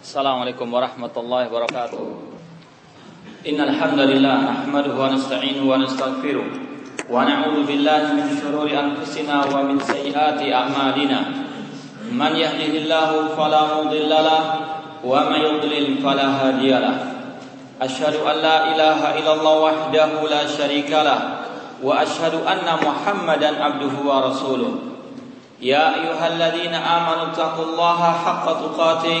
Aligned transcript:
Assalamualaikum 0.00 0.70
warahmatullahi 0.70 1.50
wabarakatuh. 1.50 2.04
Innal 3.46 3.74
hamdalillah 3.74 4.36
nahmaduhu 4.42 4.98
wa 4.98 5.10
nasta'inuhu 5.10 5.66
wa 5.66 5.78
nastaghfiruh 5.78 6.46
wa 7.06 7.22
na'udzu 7.22 7.66
billahi 7.66 8.14
min 8.14 8.26
shururi 8.34 8.74
anfusina 8.74 9.46
wa 9.46 9.66
min 9.66 9.78
sayyiati 9.78 10.50
a'malina. 10.50 11.46
Man 12.10 12.34
yahdihillahu 12.34 13.34
fala 13.34 13.82
mudilla 13.82 14.22
lahu 14.22 15.06
wa 15.06 15.26
man 15.26 15.42
yudlil 15.42 15.98
fala 15.98 16.38
hadiya 16.38 16.78
lahu. 16.82 17.02
Asyhadu 17.82 18.24
an 18.24 18.40
la 18.40 18.56
ilaha 18.72 19.14
illallah 19.20 19.54
wahdahu 19.60 20.26
la 20.30 20.46
syarika 20.48 21.04
lahu 21.04 21.86
wa 21.86 22.00
asyhadu 22.00 22.46
anna 22.46 22.80
Muhammadan 22.80 23.58
abduhu 23.60 24.06
wa 24.06 24.32
rasuluh. 24.32 24.96
يا 25.56 25.88
أيها 25.96 26.36
الذين 26.36 26.74
آمنوا 26.74 27.32
اتقوا 27.32 27.64
الله 27.64 28.00
حق 28.12 28.44
تقاته 28.44 29.20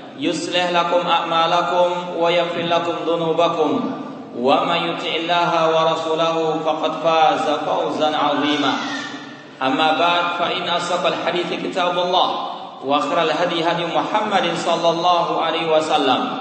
يصلح 0.21 0.69
لكم 0.69 1.01
أعمالكم 1.09 1.87
ويغفر 2.19 2.61
لكم 2.61 2.93
ذنوبكم 3.07 3.69
ومن 4.39 4.75
يطع 4.75 5.11
الله 5.15 5.51
ورسوله 5.75 6.59
فقد 6.65 6.91
فاز 7.03 7.45
فوزا 7.65 8.17
عظيما 8.17 8.73
أما 9.61 9.87
بعد 9.99 10.23
فإن 10.39 10.69
أصدق 10.69 11.07
الحديث 11.07 11.49
كتاب 11.63 11.97
الله 11.99 12.29
وخير 12.85 13.21
الهدي 13.21 13.63
هدي 13.63 13.85
محمد 13.85 14.45
صلى 14.55 14.89
الله 14.89 15.41
عليه 15.41 15.77
وسلم 15.77 16.37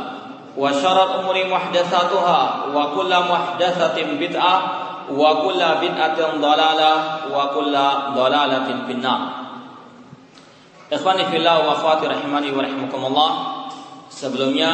وشر 0.57 0.99
الأمور 1.05 1.37
محدثاتها 1.49 2.41
وكل 2.75 3.13
محدثة 3.33 3.97
بدعة 4.21 4.63
kulla 5.11 5.83
bid'atin 5.83 6.39
dhalalah 6.39 7.27
wa 7.27 7.51
kulla 7.51 8.15
dhalalatin 8.15 8.87
finnar. 8.87 9.21
Ikhwani 10.91 11.27
fillah 11.31 11.67
wa 11.67 11.75
akhwati 11.75 12.07
rahimani 12.07 12.55
wa 12.55 12.63
rahimakumullah. 12.63 13.31
Sebelumnya 14.21 14.73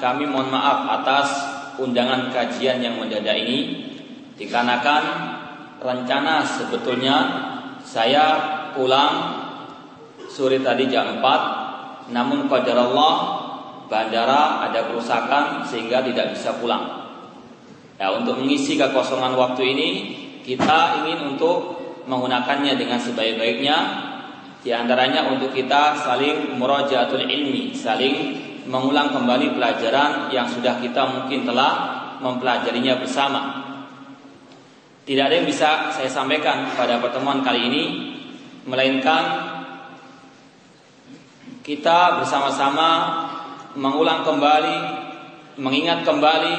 kami 0.00 0.24
mohon 0.24 0.48
maaf 0.48 0.88
atas 0.88 1.28
undangan 1.76 2.32
kajian 2.32 2.80
yang 2.80 2.96
mendadak 2.96 3.36
ini 3.36 3.84
dikarenakan 4.40 5.04
rencana 5.84 6.40
sebetulnya 6.40 7.16
saya 7.84 8.24
pulang 8.72 9.12
sore 10.32 10.64
tadi 10.64 10.88
jam 10.88 11.20
4 11.20 12.16
namun 12.16 12.48
qadar 12.48 12.88
Allah 12.88 13.14
bandara 13.84 14.64
ada 14.64 14.88
kerusakan 14.88 15.68
sehingga 15.68 16.00
tidak 16.00 16.32
bisa 16.32 16.56
pulang. 16.56 17.04
Ya, 18.00 18.16
untuk 18.16 18.40
mengisi 18.40 18.80
kekosongan 18.80 19.36
waktu 19.36 19.76
ini 19.76 19.88
kita 20.40 21.04
ingin 21.04 21.36
untuk 21.36 21.84
menggunakannya 22.08 22.80
dengan 22.80 22.96
sebaik-baiknya 22.96 23.76
di 24.64 24.72
antaranya 24.72 25.28
untuk 25.28 25.52
kita 25.52 26.00
saling 26.00 26.56
murajaatul 26.56 27.28
ilmi, 27.28 27.76
saling 27.76 28.45
mengulang 28.66 29.14
kembali 29.14 29.54
pelajaran 29.54 30.30
yang 30.34 30.46
sudah 30.50 30.82
kita 30.82 31.02
mungkin 31.06 31.46
telah 31.46 31.72
mempelajarinya 32.18 32.98
bersama. 32.98 33.42
Tidak 35.06 35.22
ada 35.22 35.34
yang 35.38 35.46
bisa 35.46 35.94
saya 35.94 36.10
sampaikan 36.10 36.74
pada 36.74 36.98
pertemuan 36.98 37.46
kali 37.46 37.70
ini 37.70 37.84
melainkan 38.66 39.54
kita 41.62 42.18
bersama-sama 42.22 42.90
mengulang 43.78 44.26
kembali, 44.26 44.78
mengingat 45.62 46.02
kembali 46.02 46.56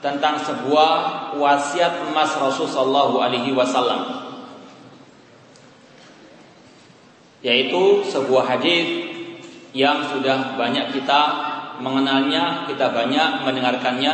tentang 0.00 0.40
sebuah 0.40 0.92
wasiat 1.36 2.12
emas 2.12 2.32
Rasul 2.36 2.68
Shallallahu 2.68 3.20
Alaihi 3.20 3.52
Wasallam, 3.52 4.24
yaitu 7.44 8.04
sebuah 8.08 8.56
hadis 8.56 9.15
yang 9.76 10.08
sudah 10.08 10.56
banyak 10.56 10.96
kita 10.96 11.20
mengenalnya, 11.84 12.64
kita 12.64 12.88
banyak 12.96 13.44
mendengarkannya, 13.44 14.12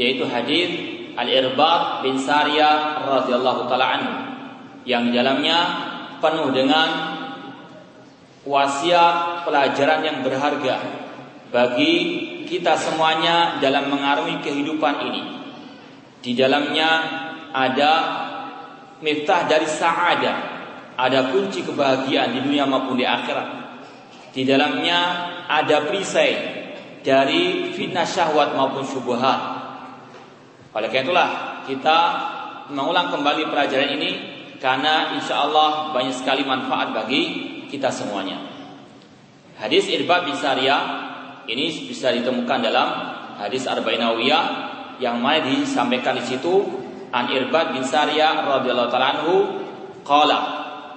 yaitu 0.00 0.24
hadis 0.24 0.72
Al 1.14 1.28
Irbad 1.28 2.00
bin 2.00 2.16
Sariyah 2.16 3.04
radhiyallahu 3.04 3.68
taala 3.68 4.00
yang 4.88 5.12
dalamnya 5.12 5.58
penuh 6.18 6.48
dengan 6.50 6.88
wasiat 8.48 9.44
pelajaran 9.44 10.00
yang 10.04 10.18
berharga 10.24 10.76
bagi 11.52 11.94
kita 12.48 12.76
semuanya 12.76 13.60
dalam 13.60 13.88
mengarungi 13.92 14.40
kehidupan 14.42 14.94
ini. 15.12 15.22
Di 16.24 16.32
dalamnya 16.32 16.90
ada 17.52 17.92
miftah 19.04 19.44
dari 19.44 19.68
sa'adah, 19.68 20.36
ada 20.96 21.20
kunci 21.30 21.64
kebahagiaan 21.64 22.32
di 22.32 22.38
dunia 22.42 22.64
maupun 22.64 22.96
di 22.96 23.04
akhirat. 23.04 23.63
Di 24.34 24.42
dalamnya 24.42 25.30
ada 25.46 25.86
perisai 25.86 26.32
dari 27.06 27.70
fitnah 27.70 28.02
syahwat 28.02 28.58
maupun 28.58 28.82
syubhat. 28.82 29.40
Oleh 30.74 30.90
karena 30.90 31.06
itulah 31.06 31.30
kita 31.70 31.98
mengulang 32.74 33.14
kembali 33.14 33.46
pelajaran 33.46 33.94
ini 33.94 34.10
karena 34.58 35.14
insya 35.14 35.46
Allah 35.46 35.94
banyak 35.94 36.18
sekali 36.18 36.42
manfaat 36.42 36.90
bagi 36.90 37.22
kita 37.70 37.94
semuanya. 37.94 38.42
Hadis 39.54 39.86
Irbad 39.86 40.26
bin 40.26 40.34
Sariyah 40.34 40.82
ini 41.46 41.86
bisa 41.86 42.10
ditemukan 42.10 42.58
dalam 42.58 42.88
hadis 43.38 43.70
Arba'inawiyah 43.70 44.44
yang 44.98 45.22
mana 45.22 45.46
disampaikan 45.46 46.18
di 46.18 46.26
situ 46.26 46.82
An 47.14 47.30
Irbad 47.30 47.70
bin 47.70 47.86
Sariyah 47.86 48.42
radhiyallahu 48.50 48.90
taala 48.90 49.08
anhu 49.14 49.34
qala 50.02 50.40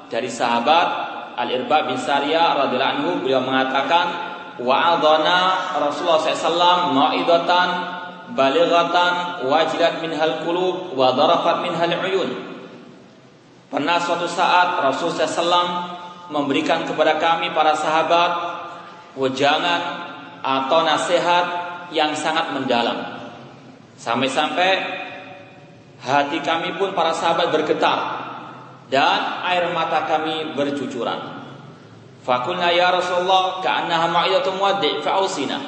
dari 0.09 0.25
sahabat 0.25 1.06
Al 1.37 1.53
Irbad 1.53 1.93
bin 1.93 2.01
Sariyah 2.01 2.65
radhiyallahu 2.65 2.93
anhu 2.97 3.09
beliau 3.21 3.45
mengatakan 3.45 4.09
wa'adana 4.57 5.69
Rasulullah 5.77 6.17
SAW 6.25 6.97
mau'idatan 6.97 7.69
balighatan 8.33 9.45
wajilat 9.45 10.01
minhal 10.01 10.41
qulub 10.41 10.97
wa 10.97 11.13
darafat 11.13 11.61
minhal 11.61 11.93
uyun 12.09 12.31
Pernah 13.69 13.99
suatu 14.01 14.25
saat 14.25 14.79
Rasulullah 14.81 15.27
SAW 15.27 15.69
memberikan 16.33 16.87
kepada 16.87 17.19
kami 17.19 17.51
para 17.51 17.75
sahabat 17.75 18.31
wejangan 19.19 20.07
atau 20.39 20.87
nasihat 20.87 21.45
yang 21.91 22.15
sangat 22.15 22.55
mendalam. 22.55 22.95
Sampai-sampai 23.99 24.71
hati 25.99 26.39
kami 26.39 26.79
pun 26.79 26.95
para 26.95 27.11
sahabat 27.11 27.51
bergetar 27.51 28.26
dan 28.87 29.43
air 29.43 29.67
mata 29.75 30.07
kami 30.07 30.55
bercucuran. 30.55 31.43
Fakulna 32.23 32.71
ya 32.71 32.91
Rasulullah 32.91 33.63
ka'annaha 33.63 34.07
ma'idatu 34.11 34.51
muwaddi' 34.55 34.99
fa'usina. 34.99 35.59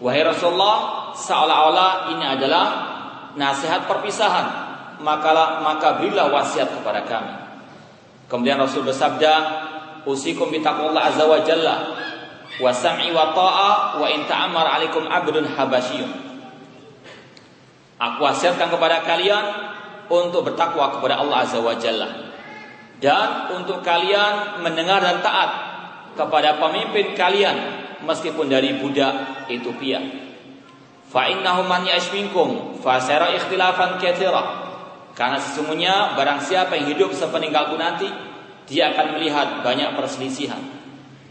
Wahai 0.00 0.20
Rasulullah, 0.20 1.08
seolah-olah 1.16 2.12
ini 2.12 2.24
adalah 2.24 2.66
nasihat 3.36 3.88
perpisahan, 3.88 4.46
maka 5.00 5.60
maka 5.64 5.96
berilah 6.00 6.28
wasiat 6.28 6.68
kepada 6.80 7.08
kami. 7.08 7.34
Kemudian 8.28 8.60
Rasul 8.60 8.84
bersabda, 8.84 9.32
"Usikum 10.04 10.52
bi 10.52 10.60
taqwallah 10.60 11.08
azza 11.08 11.24
wa 11.24 11.40
jalla 11.40 11.76
wa 12.60 12.70
sam'i 12.72 13.08
wa 13.12 13.32
ta'a 13.32 13.96
wa 13.96 14.06
in 14.08 14.28
ta'ammar 14.28 14.64
'alaikum 14.64 15.08
'abdun 15.08 15.48
habasyiyun. 15.56 16.12
Aku 17.94 18.20
wasiatkan 18.26 18.68
kepada 18.68 19.06
kalian 19.06 19.44
untuk 20.10 20.44
bertakwa 20.44 20.98
kepada 20.98 21.22
Allah 21.22 21.46
Azza 21.46 21.62
wa 21.62 21.72
Jalla 21.78 22.23
dan 23.02 23.50
untuk 23.54 23.82
kalian 23.82 24.62
mendengar 24.62 25.02
dan 25.02 25.18
taat 25.18 25.50
kepada 26.14 26.58
pemimpin 26.62 27.14
kalian 27.18 27.56
meskipun 28.06 28.46
dari 28.46 28.78
budak 28.78 29.46
Ethiopia. 29.50 29.98
Fa 31.10 31.30
innahum 31.30 31.66
man 31.66 31.86
yashminkum 31.86 32.78
fa 32.82 32.98
sara 33.02 33.34
ikhtilafan 33.34 33.98
katsira. 33.98 34.62
Karena 35.14 35.38
sesungguhnya 35.38 36.18
barang 36.18 36.42
siapa 36.42 36.74
yang 36.74 36.90
hidup 36.90 37.14
sepeninggalku 37.14 37.78
nanti 37.78 38.10
dia 38.66 38.90
akan 38.90 39.18
melihat 39.18 39.62
banyak 39.62 39.94
perselisihan. 39.94 40.58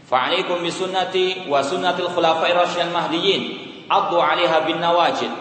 Fa'alaikum 0.08 0.64
bisunnati 0.64 1.48
wa 1.48 1.60
sunnatil 1.60 2.08
khulafai 2.12 2.52
rasyidin 2.56 2.92
mahdiyyin. 2.92 3.42
Addu 3.88 4.16
'alaiha 4.16 4.64
bin 4.64 4.80
nawajid. 4.80 5.32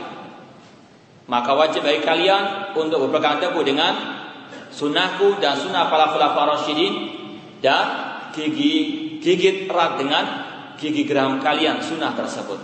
Maka 1.24 1.56
wajib 1.56 1.88
bagi 1.88 2.04
kalian 2.04 2.76
untuk 2.76 3.08
berpegang 3.08 3.40
teguh 3.40 3.64
dengan 3.64 4.23
sunnahku 4.74 5.38
dan 5.38 5.62
sunnah 5.62 5.88
para 5.88 6.10
khulafa 6.10 6.42
rasyidin 6.58 6.94
dan 7.62 7.86
gigi 8.34 8.74
gigit 9.22 9.70
erat 9.70 10.02
dengan 10.02 10.26
gigi 10.82 11.06
geram 11.06 11.40
kalian 11.40 11.80
sunnah 11.80 12.12
tersebut. 12.18 12.60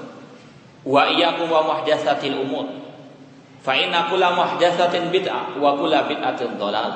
Wa 0.83 1.13
iyyakum 1.13 1.47
wa 1.47 1.63
muhdatsatil 1.63 2.35
umur. 2.41 2.67
Fa 3.61 3.77
inna 3.77 4.09
kulla 4.09 4.33
muhdatsatin 4.33 5.13
bid'ah 5.13 5.55
wa 5.61 5.77
kulla 5.77 6.09
bid'atin 6.09 6.57
dhalal. 6.57 6.91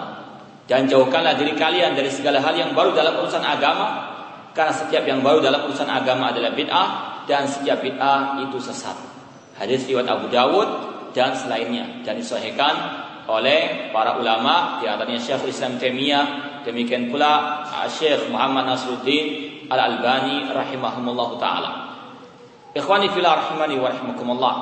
Dan 0.63 0.88
jauhkanlah 0.88 1.36
diri 1.36 1.54
kalian 1.60 1.94
dari 1.94 2.07
segala 2.07 2.39
hal 2.39 2.56
yang 2.56 2.71
baru 2.71 2.95
dalam 2.95 3.19
urusan 3.19 3.44
agama 3.44 4.15
karena 4.56 4.71
setiap 4.71 5.04
yang 5.04 5.19
baru 5.19 5.44
dalam 5.44 5.68
urusan 5.68 5.89
agama 5.92 6.31
adalah 6.31 6.56
bid'ah 6.56 6.89
dan 7.27 7.48
setiap 7.48 7.83
bid'ah 7.83 8.39
itu 8.42 8.57
sesat. 8.63 8.95
Hadis 9.60 9.86
riwayat 9.86 10.07
Abu 10.07 10.31
Dawud 10.31 10.69
dan 11.13 11.36
selainnya 11.36 12.01
dan 12.07 12.18
disahihkan 12.18 12.74
oleh 13.30 13.90
para 13.96 14.20
ulama 14.20 14.84
di 14.84 14.90
antaranya 14.90 15.20
Syekhul 15.20 15.52
Islam 15.52 15.80
Taimiyah 15.80 16.25
demikian 16.68 17.08
pula 17.08 17.64
Syekh 17.88 18.28
Muhammad 18.28 18.68
Nasruddin 18.68 19.54
Al 19.72 19.80
Albani 19.96 20.52
rahimahumullah 20.52 21.30
taala. 21.40 21.72
Ikhwani 22.74 23.14
fillah 23.14 23.48
rahimani 23.48 23.78
wa 23.78 23.88
rahimakumullah. 23.88 24.56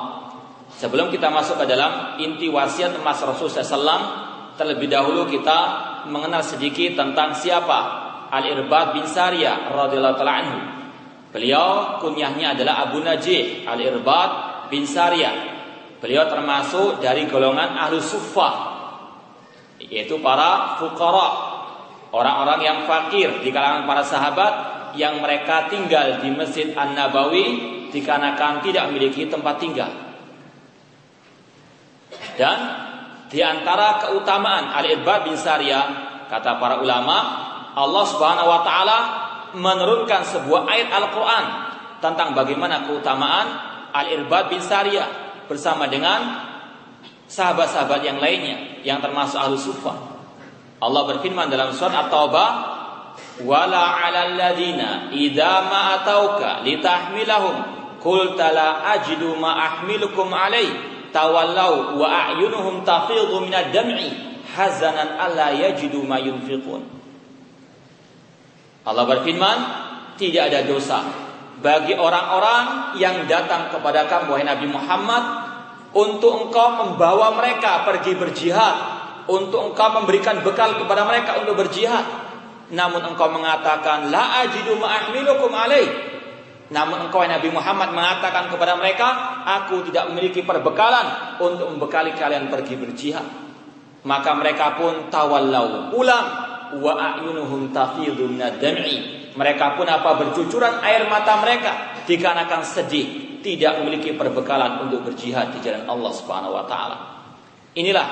Sebelum 0.72 1.08
kita 1.08 1.28
masuk 1.32 1.64
ke 1.64 1.66
dalam 1.68 2.16
inti 2.20 2.48
wasiat 2.48 2.96
emas 2.96 3.20
Rasul 3.24 3.48
SAW, 3.48 4.56
terlebih 4.56 4.88
dahulu 4.88 5.28
kita 5.28 5.58
mengenal 6.08 6.44
sedikit 6.44 6.96
tentang 6.96 7.32
siapa 7.36 8.02
Al-Irbad 8.32 8.96
bin 8.96 9.04
Sariyah 9.04 9.68
radhiyallahu 9.72 10.16
taala 10.16 10.34
anhu. 10.44 10.58
Beliau 11.32 11.96
kunyahnya 12.00 12.52
adalah 12.56 12.88
Abu 12.88 13.00
Najih 13.00 13.64
Al-Irbad 13.64 14.30
bin 14.68 14.84
Sariyah. 14.84 15.61
Beliau 16.02 16.26
termasuk 16.26 16.98
dari 16.98 17.30
golongan 17.30 17.78
ahlu 17.78 18.02
suffah 18.02 18.74
yaitu 19.78 20.18
para 20.18 20.74
fukara 20.82 21.26
orang-orang 22.10 22.60
yang 22.62 22.78
fakir 22.90 23.38
di 23.38 23.54
kalangan 23.54 23.86
para 23.86 24.02
sahabat 24.02 24.52
yang 24.98 25.22
mereka 25.22 25.70
tinggal 25.70 26.18
di 26.18 26.34
Masjid 26.34 26.74
An-Nabawi 26.74 27.44
dikarenakan 27.94 28.66
tidak 28.66 28.90
memiliki 28.90 29.30
tempat 29.30 29.62
tinggal. 29.62 29.90
Dan 32.36 32.58
di 33.30 33.40
antara 33.40 34.02
keutamaan 34.02 34.74
Al-Irbad 34.74 35.30
bin 35.30 35.36
Sariyah 35.38 35.84
kata 36.28 36.58
para 36.58 36.82
ulama, 36.82 37.18
Allah 37.72 38.04
Subhanahu 38.10 38.48
wa 38.48 38.60
taala 38.66 38.98
menurunkan 39.56 40.24
sebuah 40.24 40.68
ayat 40.68 40.88
Al-Qur'an 40.92 41.44
tentang 42.02 42.34
bagaimana 42.36 42.84
keutamaan 42.88 43.46
Al-Irbad 43.92 44.52
bin 44.52 44.60
Sariyah 44.60 45.22
bersama 45.52 45.84
dengan 45.92 46.48
sahabat-sahabat 47.28 48.00
yang 48.00 48.16
lainnya 48.16 48.80
yang 48.80 49.04
termasuk 49.04 49.36
ahlu 49.36 49.60
sufa. 49.60 49.92
Allah 50.80 51.02
berfirman 51.12 51.52
dalam 51.52 51.76
surat 51.76 52.08
At-Taubah, 52.08 52.50
"Wala 53.44 54.00
'alal 54.00 54.34
ladina 54.40 55.12
idza 55.12 55.68
ma 55.68 56.00
atauka 56.00 56.64
litahmilahum 56.64 57.56
qulta 58.00 58.50
la 58.50 58.96
ajidu 58.96 59.36
ma 59.36 59.54
ahmilukum 59.60 60.32
alaihi 60.32 61.12
tawallau 61.12 62.00
wa 62.00 62.08
a'yunuhum 62.08 62.82
tafidhu 62.82 63.44
minad 63.44 63.70
dam'i 63.70 64.10
hazanan 64.56 65.20
alla 65.20 65.52
yajidu 65.52 66.02
ma 66.02 66.18
yunfiqun. 66.18 66.82
Allah 68.82 69.04
berfirman, 69.06 69.58
tidak 70.18 70.50
ada 70.50 70.66
dosa 70.66 70.98
bagi 71.62 71.94
orang-orang 71.94 72.98
yang 72.98 73.24
datang 73.30 73.70
kepada 73.70 74.10
kamu 74.10 74.34
wahai 74.34 74.44
Nabi 74.44 74.66
Muhammad 74.66 75.24
untuk 75.94 76.48
engkau 76.48 76.68
membawa 76.82 77.38
mereka 77.38 77.86
pergi 77.86 78.18
berjihad, 78.18 78.76
untuk 79.30 79.72
engkau 79.72 80.02
memberikan 80.02 80.42
bekal 80.42 80.76
kepada 80.76 81.06
mereka 81.06 81.38
untuk 81.38 81.54
berjihad. 81.54 82.02
Namun 82.72 83.04
engkau 83.14 83.30
mengatakan 83.30 84.10
la 84.10 84.42
ajidu 84.42 84.80
ma 84.80 84.88
ahmilukum 84.96 85.52
alaih 85.52 86.12
namun 86.72 87.04
engkau 87.06 87.20
Nabi 87.20 87.52
Muhammad 87.52 87.92
mengatakan 87.92 88.48
kepada 88.48 88.80
mereka, 88.80 89.08
aku 89.44 89.84
tidak 89.92 90.08
memiliki 90.08 90.40
perbekalan 90.40 91.36
untuk 91.36 91.68
membekali 91.68 92.16
kalian 92.16 92.48
pergi 92.48 92.80
berjihad. 92.80 93.26
Maka 94.08 94.32
mereka 94.34 94.80
pun 94.80 95.12
tawallau 95.12 95.92
pulang 95.92 96.26
wa 96.80 96.92
a'yunuhum 96.96 97.76
tafidhu 97.76 98.24
dam'i. 98.40 99.21
Mereka 99.32 99.80
pun 99.80 99.88
apa 99.88 100.20
bercucuran 100.20 100.84
air 100.84 101.08
mata 101.08 101.40
mereka 101.40 102.04
dikarenakan 102.04 102.60
sedih, 102.66 103.40
tidak 103.40 103.80
memiliki 103.80 104.12
perbekalan 104.12 104.88
untuk 104.88 105.08
berjihad 105.08 105.56
di 105.56 105.58
jalan 105.64 105.88
Allah 105.88 106.12
Subhanahu 106.12 106.52
wa 106.52 106.64
taala. 106.68 106.96
Inilah 107.72 108.06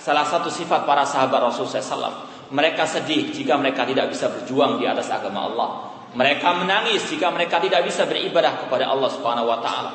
salah 0.00 0.24
satu 0.24 0.48
sifat 0.48 0.88
para 0.88 1.04
sahabat 1.04 1.52
Rasulullah 1.52 1.84
SAW. 1.84 2.16
Mereka 2.52 2.84
sedih 2.84 3.32
jika 3.32 3.56
mereka 3.56 3.84
tidak 3.88 4.12
bisa 4.12 4.28
berjuang 4.28 4.80
di 4.80 4.84
atas 4.84 5.08
agama 5.08 5.48
Allah. 5.48 5.70
Mereka 6.12 6.48
menangis 6.60 7.08
jika 7.08 7.32
mereka 7.32 7.56
tidak 7.60 7.84
bisa 7.88 8.04
beribadah 8.04 8.64
kepada 8.64 8.88
Allah 8.88 9.10
Subhanahu 9.12 9.48
wa 9.48 9.58
taala. 9.60 9.92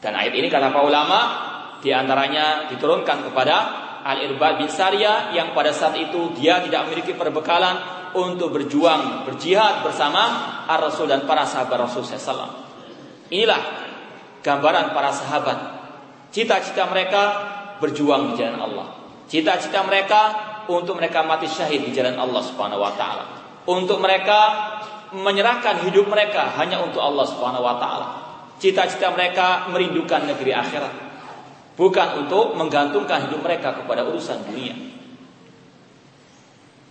Dan 0.00 0.16
ayat 0.16 0.32
ini 0.32 0.48
kata 0.48 0.72
para 0.72 0.84
ulama 0.84 1.18
di 1.84 1.92
antaranya 1.92 2.72
diturunkan 2.72 3.28
kepada 3.28 3.56
Al-Irbad 4.00 4.64
bin 4.64 4.68
Sariyah 4.72 5.36
yang 5.36 5.52
pada 5.52 5.76
saat 5.76 5.92
itu 6.00 6.32
dia 6.32 6.64
tidak 6.64 6.88
memiliki 6.88 7.12
perbekalan 7.12 7.99
untuk 8.16 8.54
berjuang 8.54 9.28
berjihad 9.28 9.86
bersama 9.86 10.22
Ar-Rasul 10.66 11.06
dan 11.10 11.26
para 11.26 11.46
sahabat 11.46 11.90
Rasul 11.90 12.02
SAW. 12.02 12.50
Inilah 13.30 13.62
gambaran 14.42 14.92
para 14.96 15.10
sahabat. 15.14 15.58
Cita-cita 16.30 16.86
mereka 16.90 17.22
berjuang 17.78 18.34
di 18.34 18.42
jalan 18.42 18.58
Allah. 18.58 18.86
Cita-cita 19.30 19.86
mereka 19.86 20.20
untuk 20.66 20.98
mereka 20.98 21.22
mati 21.26 21.46
syahid 21.50 21.86
di 21.86 21.90
jalan 21.90 22.18
Allah 22.18 22.42
Subhanahu 22.42 22.82
wa 22.82 22.94
taala 22.94 23.40
untuk 23.66 24.02
mereka 24.02 24.38
menyerahkan 25.10 25.86
hidup 25.90 26.06
mereka 26.06 26.54
hanya 26.58 26.82
untuk 26.82 27.02
Allah 27.02 27.26
Subhanahu 27.26 27.66
wa 27.66 27.76
taala. 27.78 28.08
Cita-cita 28.60 29.10
mereka 29.14 29.70
merindukan 29.72 30.28
negeri 30.28 30.52
akhirat, 30.52 30.94
bukan 31.74 32.26
untuk 32.26 32.52
menggantungkan 32.58 33.30
hidup 33.30 33.40
mereka 33.40 33.72
kepada 33.72 34.04
urusan 34.04 34.44
dunia. 34.50 34.89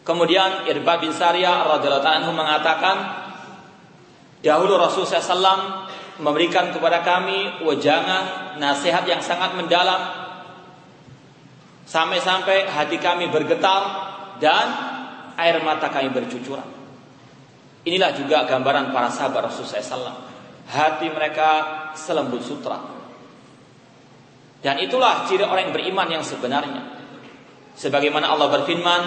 Kemudian 0.10 0.66
Irbad 0.66 1.06
bin 1.06 1.14
Sariyah 1.14 1.70
radhiyallahu 1.70 2.02
anhu 2.02 2.34
mengatakan, 2.34 2.98
dahulu 4.42 4.82
Rasulullah 4.82 5.22
SAW 5.22 5.62
memberikan 6.18 6.74
kepada 6.74 7.06
kami 7.06 7.62
wajangan 7.62 8.58
nasihat 8.58 9.06
yang 9.06 9.22
sangat 9.22 9.54
mendalam 9.54 10.10
sampai-sampai 11.86 12.66
hati 12.74 12.98
kami 12.98 13.30
bergetar 13.30 14.10
dan 14.42 14.66
air 15.38 15.62
mata 15.62 15.94
kami 15.94 16.10
bercucuran. 16.10 16.66
Inilah 17.86 18.10
juga 18.18 18.50
gambaran 18.50 18.90
para 18.90 19.14
sahabat 19.14 19.54
Rasulullah 19.54 19.78
SAW. 19.78 20.18
Hati 20.74 21.06
mereka 21.14 21.50
selembut 21.94 22.42
sutra. 22.42 22.82
Dan 24.58 24.82
itulah 24.82 25.30
ciri 25.30 25.46
orang 25.46 25.70
yang 25.70 25.74
beriman 25.78 26.08
yang 26.18 26.26
sebenarnya. 26.26 26.98
Sebagaimana 27.78 28.34
Allah 28.34 28.50
berfirman, 28.58 29.02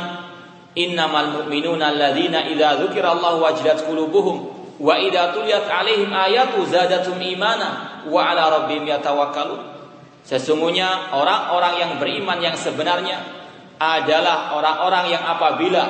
Innamal 0.72 1.44
mu'minuna 1.44 1.92
alladzina 1.92 2.48
idza 2.48 2.80
dzukirallahu 2.80 3.44
wajilat 3.44 3.84
qulubuhum 3.84 4.36
wa 4.80 4.94
idza 4.96 5.36
tuliyat 5.36 5.68
alaihim 5.68 6.08
ayatu 6.08 6.64
zadatum 6.64 7.20
imana 7.20 8.02
wa 8.08 8.32
ala 8.32 8.48
rabbihim 8.62 8.88
yatawakkalun. 8.88 9.60
Sesungguhnya 10.24 11.12
orang-orang 11.12 11.74
yang 11.76 11.92
beriman 12.00 12.38
yang 12.40 12.56
sebenarnya 12.56 13.20
adalah 13.76 14.54
orang-orang 14.54 15.10
yang 15.12 15.22
apabila 15.26 15.82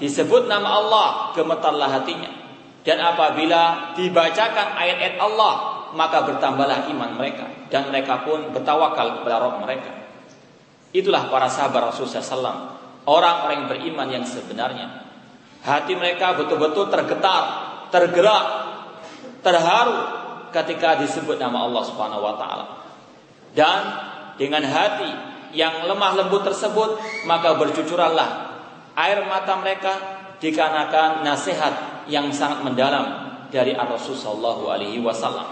disebut 0.00 0.50
nama 0.50 0.82
Allah, 0.82 1.08
gemetarlah 1.36 1.88
hatinya. 1.92 2.32
Dan 2.84 3.00
apabila 3.00 3.94
dibacakan 3.96 4.76
ayat-ayat 4.76 5.16
Allah, 5.16 5.54
maka 5.94 6.26
bertambahlah 6.26 6.90
iman 6.90 7.16
mereka 7.16 7.46
dan 7.72 7.88
mereka 7.88 8.26
pun 8.26 8.50
bertawakal 8.52 9.20
kepada 9.20 9.40
Rabb 9.40 9.62
mereka. 9.62 9.92
Itulah 10.94 11.26
para 11.32 11.48
sahabat 11.48 11.90
Rasulullah 11.90 12.22
SAW, 12.22 12.58
orang-orang 13.04 13.64
yang 13.64 13.68
beriman 13.68 14.08
yang 14.20 14.24
sebenarnya. 14.24 15.04
Hati 15.64 15.96
mereka 15.96 16.36
betul-betul 16.36 16.92
tergetar, 16.92 17.42
tergerak, 17.88 18.44
terharu 19.40 19.96
ketika 20.52 21.00
disebut 21.00 21.40
nama 21.40 21.64
Allah 21.64 21.82
Subhanahu 21.88 22.20
wa 22.20 22.34
taala. 22.36 22.66
Dan 23.56 23.80
dengan 24.36 24.64
hati 24.66 25.08
yang 25.56 25.86
lemah 25.88 26.12
lembut 26.20 26.44
tersebut, 26.44 27.00
maka 27.24 27.56
bercucuranlah 27.56 28.28
air 28.98 29.24
mata 29.24 29.56
mereka 29.56 29.92
dikarenakan 30.42 31.24
nasihat 31.24 32.04
yang 32.10 32.28
sangat 32.34 32.60
mendalam 32.60 33.32
dari 33.48 33.72
Rasul 33.72 34.18
Shallallahu 34.18 34.68
Alaihi 34.68 35.00
Wasallam. 35.00 35.46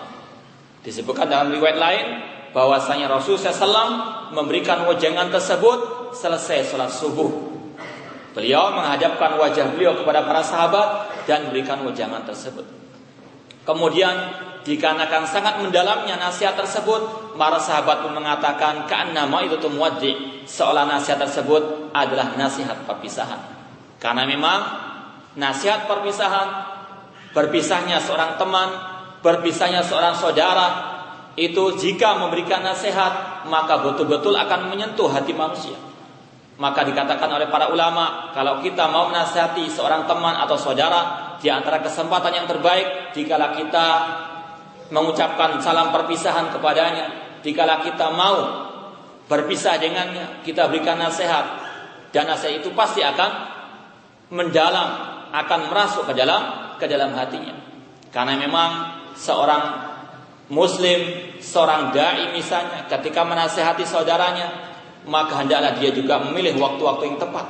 Disebutkan 0.82 1.30
dalam 1.30 1.54
riwayat 1.54 1.78
lain 1.78 2.06
bahwasanya 2.50 3.06
Rasul 3.06 3.38
SAW 3.38 4.35
memberikan 4.35 4.82
wajangan 4.85 5.30
tersebut 5.30 6.01
selesai 6.14 6.69
sholat 6.73 6.92
subuh. 6.92 7.31
Beliau 8.33 8.73
menghadapkan 8.73 9.37
wajah 9.37 9.76
beliau 9.76 9.92
kepada 10.00 10.25
para 10.25 10.40
sahabat 10.40 11.12
dan 11.28 11.49
memberikan 11.49 11.85
wajangan 11.85 12.25
tersebut. 12.25 12.64
Kemudian 13.62 14.14
dikarenakan 14.64 15.28
sangat 15.28 15.61
mendalamnya 15.61 16.16
nasihat 16.16 16.57
tersebut, 16.57 17.35
para 17.37 17.61
sahabat 17.61 18.07
pun 18.07 18.16
mengatakan 18.16 18.88
nama 19.12 19.38
itu 19.45 19.61
tumwaddi, 19.61 20.42
seolah 20.49 20.88
nasihat 20.88 21.21
tersebut 21.21 21.92
adalah 21.92 22.35
nasihat 22.35 22.88
perpisahan. 22.88 23.38
Karena 24.00 24.25
memang 24.25 24.61
nasihat 25.37 25.85
perpisahan, 25.87 26.49
berpisahnya 27.37 28.00
seorang 28.00 28.40
teman, 28.40 28.69
berpisahnya 29.21 29.85
seorang 29.85 30.16
saudara, 30.16 30.69
itu 31.37 31.78
jika 31.78 32.19
memberikan 32.21 32.61
nasihat 32.64 33.45
maka 33.49 33.81
betul-betul 33.81 34.37
akan 34.37 34.73
menyentuh 34.73 35.09
hati 35.09 35.33
manusia. 35.33 35.91
Maka 36.62 36.87
dikatakan 36.87 37.26
oleh 37.26 37.50
para 37.50 37.75
ulama, 37.75 38.31
kalau 38.31 38.62
kita 38.62 38.87
mau 38.87 39.11
menasihati 39.11 39.66
seorang 39.66 40.07
teman 40.07 40.38
atau 40.47 40.54
saudara, 40.54 41.35
di 41.42 41.50
antara 41.50 41.83
kesempatan 41.83 42.38
yang 42.38 42.47
terbaik 42.47 43.11
jikalau 43.11 43.59
kita 43.59 43.87
mengucapkan 44.95 45.59
salam 45.59 45.90
perpisahan 45.90 46.54
kepadanya, 46.54 47.38
jikalau 47.42 47.83
kita 47.83 48.14
mau 48.14 48.38
berpisah 49.26 49.75
dengannya, 49.83 50.47
kita 50.47 50.71
berikan 50.71 51.02
nasihat. 51.02 51.66
Dan 52.14 52.31
nasihat 52.31 52.62
itu 52.62 52.71
pasti 52.78 53.02
akan 53.02 53.31
mendalam, 54.31 54.88
akan 55.35 55.61
merasuk 55.66 56.07
ke 56.07 56.14
dalam 56.14 56.76
ke 56.78 56.87
dalam 56.87 57.11
hatinya. 57.19 57.59
Karena 58.14 58.38
memang 58.38 58.71
seorang 59.19 59.62
muslim, 60.47 61.00
seorang 61.42 61.90
dai 61.90 62.31
misalnya, 62.31 62.87
ketika 62.87 63.26
menasehati 63.26 63.83
saudaranya, 63.83 64.72
maka 65.06 65.42
hendaklah 65.42 65.75
dia 65.78 65.90
juga 65.90 66.23
memilih 66.23 66.59
waktu-waktu 66.59 67.14
yang 67.14 67.18
tepat 67.18 67.47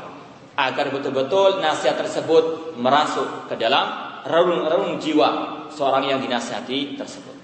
agar 0.56 0.92
betul-betul 0.92 1.61
nasihat 1.61 1.97
tersebut 1.97 2.76
merasuk 2.76 3.49
ke 3.49 3.56
dalam 3.56 4.12
relung-relung 4.28 5.00
jiwa 5.00 5.28
seorang 5.73 6.06
yang 6.06 6.21
dinasihati 6.21 6.94
tersebut. 6.94 7.37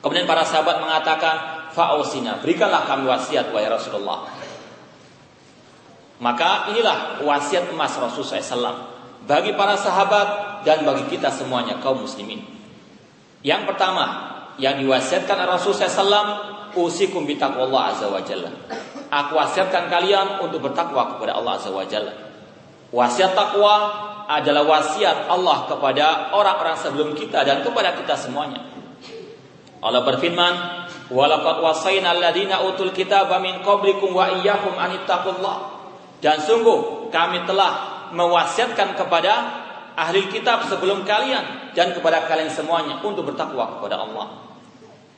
Kemudian 0.00 0.28
para 0.28 0.44
sahabat 0.44 0.84
mengatakan, 0.84 1.68
"Fa'usina, 1.72 2.38
berikanlah 2.38 2.84
kami 2.84 3.08
wasiat 3.08 3.50
wahai 3.50 3.72
Rasulullah." 3.72 4.28
Maka 6.22 6.70
inilah 6.70 7.24
wasiat 7.24 7.72
emas 7.74 7.96
Rasulullah 7.98 8.38
SAW 8.38 8.76
bagi 9.26 9.56
para 9.56 9.74
sahabat 9.74 10.60
dan 10.62 10.86
bagi 10.86 11.10
kita 11.10 11.32
semuanya 11.32 11.80
kaum 11.82 12.04
muslimin. 12.04 12.44
Yang 13.44 13.74
pertama, 13.74 14.06
yang 14.56 14.78
diwasiatkan 14.78 15.36
Rasulullah 15.44 15.90
SAW 15.90 16.28
usikum 16.78 17.26
bitaqwallah 17.26 17.82
azza 17.92 18.06
wa 18.08 18.22
jalla. 18.22 18.50
Aku 19.14 19.38
wasiatkan 19.38 19.86
kalian 19.86 20.42
untuk 20.42 20.66
bertakwa 20.66 21.14
kepada 21.14 21.38
Allah 21.38 21.54
azza 21.54 21.70
wa 21.70 21.86
jalla. 21.86 22.10
Wasiat 22.90 23.38
takwa 23.38 23.74
adalah 24.26 24.66
wasiat 24.66 25.30
Allah 25.30 25.70
kepada 25.70 26.34
orang-orang 26.34 26.74
sebelum 26.74 27.14
kita 27.14 27.46
dan 27.46 27.62
kepada 27.62 27.94
kita 27.94 28.18
semuanya. 28.18 28.66
Allah 29.84 30.02
berfirman, 30.02 30.54
"Walaqad 31.14 31.62
wasayna 31.62 32.16
alladziina 32.16 32.64
utul 32.66 32.90
kitaba 32.90 33.38
min 33.38 33.62
qablikum 33.62 34.10
wa 34.10 34.34
iyyakum 34.40 34.74
an 34.74 34.90
Dan 36.18 36.36
sungguh 36.42 37.12
kami 37.14 37.46
telah 37.46 38.08
mewasiatkan 38.10 38.98
kepada 38.98 39.32
ahli 39.94 40.26
kitab 40.26 40.66
sebelum 40.66 41.06
kalian 41.06 41.70
dan 41.76 41.94
kepada 41.94 42.26
kalian 42.26 42.50
semuanya 42.50 42.98
untuk 43.04 43.30
bertakwa 43.30 43.78
kepada 43.78 44.02
Allah. 44.02 44.26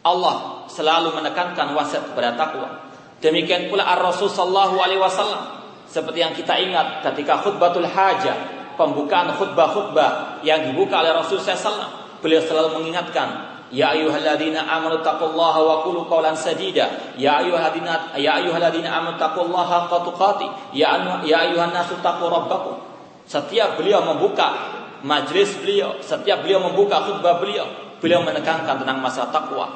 Allah 0.05 0.37
selalu 0.69 1.17
menekankan 1.17 1.73
wasiat 1.73 2.13
kepada 2.13 2.37
takwa. 2.37 2.87
Demikian 3.25 3.73
pula 3.73 3.89
Ar-Rasul 3.97 4.29
sallallahu 4.29 4.77
alaihi 4.77 5.01
wasallam 5.01 5.57
seperti 5.87 6.21
yang 6.21 6.37
kita 6.37 6.53
ingat 6.61 7.01
ketika 7.01 7.41
khutbatul 7.41 7.89
hajah, 7.89 8.37
pembukaan 8.77 9.33
khutbah-khutbah 9.33 10.43
yang 10.45 10.69
dibuka 10.69 11.01
oleh 11.01 11.17
Rasul 11.17 11.41
SAW, 11.41 12.21
beliau 12.21 12.43
selalu 12.45 12.83
mengingatkan, 12.83 13.57
Ya 13.75 13.91
ayyuhalladzina 13.91 14.63
amanu 14.63 15.03
taqullaha 15.03 15.59
wa 15.59 15.77
qulu 15.83 16.07
qawlan 16.07 16.39
sadida. 16.39 17.17
Ya 17.19 17.43
ayyuhalladzina 17.43 18.15
ya 18.15 18.39
ayyuhalladzina 18.39 18.95
amanu 18.95 19.19
taqullaha 19.19 19.91
haqqa 19.91 20.07
tuqati. 20.07 20.47
Ya 20.71 20.95
ya 21.27 21.51
ayyuhan 21.51 21.75
nasu 21.75 21.99
rabbakum. 22.05 22.79
Setiap 23.27 23.75
beliau 23.75 24.07
membuka 24.07 24.71
majlis 25.03 25.59
beliau, 25.59 25.99
setiap 25.99 26.47
beliau 26.47 26.63
membuka 26.63 27.11
khutbah 27.11 27.43
beliau, 27.43 27.67
beliau 27.99 28.23
menekankan 28.23 28.87
tentang 28.87 29.03
masalah 29.03 29.35
takwa 29.35 29.67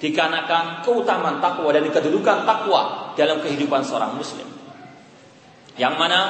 dikarenakan 0.00 0.80
keutamaan 0.80 1.44
takwa 1.44 1.70
dan 1.76 1.84
kedudukan 1.84 2.48
takwa 2.48 3.12
dalam 3.14 3.44
kehidupan 3.44 3.84
seorang 3.84 4.16
muslim. 4.16 4.48
Yang 5.76 5.94
mana 6.00 6.20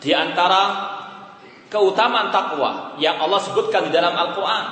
di 0.00 0.10
antara 0.16 0.62
keutamaan 1.68 2.32
takwa 2.32 2.96
yang 2.96 3.20
Allah 3.20 3.40
sebutkan 3.44 3.86
di 3.88 3.92
dalam 3.92 4.16
Al-Qur'an 4.16 4.64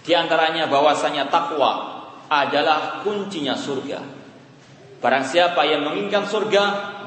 di 0.00 0.16
antaranya 0.16 0.64
bahwasanya 0.64 1.28
takwa 1.28 2.00
adalah 2.32 3.04
kuncinya 3.04 3.52
surga. 3.52 4.00
Barang 5.00 5.24
siapa 5.24 5.64
yang 5.64 5.84
menginginkan 5.84 6.24
surga, 6.28 6.62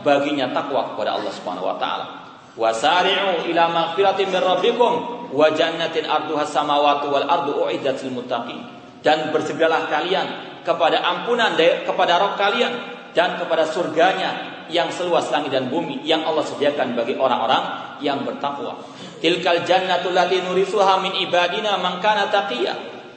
baginya 0.05 0.50
takwa 0.53 0.93
kepada 0.93 1.17
Allah 1.17 1.34
Subhanahu 1.34 1.74
wa 1.74 1.77
taala. 1.82 2.05
Wasari'u 2.53 3.50
ila 3.50 3.63
maghfiratin 3.70 4.29
min 4.29 4.41
rabbikum 4.41 4.93
wa 5.34 5.48
jannatin 5.50 6.05
arduha 6.05 6.46
samawati 6.46 7.10
wal 7.10 7.25
ardu 7.25 7.65
uiddat 7.65 7.98
lil 8.05 8.13
muttaqin 8.22 8.82
dan 9.03 9.29
bersegeralah 9.36 9.91
kalian 9.91 10.27
kepada 10.63 11.03
ampunan 11.03 11.53
kepada 11.60 12.17
roh 12.24 12.33
kalian 12.39 12.72
dan 13.12 13.38
kepada 13.38 13.67
surganya 13.67 14.63
yang 14.72 14.89
seluas 14.89 15.27
langit 15.29 15.51
dan 15.51 15.67
bumi 15.67 16.01
yang 16.07 16.24
Allah 16.24 16.41
sediakan 16.48 16.95
bagi 16.95 17.19
orang-orang 17.19 17.95
yang 18.00 18.24
bertakwa. 18.24 18.79
Tilkal 19.19 19.67
jannatul 19.67 20.15
lati 20.15 20.39
nurisuha 20.39 21.03
min 21.03 21.13
ibadina 21.19 21.77
man 21.77 22.00
kana 22.00 22.31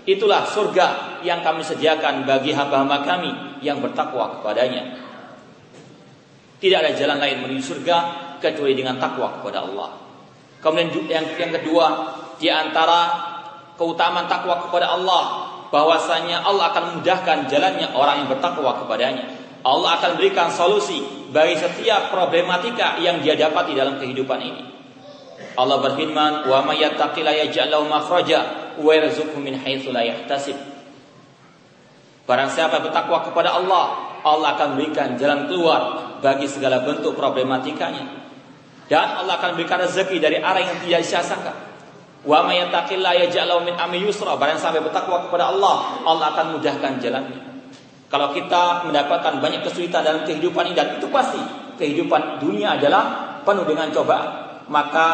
Itulah 0.07 0.47
surga 0.47 1.19
yang 1.27 1.43
kami 1.43 1.67
sediakan 1.67 2.23
bagi 2.23 2.55
hamba-hamba 2.55 3.03
kami 3.03 3.31
yang 3.59 3.83
bertakwa 3.83 4.39
kepadanya. 4.39 5.03
Tidak 6.63 6.79
ada 6.79 6.95
jalan 6.95 7.19
lain 7.19 7.43
menuju 7.43 7.63
surga 7.63 7.97
kecuali 8.39 8.79
dengan 8.79 9.03
takwa 9.03 9.43
kepada 9.43 9.67
Allah. 9.67 9.99
Kemudian 10.63 11.11
yang, 11.11 11.27
yang 11.35 11.53
kedua, 11.59 11.87
di 12.39 12.47
antara 12.47 13.19
keutamaan 13.75 14.31
takwa 14.31 14.63
kepada 14.71 14.95
Allah 14.95 15.56
bahwasanya 15.77 16.41
Allah 16.41 16.73
akan 16.73 16.83
memudahkan 16.89 17.53
jalannya 17.53 17.93
orang 17.93 18.25
yang 18.25 18.29
bertakwa 18.33 18.81
kepadanya. 18.81 19.29
Allah 19.61 20.01
akan 20.01 20.17
berikan 20.17 20.49
solusi 20.49 21.05
bagi 21.37 21.61
setiap 21.61 22.09
problematika 22.09 22.97
yang 22.97 23.21
dia 23.21 23.37
dapat 23.37 23.69
di 23.69 23.75
dalam 23.77 24.01
kehidupan 24.01 24.41
ini. 24.41 24.63
Allah 25.53 25.77
berfirman, 25.85 26.49
"Wa 26.49 26.65
may 26.65 26.81
yattaqillaha 26.81 27.45
yaj'al 27.45 27.69
lahu 27.69 27.85
makhraja 27.93 28.73
wa 28.81 28.89
yarzuqhu 28.89 29.37
min 29.37 29.53
haitsu 29.61 29.93
la 29.93 30.01
yahtasib." 30.01 30.57
Barang 32.25 32.49
siapa 32.49 32.81
bertakwa 32.81 33.21
kepada 33.29 33.53
Allah, 33.61 34.17
Allah 34.25 34.57
akan 34.57 34.81
berikan 34.81 35.21
jalan 35.21 35.45
keluar 35.45 36.17
bagi 36.25 36.49
segala 36.49 36.81
bentuk 36.89 37.13
problematikanya. 37.13 38.25
Dan 38.89 39.13
Allah 39.13 39.37
akan 39.37 39.61
berikan 39.61 39.85
rezeki 39.85 40.25
dari 40.25 40.41
arah 40.41 40.63
yang 40.63 40.81
tidak 40.81 41.05
disangka. 41.05 41.66
Wa 42.27 42.43
may 42.43 42.59
yattaqillaha 42.59 43.31
yaj'al 43.31 43.63
min 43.63 43.79
amri 43.79 44.03
yusra. 44.03 44.35
Barang 44.35 44.59
sampai 44.59 44.83
bertakwa 44.83 45.31
kepada 45.31 45.55
Allah, 45.55 46.03
Allah 46.03 46.27
akan 46.35 46.59
mudahkan 46.59 46.99
jalannya. 46.99 47.39
Kalau 48.11 48.35
kita 48.35 48.87
mendapatkan 48.87 49.39
banyak 49.39 49.63
kesulitan 49.67 50.03
dalam 50.03 50.23
kehidupan 50.27 50.71
ini 50.71 50.75
dan 50.79 50.99
itu 50.99 51.07
pasti 51.11 51.39
kehidupan 51.79 52.43
dunia 52.43 52.79
adalah 52.79 53.39
penuh 53.43 53.67
dengan 53.67 53.91
cobaan, 53.91 54.63
maka 54.71 55.07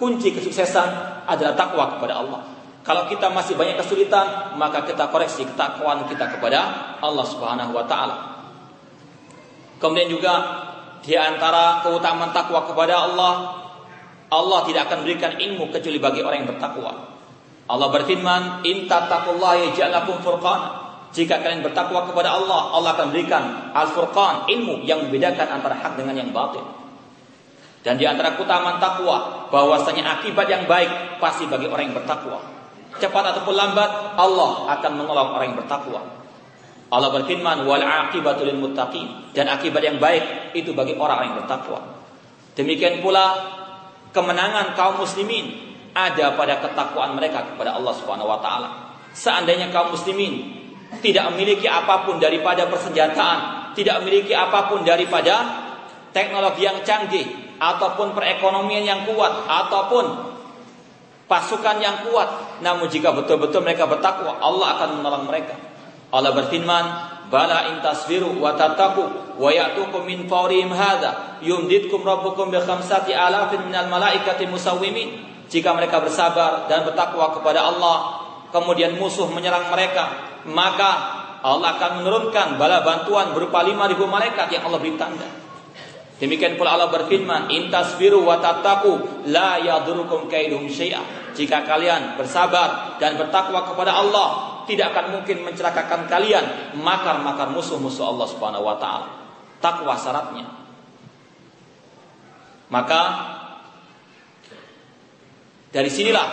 kunci 0.00 0.32
kesuksesan 0.32 0.88
adalah 1.28 1.52
takwa 1.56 1.96
kepada 1.96 2.20
Allah. 2.20 2.40
Kalau 2.84 3.04
kita 3.04 3.28
masih 3.28 3.56
banyak 3.56 3.76
kesulitan, 3.76 4.56
maka 4.56 4.84
kita 4.88 5.12
koreksi 5.12 5.44
ketakwaan 5.44 6.08
kita 6.08 6.24
kepada 6.32 6.60
Allah 7.04 7.26
Subhanahu 7.28 7.76
wa 7.76 7.84
taala. 7.84 8.16
Kemudian 9.76 10.08
juga 10.08 10.34
di 11.04 11.12
antara 11.12 11.84
keutamaan 11.84 12.32
takwa 12.32 12.64
kepada 12.64 13.04
Allah 13.04 13.57
Allah 14.28 14.60
tidak 14.68 14.92
akan 14.92 15.08
berikan 15.08 15.40
ilmu 15.40 15.72
kecuali 15.72 15.98
bagi 16.00 16.20
orang 16.20 16.44
yang 16.44 16.50
bertakwa. 16.52 16.92
Allah 17.68 17.88
berfirman, 17.92 18.64
"In 18.64 18.88
tattaqullaha 18.88 19.56
yaj'al 19.68 19.92
lakum 19.92 20.20
furqana." 20.20 20.88
Jika 21.08 21.40
kalian 21.40 21.64
bertakwa 21.64 22.04
kepada 22.04 22.36
Allah, 22.36 22.68
Allah 22.76 22.90
akan 22.92 23.08
berikan 23.08 23.72
al-furqan, 23.72 24.44
ilmu 24.44 24.84
yang 24.84 25.08
membedakan 25.08 25.56
antara 25.56 25.80
hak 25.80 25.96
dengan 25.96 26.12
yang 26.20 26.30
batil. 26.36 26.60
Dan 27.80 27.96
di 27.96 28.04
antara 28.04 28.36
keutamaan 28.36 28.76
takwa, 28.76 29.48
bahwasanya 29.48 30.20
akibat 30.20 30.44
yang 30.52 30.68
baik 30.68 31.16
pasti 31.16 31.48
bagi 31.48 31.64
orang 31.64 31.88
yang 31.88 31.96
bertakwa. 31.96 32.44
Cepat 33.00 33.24
ataupun 33.32 33.54
lambat, 33.56 34.20
Allah 34.20 34.68
akan 34.76 34.90
menolong 35.00 35.28
orang 35.32 35.46
yang 35.54 35.58
bertakwa. 35.64 36.00
Allah 36.88 37.10
berfirman, 37.12 37.64
"Wal 37.64 37.84
muttaqin." 38.60 39.32
Dan 39.32 39.48
akibat 39.48 39.80
yang 39.80 39.96
baik 39.96 40.52
itu 40.56 40.76
bagi 40.76 40.96
orang 40.96 41.32
yang 41.32 41.36
bertakwa. 41.40 41.80
Demikian 42.56 43.00
pula 43.00 43.56
kemenangan 44.12 44.72
kaum 44.74 45.02
muslimin 45.02 45.68
ada 45.92 46.36
pada 46.38 46.62
ketakwaan 46.62 47.16
mereka 47.18 47.54
kepada 47.54 47.74
Allah 47.74 47.94
Subhanahu 47.96 48.28
wa 48.28 48.38
taala. 48.38 48.68
Seandainya 49.12 49.72
kaum 49.74 49.92
muslimin 49.92 50.58
tidak 51.04 51.32
memiliki 51.34 51.68
apa 51.68 52.08
pun 52.08 52.16
daripada 52.22 52.68
persenjataan, 52.70 53.72
tidak 53.76 54.00
memiliki 54.04 54.32
apa 54.32 54.70
pun 54.72 54.86
daripada 54.86 55.66
teknologi 56.14 56.64
yang 56.64 56.80
canggih 56.86 57.26
ataupun 57.58 58.14
perekonomian 58.14 58.84
yang 58.86 59.00
kuat 59.04 59.44
ataupun 59.44 60.28
pasukan 61.28 61.76
yang 61.78 62.08
kuat, 62.08 62.60
namun 62.64 62.88
jika 62.88 63.12
betul-betul 63.12 63.60
mereka 63.60 63.84
bertakwa, 63.84 64.40
Allah 64.40 64.80
akan 64.80 64.88
menolong 64.98 65.24
mereka. 65.28 65.54
Allah 66.08 66.32
berfirman, 66.32 66.84
Bala 67.28 67.68
in 67.72 67.84
tasbiru 67.84 68.40
wa 68.40 68.56
tattaqu 68.56 69.36
wa 69.36 69.48
ya'tukum 69.52 70.08
min 70.08 70.24
fawrihim 70.24 70.72
hadza 70.72 71.38
yumditkum 71.44 72.00
rabbukum 72.00 72.48
bi 72.48 72.56
khamsati 72.56 73.12
alafin 73.12 73.68
minal 73.68 73.88
malaikati 73.92 74.48
musawwimin. 74.48 75.28
Jika 75.48 75.72
mereka 75.72 76.00
bersabar 76.04 76.68
dan 76.68 76.84
bertakwa 76.84 77.32
kepada 77.36 77.64
Allah, 77.64 78.20
kemudian 78.52 78.96
musuh 79.00 79.28
menyerang 79.32 79.72
mereka, 79.72 80.12
maka 80.44 81.16
Allah 81.40 81.78
akan 81.78 82.04
menurunkan 82.04 82.60
bala 82.60 82.84
bantuan 82.84 83.32
berupa 83.32 83.64
5000 83.64 83.96
malaikat 84.08 84.46
yang 84.52 84.68
Allah 84.68 84.80
beri 84.80 84.96
tanda. 85.00 85.47
Demikian 86.18 86.58
pula 86.58 86.74
Allah 86.74 86.90
berfirman, 86.90 87.46
"Intasbiru 87.46 88.26
wa 88.26 88.42
tattaqu 88.42 89.24
la 89.30 89.62
yadurukum 89.62 90.26
kaiduhum 90.26 90.66
syai'a." 90.66 91.30
Jika 91.38 91.62
kalian 91.62 92.18
bersabar 92.18 92.98
dan 92.98 93.14
bertakwa 93.14 93.62
kepada 93.62 93.94
Allah, 93.94 94.58
tidak 94.66 94.90
akan 94.90 95.14
mungkin 95.14 95.46
mencelakakan 95.46 96.10
kalian 96.10 96.74
makar-makar 96.82 97.54
musuh-musuh 97.54 98.10
Allah 98.10 98.26
Subhanahu 98.26 98.66
wa 98.66 98.76
taala. 98.82 99.06
Takwa 99.62 99.94
syaratnya. 99.94 100.46
Maka 102.68 103.02
dari 105.70 105.88
sinilah 105.88 106.26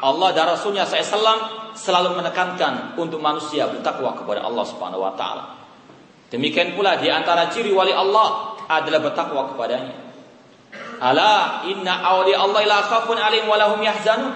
Allah 0.00 0.28
dan 0.32 0.48
Rasulnya 0.56 0.88
SAW 0.88 1.76
selalu 1.76 2.16
menekankan 2.16 2.96
untuk 2.96 3.20
manusia 3.20 3.68
bertakwa 3.68 4.16
kepada 4.16 4.40
Allah 4.48 4.64
Subhanahu 4.64 5.04
wa 5.04 5.12
taala. 5.12 5.44
Demikian 6.32 6.72
pula 6.72 6.96
di 6.96 7.12
antara 7.12 7.52
ciri 7.52 7.70
wali 7.70 7.92
Allah 7.92 8.55
adalah 8.66 9.00
bertakwa 9.02 9.54
kepadanya. 9.54 9.94
Ala 10.98 11.62
inna 11.68 12.02
awli 12.02 12.32
Allah 12.32 12.62
la 12.66 12.80
khafun 12.82 13.16
alim 13.16 13.46
wa 13.46 13.56
lahum 13.60 13.80
yahzanun 13.80 14.32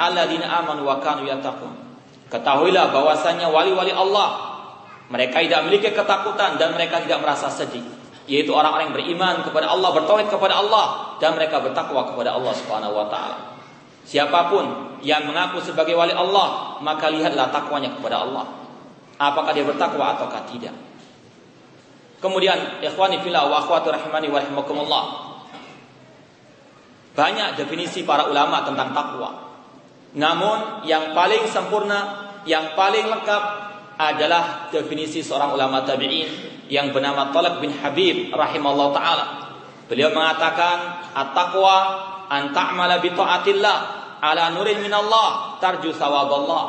alladzina 0.00 0.48
amanu 0.60 0.86
wa 0.86 0.98
kanu 0.98 1.28
yattaqun. 1.28 1.72
Ketahuilah 2.30 2.94
bahwasanya 2.94 3.50
wali-wali 3.50 3.90
Allah 3.90 4.50
mereka 5.10 5.42
tidak 5.42 5.66
memiliki 5.66 5.90
ketakutan 5.90 6.54
dan 6.56 6.72
mereka 6.78 7.02
tidak 7.02 7.18
merasa 7.18 7.50
sedih 7.50 7.82
yaitu 8.30 8.54
orang-orang 8.54 8.94
yang 8.94 8.96
beriman 8.96 9.34
kepada 9.42 9.66
Allah, 9.66 9.90
bertauhid 9.90 10.30
kepada 10.30 10.62
Allah 10.62 11.18
dan 11.18 11.34
mereka 11.34 11.58
bertakwa 11.58 12.14
kepada 12.14 12.38
Allah 12.38 12.54
Subhanahu 12.54 12.94
wa 12.94 13.06
taala. 13.10 13.58
Siapa 14.06 14.46
pun 14.46 14.64
yang 15.02 15.26
mengaku 15.26 15.58
sebagai 15.58 15.98
wali 15.98 16.14
Allah, 16.14 16.78
maka 16.78 17.10
lihatlah 17.10 17.50
takwanya 17.50 17.90
kepada 17.98 18.22
Allah. 18.22 18.46
Apakah 19.18 19.50
dia 19.50 19.66
bertakwa 19.66 20.14
ataukah 20.14 20.46
tidak? 20.46 20.72
Kemudian 22.20 22.84
ikhwani 22.84 23.24
fillah 23.24 23.48
wa 23.48 23.64
akhwati 23.64 23.88
rahimani 23.88 24.28
wa 24.28 24.38
rahimakumullah. 24.44 25.04
Banyak 27.16 27.56
definisi 27.56 28.04
para 28.04 28.28
ulama 28.28 28.62
tentang 28.62 28.92
takwa. 28.92 29.30
Namun 30.14 30.84
yang 30.84 31.16
paling 31.16 31.48
sempurna, 31.48 32.28
yang 32.44 32.76
paling 32.76 33.08
lengkap 33.08 33.42
adalah 34.00 34.68
definisi 34.72 35.20
seorang 35.20 35.56
ulama 35.56 35.84
tabi'in 35.84 36.28
yang 36.72 36.94
bernama 36.94 37.34
Talib 37.34 37.60
bin 37.60 37.72
Habib 37.74 38.32
rahimallah 38.32 38.88
taala. 38.94 39.26
Beliau 39.90 40.14
mengatakan 40.14 41.10
at-taqwa 41.12 41.76
an 42.30 42.54
ta'mala 42.54 43.02
bi 43.02 43.10
ta'atillah 43.10 43.78
ala 44.22 44.54
nurin 44.54 44.78
minallah 44.78 45.58
tarju 45.58 45.90
sawaballah 45.90 46.64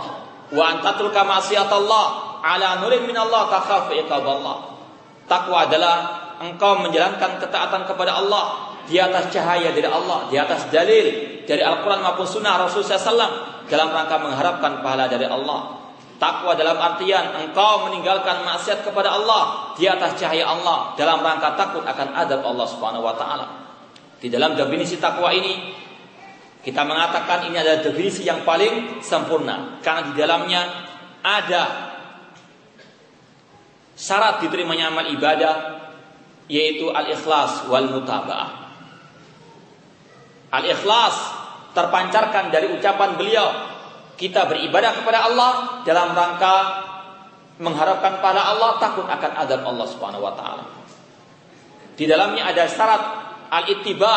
wa 0.51 0.63
an 0.65 0.81
tatruka 0.81 1.22
ma'siyatallah 1.22 2.05
ala 2.41 2.81
nurin 2.81 3.05
minallah 3.05 3.46
takhafu 3.48 3.93
iqaballah. 4.01 4.80
Takwa 5.30 5.70
adalah 5.70 5.98
engkau 6.42 6.82
menjalankan 6.82 7.38
ketaatan 7.38 7.86
kepada 7.86 8.18
Allah 8.18 8.74
di 8.90 8.98
atas 8.98 9.30
cahaya 9.30 9.72
dari 9.72 9.86
Allah, 9.86 10.28
di 10.28 10.36
atas 10.36 10.68
dalil 10.74 11.40
dari 11.46 11.62
Al-Quran 11.62 12.01
maupun 12.01 12.25
Sunnah 12.25 12.58
Rasulullah 12.60 12.98
SAW 12.98 13.34
dalam 13.70 13.90
rangka 13.94 14.18
mengharapkan 14.20 14.82
pahala 14.82 15.06
dari 15.08 15.28
Allah. 15.30 15.80
Takwa 16.22 16.54
dalam 16.54 16.78
artian 16.78 17.34
engkau 17.34 17.90
meninggalkan 17.90 18.46
maksiat 18.46 18.86
kepada 18.86 19.18
Allah 19.18 19.74
di 19.74 19.90
atas 19.90 20.13
cahaya 20.22 20.46
Allah 20.46 20.94
dalam 20.94 21.25
rangka 21.25 21.58
takut 21.58 21.82
akan 21.82 22.13
adab 22.13 22.46
Allah 22.46 22.68
Subhanahu 22.70 23.01
wa 23.01 23.18
taala. 23.18 23.48
Di 24.22 24.30
dalam 24.30 24.54
definisi 24.54 25.01
takwa 25.01 25.34
ini 25.34 25.74
kita 26.62 26.86
mengatakan 26.86 27.50
ini 27.50 27.58
adalah 27.58 27.82
definisi 27.82 28.22
yang 28.22 28.46
paling 28.46 29.01
sempurna 29.01 29.82
karena 29.82 30.01
di 30.06 30.13
dalamnya 30.13 30.62
ada 31.25 31.90
syarat 34.01 34.41
diterimanya 34.41 34.89
amal 34.89 35.05
ibadah 35.05 35.77
yaitu 36.50 36.89
al-ikhlas 36.89 37.70
wal 37.70 37.85
mutaba'ah. 37.94 38.50
Al-ikhlas 40.51 41.16
terpancarkan 41.77 42.50
dari 42.50 42.74
ucapan 42.74 43.14
beliau 43.16 43.48
kita 44.18 44.50
beribadah 44.50 44.92
kepada 44.98 45.29
Allah 45.29 45.51
dalam 45.85 46.18
rangka 46.18 46.57
mengharapkan 47.61 48.20
pada 48.20 48.42
Allah 48.42 48.81
takut 48.81 49.05
akan 49.05 49.31
azab 49.37 49.61
Allah 49.64 49.87
Subhanahu 49.87 50.25
wa 50.25 50.33
taala. 50.33 50.66
Di 51.94 52.09
dalamnya 52.09 52.50
ada 52.50 52.66
syarat 52.66 53.01
al-ittiba 53.53 54.16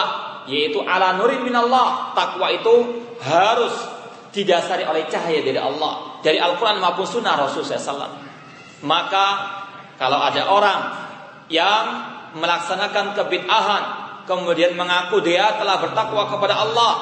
yaitu 0.49 0.81
ala 0.81 1.21
nurin 1.21 1.45
minallah. 1.45 2.17
Takwa 2.17 2.49
itu 2.51 3.05
harus 3.21 3.75
didasari 4.35 4.83
oleh 4.89 5.07
cahaya 5.07 5.45
dari 5.45 5.61
Allah, 5.61 6.19
dari 6.25 6.43
Al-Qur'an 6.43 6.83
maupun 6.83 7.07
sunnah 7.07 7.39
Rasulullah 7.39 7.79
SAW. 7.79 8.13
Maka 8.85 9.27
kalau 10.01 10.19
ada 10.19 10.51
orang 10.51 10.81
yang 11.47 11.85
melaksanakan 12.35 13.15
kebid'ahan 13.15 13.83
kemudian 14.25 14.75
mengaku 14.75 15.21
dia 15.23 15.55
telah 15.57 15.79
bertakwa 15.81 16.27
kepada 16.29 16.55
Allah, 16.59 16.93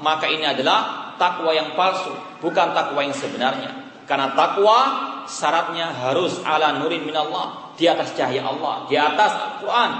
maka 0.00 0.26
ini 0.26 0.44
adalah 0.44 1.12
takwa 1.20 1.52
yang 1.52 1.76
palsu, 1.76 2.12
bukan 2.40 2.72
takwa 2.72 3.04
yang 3.04 3.14
sebenarnya. 3.14 3.70
Karena 4.08 4.34
takwa 4.34 4.78
syaratnya 5.28 5.94
harus 5.94 6.42
ala 6.42 6.80
nurin 6.82 7.06
minallah, 7.06 7.76
di 7.78 7.86
atas 7.86 8.16
cahaya 8.16 8.42
Allah, 8.44 8.88
di 8.90 8.96
atas 8.98 9.32
Al-Qur'an 9.38 9.92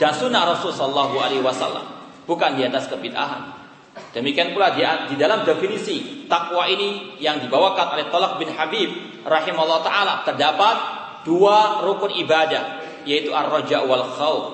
dan 0.00 0.16
sunnah 0.16 0.48
Rasul 0.48 0.72
sallallahu 0.72 1.20
alaihi 1.20 1.44
wasallam, 1.44 1.84
bukan 2.24 2.56
di 2.56 2.64
atas 2.64 2.88
kebid'ahan. 2.88 3.60
Demikian 4.14 4.54
pula 4.54 4.72
di, 4.72 4.86
dalam 5.18 5.44
definisi 5.44 6.24
takwa 6.30 6.64
ini 6.70 7.20
yang 7.20 7.42
dibawakan 7.42 7.98
oleh 7.98 8.06
Tolak 8.08 8.38
bin 8.38 8.48
Habib 8.54 8.90
rahimahullah 9.26 9.82
taala 9.82 10.14
terdapat 10.24 10.99
dua 11.26 11.84
rukun 11.84 12.12
ibadah 12.20 12.80
yaitu 13.08 13.32
ar-raja 13.32 13.84
wal 13.84 14.04
khauf. 14.16 14.44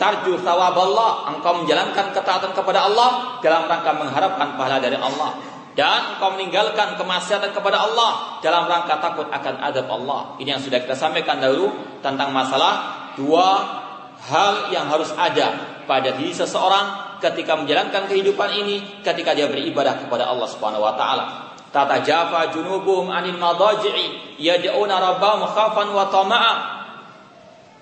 Tarju 0.00 0.34
Allah 0.42 1.30
engkau 1.30 1.62
menjalankan 1.62 2.10
ketaatan 2.10 2.50
kepada 2.56 2.90
Allah 2.90 3.38
dalam 3.38 3.70
rangka 3.70 3.92
mengharapkan 3.94 4.58
pahala 4.58 4.82
dari 4.82 4.98
Allah 4.98 5.52
dan 5.72 6.16
engkau 6.16 6.36
meninggalkan 6.36 7.00
kemaksiatan 7.00 7.54
kepada 7.56 7.86
Allah 7.86 8.40
dalam 8.44 8.68
rangka 8.68 8.98
takut 9.00 9.28
akan 9.30 9.54
adab 9.62 9.86
Allah. 9.88 10.36
Ini 10.36 10.58
yang 10.58 10.62
sudah 10.62 10.82
kita 10.82 10.96
sampaikan 10.96 11.40
dahulu 11.40 11.72
tentang 12.04 12.34
masalah 12.34 13.08
dua 13.16 13.80
hal 14.26 14.72
yang 14.74 14.88
harus 14.88 15.12
ada 15.16 15.80
pada 15.88 16.14
diri 16.14 16.34
seseorang 16.34 17.18
ketika 17.22 17.54
menjalankan 17.54 18.10
kehidupan 18.10 18.50
ini 18.58 19.02
ketika 19.06 19.32
dia 19.32 19.46
beribadah 19.46 20.02
kepada 20.02 20.26
Allah 20.28 20.48
Subhanahu 20.50 20.82
wa 20.82 20.94
taala. 20.98 21.51
Tata 21.72 22.04
jafa 22.04 22.52
junubuhum 22.52 23.08
anil 23.08 23.40
madaji'i 23.40 24.36
yad'una 24.36 25.00
rabbahum 25.00 25.48
khafan 25.48 25.88
wa 25.88 26.04
tama'a. 26.12 26.54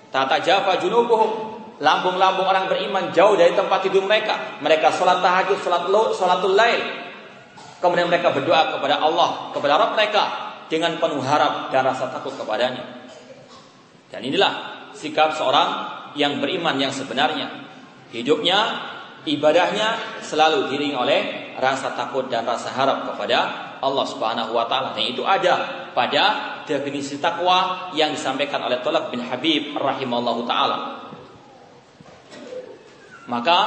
Tata 0.07 0.39
jafa 0.39 0.79
junubuhum 0.79 1.59
lambung-lambung 1.83 2.47
orang 2.47 2.71
beriman 2.71 3.11
jauh 3.11 3.35
dari 3.35 3.51
tempat 3.51 3.83
tidur 3.83 4.07
mereka. 4.07 4.63
Mereka 4.63 4.95
sholat 4.95 5.19
tahajud, 5.19 5.59
sholat 5.59 5.91
lo, 5.91 6.15
sholatul 6.15 6.55
lail. 6.55 6.79
Kemudian 7.83 8.07
mereka 8.07 8.31
berdoa 8.31 8.79
kepada 8.79 9.03
Allah, 9.03 9.51
kepada 9.51 9.73
Rabb 9.75 9.99
mereka 9.99 10.23
dengan 10.71 10.95
penuh 10.95 11.19
harap 11.19 11.67
dan 11.73 11.83
rasa 11.83 12.07
takut 12.07 12.31
kepadanya. 12.39 13.03
Dan 14.07 14.23
inilah 14.23 14.87
sikap 14.95 15.35
seorang 15.35 15.99
yang 16.15 16.39
beriman 16.39 16.79
yang 16.79 16.95
sebenarnya. 16.95 17.49
Hidupnya, 18.15 18.59
ibadahnya 19.27 20.21
selalu 20.23 20.71
diiringi 20.71 20.95
oleh 20.95 21.19
rasa 21.59 21.91
takut 21.91 22.31
dan 22.31 22.47
rasa 22.47 22.71
harap 22.71 23.03
kepada 23.11 23.70
Allah 23.81 24.05
Subhanahu 24.07 24.53
wa 24.53 24.69
taala. 24.69 24.93
Dan 24.93 25.11
itu 25.11 25.25
ada 25.25 25.89
pada 25.91 26.23
definisi 26.63 27.17
takwa 27.17 27.91
yang 27.97 28.15
disampaikan 28.15 28.63
oleh 28.63 28.79
Tolak 28.79 29.09
bin 29.09 29.25
Habib 29.25 29.75
rahimallahu 29.75 30.45
taala. 30.45 30.77
Maka 33.27 33.57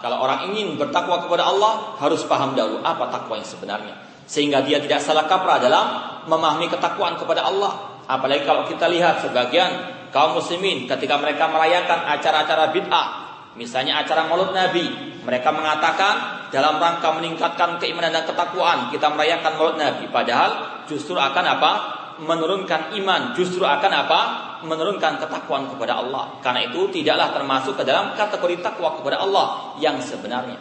kalau 0.00 0.20
orang 0.24 0.52
ingin 0.52 0.76
bertakwa 0.78 1.20
kepada 1.24 1.48
Allah 1.48 1.96
harus 1.98 2.22
paham 2.24 2.54
dahulu 2.54 2.80
apa 2.84 3.08
takwa 3.08 3.40
yang 3.40 3.48
sebenarnya 3.48 3.94
sehingga 4.24 4.64
dia 4.64 4.80
tidak 4.80 5.04
salah 5.04 5.28
kaprah 5.28 5.60
dalam 5.60 5.86
memahami 6.28 6.72
ketakwaan 6.72 7.20
kepada 7.20 7.44
Allah. 7.44 8.04
Apalagi 8.04 8.44
kalau 8.44 8.68
kita 8.68 8.88
lihat 8.88 9.24
sebagian 9.24 9.70
kaum 10.12 10.36
muslimin 10.36 10.84
ketika 10.88 11.16
mereka 11.20 11.48
merayakan 11.48 12.04
acara-acara 12.08 12.72
bid'ah, 12.72 13.06
misalnya 13.54 14.02
acara 14.02 14.26
Maulid 14.30 14.54
Nabi, 14.54 14.86
mereka 15.24 15.50
mengatakan 15.50 16.46
dalam 16.52 16.78
rangka 16.78 17.10
meningkatkan 17.16 17.82
keimanan 17.82 18.14
dan 18.14 18.24
ketakwaan 18.28 18.90
kita 18.94 19.10
merayakan 19.10 19.52
Maulid 19.58 19.78
Nabi. 19.80 20.04
Padahal 20.10 20.84
justru 20.86 21.18
akan 21.18 21.44
apa? 21.58 21.72
Menurunkan 22.14 22.94
iman. 22.94 23.34
Justru 23.34 23.66
akan 23.66 23.90
apa? 23.90 24.20
Menurunkan 24.62 25.18
ketakwaan 25.18 25.66
kepada 25.66 25.98
Allah. 25.98 26.38
Karena 26.38 26.70
itu 26.70 26.86
tidaklah 26.94 27.34
termasuk 27.34 27.74
ke 27.74 27.82
dalam 27.82 28.14
kategori 28.14 28.62
takwa 28.62 28.94
kepada 28.94 29.18
Allah 29.18 29.74
yang 29.82 29.98
sebenarnya. 29.98 30.56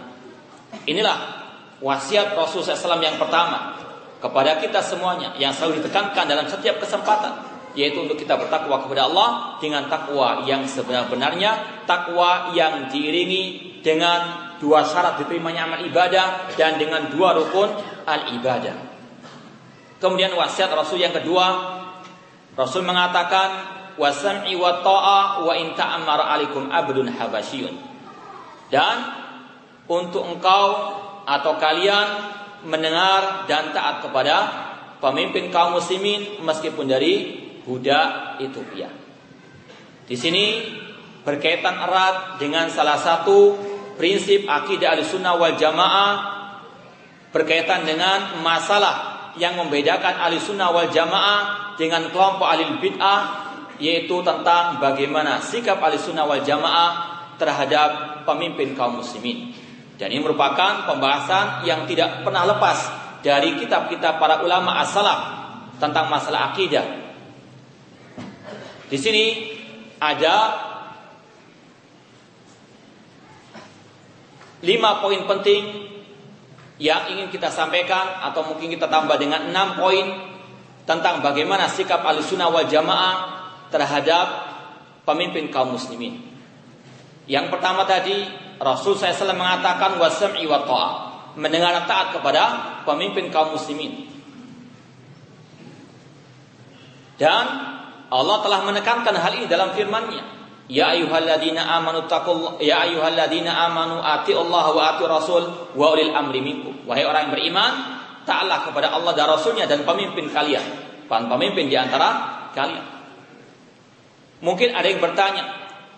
Inilah 0.90 1.18
wasiat 1.78 2.34
Rasulullah 2.34 2.74
SAW 2.74 3.04
yang 3.06 3.22
pertama 3.22 3.78
kepada 4.18 4.58
kita 4.58 4.80
semuanya 4.82 5.36
yang 5.36 5.52
selalu 5.54 5.84
ditekankan 5.84 6.26
dalam 6.26 6.48
setiap 6.50 6.80
kesempatan 6.82 7.53
yaitu 7.74 8.06
untuk 8.06 8.18
kita 8.18 8.38
bertakwa 8.38 8.86
kepada 8.86 9.10
Allah 9.10 9.30
dengan 9.58 9.90
takwa 9.90 10.46
yang 10.46 10.66
sebenar-benarnya, 10.66 11.84
takwa 11.90 12.54
yang 12.54 12.90
diiringi 12.90 13.76
dengan 13.82 14.54
dua 14.62 14.86
syarat 14.86 15.20
diterimanya 15.20 15.68
amal 15.68 15.82
ibadah 15.84 16.54
dan 16.56 16.80
dengan 16.80 17.10
dua 17.12 17.36
rukun 17.36 17.70
al 18.06 18.32
ibadah. 18.38 18.76
Kemudian 20.00 20.36
wasiat 20.36 20.72
Rasul 20.72 21.04
yang 21.04 21.16
kedua, 21.16 21.80
Rasul 22.54 22.86
mengatakan 22.86 23.50
wasam'i 23.98 24.54
wa 24.54 24.84
ta'a 24.84 25.44
wa 25.44 25.54
in 25.58 25.74
ta'ammara 25.74 26.30
alaikum 26.30 26.70
abdun 26.70 27.10
habasyun. 27.10 27.74
Dan 28.70 28.96
untuk 29.88 30.24
engkau 30.24 30.66
atau 31.24 31.54
kalian 31.60 32.08
mendengar 32.64 33.44
dan 33.48 33.76
taat 33.76 34.04
kepada 34.04 34.36
pemimpin 35.04 35.52
kaum 35.52 35.76
muslimin 35.76 36.40
meskipun 36.44 36.88
dari 36.88 37.43
budak 37.64 38.40
Ethiopia. 38.44 38.92
Di 40.04 40.16
sini 40.20 40.46
berkaitan 41.24 41.80
erat 41.80 42.38
dengan 42.38 42.68
salah 42.68 43.00
satu 43.00 43.56
prinsip 43.96 44.44
akidah 44.44 45.00
al-sunnah 45.00 45.40
wal 45.40 45.56
jamaah 45.56 46.12
berkaitan 47.32 47.88
dengan 47.88 48.44
masalah 48.44 49.32
yang 49.40 49.58
membedakan 49.58 50.20
al-sunnah 50.30 50.70
wal 50.70 50.92
jamaah 50.92 51.74
dengan 51.80 52.12
kelompok 52.14 52.46
alil 52.46 52.78
bid'ah 52.78 53.42
yaitu 53.82 54.22
tentang 54.22 54.78
bagaimana 54.78 55.42
sikap 55.42 55.82
al-sunnah 55.82 56.28
wal 56.30 56.44
jamaah 56.46 56.92
terhadap 57.42 58.22
pemimpin 58.28 58.78
kaum 58.78 59.02
muslimin. 59.02 59.56
Dan 59.98 60.10
ini 60.12 60.22
merupakan 60.22 60.90
pembahasan 60.90 61.66
yang 61.66 61.86
tidak 61.88 62.26
pernah 62.26 62.44
lepas 62.50 62.78
dari 63.24 63.56
kitab-kitab 63.58 64.20
para 64.20 64.44
ulama 64.44 64.84
as-salaf 64.84 65.20
tentang 65.80 66.12
masalah 66.12 66.54
akidah. 66.54 67.03
Di 68.94 69.02
sini 69.02 69.50
ada 69.98 70.54
lima 74.62 75.02
poin 75.02 75.26
penting 75.26 75.90
yang 76.78 77.10
ingin 77.10 77.34
kita 77.34 77.50
sampaikan 77.50 78.22
atau 78.22 78.46
mungkin 78.46 78.70
kita 78.70 78.86
tambah 78.86 79.18
dengan 79.18 79.50
enam 79.50 79.82
poin 79.82 80.06
tentang 80.86 81.26
bagaimana 81.26 81.66
sikap 81.74 82.06
al-sunnah 82.06 82.54
wal 82.54 82.70
jamaah 82.70 83.16
terhadap 83.74 84.28
pemimpin 85.10 85.50
kaum 85.50 85.74
muslimin. 85.74 86.22
Yang 87.26 87.50
pertama 87.50 87.90
tadi 87.90 88.30
Rasul 88.62 88.94
SAW 88.94 89.34
mengatakan 89.34 89.98
wasam'i 89.98 90.46
wa 90.46 90.70
mendengar 91.34 91.74
taat 91.90 92.14
kepada 92.14 92.44
pemimpin 92.86 93.34
kaum 93.34 93.58
muslimin. 93.58 94.06
Dan 97.18 97.73
Allah 98.14 98.46
telah 98.46 98.62
menekankan 98.62 99.18
hal 99.18 99.34
ini 99.34 99.50
dalam 99.50 99.74
firman-Nya. 99.74 100.22
Ya 100.70 100.94
ayyuhalladzina 100.94 101.66
amanu 101.66 102.06
taqul 102.06 102.62
ya 102.62 102.86
ayyuhalladzina 102.86 103.52
amanu 103.68 104.00
Allah 104.00 104.66
wa 104.70 104.82
ati 104.94 105.04
rasul 105.10 105.44
wa 105.74 105.86
ulil 105.92 106.14
amri 106.14 106.40
minkum. 106.46 106.86
Wahai 106.86 107.10
orang 107.10 107.28
yang 107.28 107.34
beriman, 107.34 107.72
taatlah 108.24 108.70
kepada 108.70 108.94
Allah 108.94 109.18
dan 109.18 109.28
Rasulnya 109.34 109.66
dan 109.66 109.82
pemimpin 109.82 110.30
kalian. 110.30 110.64
Pemimpin 111.10 111.68
di 111.68 111.76
antara 111.76 112.10
kalian. 112.54 112.86
Mungkin 114.44 114.76
ada 114.76 114.88
yang 114.88 115.00
bertanya, 115.00 115.44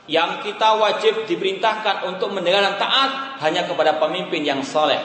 yang 0.05 0.39
kita 0.39 0.77
wajib 0.77 1.25
diperintahkan 1.25 2.05
untuk 2.13 2.29
mendengar 2.29 2.61
dan 2.61 2.77
taat 2.77 3.41
hanya 3.41 3.65
kepada 3.65 3.97
pemimpin 3.97 4.45
yang 4.45 4.61
soleh. 4.61 5.01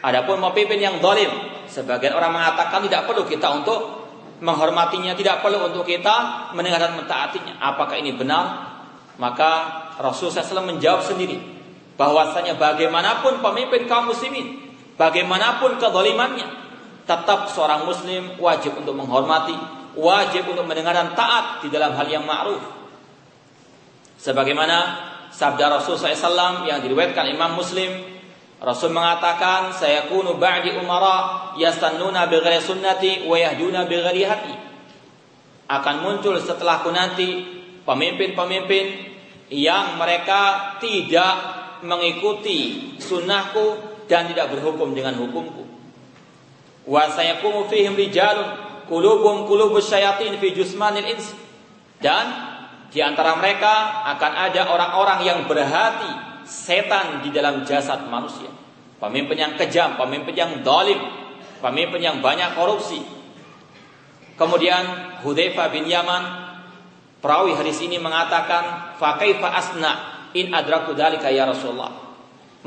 Adapun 0.00 0.40
pemimpin 0.50 0.80
yang 0.80 0.96
dolim, 1.00 1.28
sebagian 1.68 2.16
orang 2.16 2.32
mengatakan 2.32 2.84
tidak 2.88 3.04
perlu 3.08 3.24
kita 3.28 3.48
untuk 3.52 3.93
menghormatinya, 4.42 5.14
tidak 5.14 5.42
perlu 5.42 5.70
untuk 5.70 5.86
kita 5.86 6.50
mendengar 6.56 6.82
dan 6.82 6.98
mentaatinya. 6.98 7.60
Apakah 7.60 7.98
ini 7.98 8.14
benar? 8.14 8.74
Maka 9.20 9.50
Rasulullah 10.02 10.42
SAW 10.42 10.66
menjawab 10.74 11.06
sendiri 11.06 11.38
bahwasanya 11.94 12.58
bagaimanapun 12.58 13.38
pemimpin 13.38 13.86
kaum 13.86 14.10
muslimin, 14.10 14.74
bagaimanapun 14.98 15.78
kezalimannya, 15.78 16.48
tetap 17.06 17.52
seorang 17.52 17.86
muslim 17.86 18.34
wajib 18.42 18.74
untuk 18.74 18.96
menghormati, 18.98 19.54
wajib 19.94 20.50
untuk 20.50 20.66
mendengar 20.66 20.96
dan 20.96 21.14
taat 21.14 21.62
di 21.62 21.68
dalam 21.70 21.94
hal 21.94 22.06
yang 22.10 22.26
ma'ruf. 22.26 22.62
Sebagaimana 24.18 24.76
sabda 25.30 25.78
Rasul 25.78 26.00
SAW 26.00 26.64
yang 26.64 26.80
diriwayatkan 26.80 27.28
Imam 27.28 27.54
Muslim, 27.58 28.13
Rasul 28.64 28.96
mengatakan, 28.96 29.76
"Saya 29.76 30.08
kunu 30.08 30.40
ba'di 30.40 30.72
umara 30.80 31.52
yastannuna 31.60 32.24
bi 32.32 32.40
sunnati 32.64 33.28
wa 33.28 33.36
yahduna 33.36 33.84
bi 33.84 34.00
hati." 34.24 34.56
Akan 35.68 36.00
muncul 36.00 36.40
setelahku 36.40 36.88
nanti 36.88 37.44
pemimpin-pemimpin 37.84 39.12
yang 39.52 40.00
mereka 40.00 40.76
tidak 40.80 41.34
mengikuti 41.84 42.92
sunnahku 42.96 43.76
dan 44.08 44.32
tidak 44.32 44.56
berhukum 44.56 44.96
dengan 44.96 45.12
hukumku. 45.20 45.68
Wa 46.88 47.12
sayakumu 47.12 47.68
fihim 47.68 47.92
rijalun 47.96 48.48
kulubum 48.88 49.44
kulubus 49.44 49.92
syayatin 49.92 50.40
fi 50.40 50.56
jusmanil 50.56 51.04
ins. 51.04 51.36
Dan 52.00 52.32
di 52.88 53.00
antara 53.04 53.36
mereka 53.36 54.04
akan 54.16 54.32
ada 54.48 54.72
orang-orang 54.72 55.20
yang 55.24 55.38
berhati 55.48 56.33
setan 56.46 57.24
di 57.24 57.32
dalam 57.34 57.64
jasad 57.64 58.06
manusia. 58.08 58.48
Pemimpin 59.00 59.36
yang 59.36 59.52
kejam, 59.58 60.00
pemimpin 60.00 60.32
yang 60.32 60.52
dolim, 60.64 61.00
pemimpin 61.60 62.00
yang 62.00 62.20
banyak 62.24 62.56
korupsi. 62.56 63.02
Kemudian 64.34 65.16
Hudzaifah 65.22 65.68
bin 65.70 65.86
Yaman 65.88 66.44
Perawi 67.24 67.56
hadis 67.56 67.80
ini 67.80 67.96
mengatakan, 67.96 68.92
"Fakaifa 69.00 69.48
asna 69.48 69.92
in 70.36 70.52
adraku 70.52 70.92
dalika 70.92 71.32
ya 71.32 71.48
Rasulullah." 71.48 72.04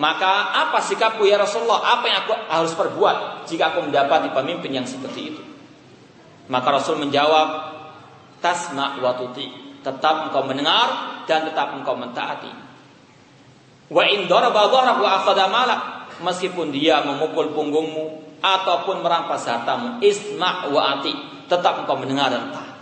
Maka 0.02 0.50
apa 0.66 0.82
sikapku 0.82 1.30
ya 1.30 1.38
Rasulullah? 1.38 2.02
Apa 2.02 2.06
yang 2.10 2.18
aku 2.26 2.34
harus 2.34 2.74
perbuat 2.74 3.46
jika 3.46 3.70
aku 3.70 3.86
mendapati 3.86 4.34
pemimpin 4.34 4.74
yang 4.74 4.90
seperti 4.90 5.22
itu? 5.30 5.42
Maka 6.50 6.74
Rasul 6.74 6.98
menjawab, 6.98 7.50
"Tasma 8.42 8.98
wa 8.98 9.14
tuti." 9.14 9.46
Tetap 9.86 10.30
engkau 10.34 10.42
mendengar 10.42 11.22
dan 11.30 11.46
tetap 11.46 11.78
engkau 11.78 11.94
mentaati. 11.94 12.67
Wa 13.88 14.04
in 14.04 14.28
wa 14.28 15.48
malak, 15.48 15.82
meskipun 16.20 16.76
dia 16.76 17.00
memukul 17.08 17.56
punggungmu 17.56 18.38
ataupun 18.44 19.02
merampas 19.02 19.48
hartamu, 19.48 20.04
isma' 20.04 20.70
wa 20.70 21.00
ati, 21.00 21.14
tetap 21.48 21.84
engkau 21.86 21.96
mendengar 21.98 22.30
dan 22.30 22.52
taat. 22.52 22.76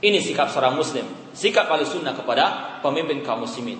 Ini 0.00 0.16
sikap 0.18 0.48
seorang 0.48 0.74
muslim, 0.74 1.04
sikap 1.36 1.68
ahli 1.68 1.84
sunnah 1.84 2.16
kepada 2.16 2.78
pemimpin 2.80 3.20
kaum 3.20 3.44
muslimin. 3.44 3.78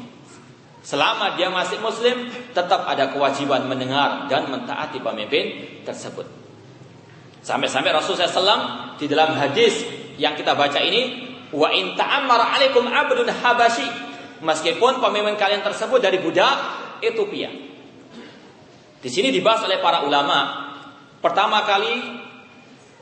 Selama 0.80 1.36
dia 1.36 1.52
masih 1.52 1.80
muslim, 1.80 2.28
tetap 2.56 2.88
ada 2.88 3.12
kewajiban 3.12 3.68
mendengar 3.68 4.28
dan 4.32 4.48
mentaati 4.48 5.00
pemimpin 5.00 5.44
tersebut. 5.84 6.24
Sampai-sampai 7.40 7.92
Rasulullah 7.92 8.28
SAW 8.28 8.60
di 9.00 9.08
dalam 9.08 9.32
hadis 9.36 9.84
yang 10.20 10.36
kita 10.36 10.52
baca 10.52 10.80
ini, 10.80 11.32
wa 11.52 11.72
in 11.72 11.96
ta'ammara 11.96 12.52
alaikum 12.52 12.84
abdun 12.84 13.28
habasyi, 13.28 13.88
meskipun 14.40 15.00
pemimpin 15.00 15.36
kalian 15.36 15.64
tersebut 15.64 16.00
dari 16.00 16.20
budak 16.20 16.56
Ethiopia. 17.04 17.50
Di 19.00 19.08
sini 19.08 19.32
dibahas 19.32 19.64
oleh 19.64 19.80
para 19.80 20.04
ulama, 20.04 20.68
pertama 21.24 21.64
kali 21.64 22.20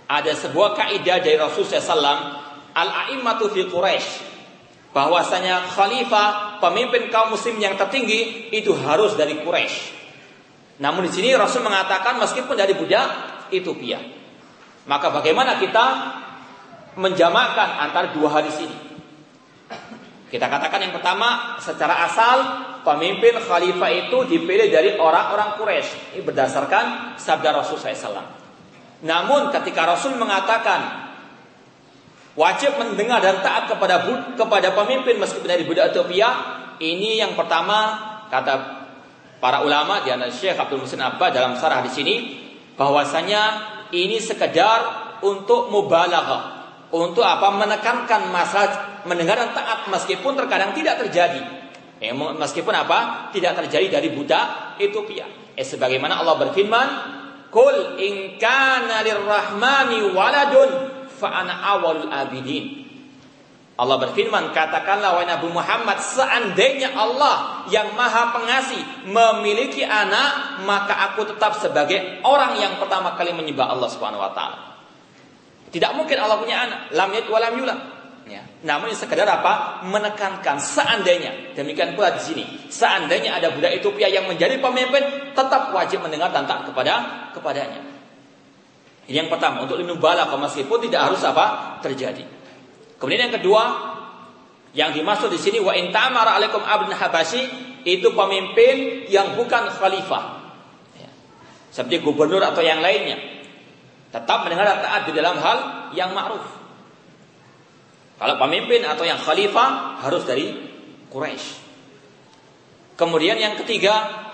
ada 0.07 0.33
sebuah 0.33 0.79
kaidah 0.79 1.18
dari 1.18 1.35
Rasulullah 1.35 1.83
SAW 1.83 2.22
al-a'immatu 2.72 3.51
fi 3.51 3.66
Quraisy 3.66 4.11
bahwasanya 4.94 5.68
khalifah 5.74 6.59
pemimpin 6.62 7.12
kaum 7.12 7.35
muslim 7.35 7.61
yang 7.61 7.77
tertinggi 7.77 8.51
itu 8.55 8.72
harus 8.72 9.18
dari 9.18 9.42
Quraisy. 9.42 9.98
Namun 10.79 11.07
di 11.07 11.12
sini 11.12 11.35
Rasul 11.35 11.66
mengatakan 11.66 12.22
meskipun 12.22 12.55
dari 12.55 12.72
budak 12.79 13.07
Ethiopia. 13.51 13.98
Maka 14.88 15.12
bagaimana 15.12 15.61
kita 15.61 15.87
menjamakan 16.96 17.68
antara 17.85 18.14
dua 18.14 18.31
hadis 18.33 18.57
ini? 18.62 18.77
Kita 20.29 20.45
katakan 20.45 20.85
yang 20.85 20.93
pertama 20.93 21.57
secara 21.57 22.05
asal 22.05 22.37
pemimpin 22.85 23.33
khalifah 23.41 23.91
itu 23.93 24.19
dipilih 24.29 24.69
dari 24.69 25.01
orang-orang 25.01 25.57
Quraisy. 25.57 26.21
Ini 26.21 26.23
berdasarkan 26.25 27.17
sabda 27.17 27.57
Rasul 27.57 27.81
SAW. 27.81 28.21
Namun 29.09 29.49
ketika 29.49 29.88
Rasul 29.88 30.21
mengatakan 30.21 31.09
wajib 32.37 32.77
mendengar 32.77 33.25
dan 33.25 33.41
taat 33.41 33.73
kepada 33.73 34.05
kepada 34.37 34.69
pemimpin 34.77 35.17
meskipun 35.17 35.49
dari 35.49 35.64
budak 35.64 35.91
Ethiopia. 35.97 36.61
Ini 36.79 37.25
yang 37.27 37.35
pertama 37.35 37.99
kata 38.31 38.55
para 39.43 39.67
ulama 39.67 40.07
di 40.07 40.14
antara 40.14 40.31
Syekh 40.31 40.55
Abdul 40.55 40.87
Musin 40.87 41.03
Abba 41.03 41.35
dalam 41.35 41.59
sarah 41.59 41.83
di 41.83 41.91
sini 41.91 42.14
bahwasanya 42.79 43.43
ini 43.91 44.23
sekedar 44.23 45.11
untuk 45.27 45.75
mubalaghah 45.75 46.59
untuk 46.95 47.27
apa 47.27 47.51
menekankan 47.53 48.31
masalah 48.31 48.98
mendengar 49.09 49.40
dan 49.40 49.57
taat 49.57 49.88
meskipun 49.88 50.37
terkadang 50.37 50.77
tidak 50.77 51.01
terjadi 51.01 51.40
eh, 51.99 52.12
meskipun 52.12 52.75
apa 52.77 53.33
tidak 53.33 53.64
terjadi 53.64 53.99
dari 53.99 54.12
budak 54.12 54.77
Ethiopia 54.77 55.25
eh 55.57 55.66
sebagaimana 55.66 56.21
Allah 56.21 56.37
berfirman 56.37 56.88
kul 57.49 57.97
in 57.97 58.37
kana 58.37 59.01
lirrahmani 59.03 60.12
waladun 60.12 60.71
fa 61.18 61.42
ana 61.42 61.59
awalul 61.75 62.09
abidin. 62.09 62.87
Allah 63.79 63.94
berfirman, 64.03 64.51
katakanlah 64.51 65.14
wahai 65.14 65.31
Nabi 65.31 65.55
Muhammad, 65.55 66.03
seandainya 66.03 66.99
Allah 66.99 67.62
yang 67.71 67.94
maha 67.94 68.35
pengasih 68.35 69.07
memiliki 69.07 69.87
anak, 69.87 70.62
maka 70.66 71.11
aku 71.11 71.31
tetap 71.31 71.55
sebagai 71.62 72.18
orang 72.27 72.59
yang 72.59 72.75
pertama 72.83 73.14
kali 73.14 73.31
menyembah 73.31 73.71
Allah 73.71 73.87
taala. 74.35 74.59
Tidak 75.71 75.94
mungkin 75.94 76.18
Allah 76.18 76.42
punya 76.42 76.59
anak, 76.59 76.81
lam 76.90 77.09
yalid 77.14 77.31
wa 77.31 77.38
lam 77.38 77.55
yulad. 77.55 77.79
Ya. 78.29 78.45
Namun 78.61 78.93
sekedar 78.93 79.25
apa? 79.25 79.81
Menekankan 79.88 80.61
seandainya. 80.61 81.57
Demikian 81.57 81.97
pula 81.97 82.12
di 82.12 82.21
sini. 82.21 82.45
Seandainya 82.69 83.41
ada 83.41 83.49
budak 83.57 83.73
Ethiopia 83.73 84.12
yang 84.12 84.29
menjadi 84.29 84.61
pemimpin, 84.61 85.33
tetap 85.33 85.73
wajib 85.73 86.05
mendengar 86.05 86.29
taat 86.29 86.69
kepada 86.69 86.95
kepadanya. 87.33 87.81
Ini 89.09 89.25
yang 89.25 89.33
pertama 89.33 89.64
untuk 89.64 89.81
lindung 89.81 89.97
bala 89.97 90.29
meskipun 90.29 90.85
tidak 90.85 91.09
harus 91.09 91.25
apa 91.25 91.81
terjadi. 91.81 92.21
Kemudian 93.01 93.33
yang 93.33 93.35
kedua, 93.41 93.62
yang 94.77 94.93
dimaksud 94.93 95.33
di 95.33 95.41
sini 95.41 95.57
wa 95.64 95.73
intamara 95.73 96.37
alaikum 96.37 96.61
abdun 96.61 96.93
habasyi 96.93 97.49
itu 97.88 98.12
pemimpin 98.12 99.09
yang 99.09 99.33
bukan 99.41 99.73
khalifah. 99.73 100.25
Ya. 101.01 101.09
Seperti 101.73 102.05
gubernur 102.05 102.45
atau 102.45 102.61
yang 102.61 102.85
lainnya. 102.85 103.17
Tetap 104.12 104.45
mendengar 104.45 104.77
taat 104.85 105.09
di 105.09 105.17
dalam 105.17 105.41
hal 105.41 105.88
yang 105.97 106.12
ma'ruf. 106.12 106.58
Kalau 108.19 108.35
pemimpin 108.35 108.83
atau 108.83 109.07
yang 109.07 109.19
khalifah 109.19 110.03
harus 110.03 110.27
dari 110.27 110.51
Quraisy. 111.07 111.47
Kemudian 112.99 113.39
yang 113.39 113.55
ketiga 113.63 114.27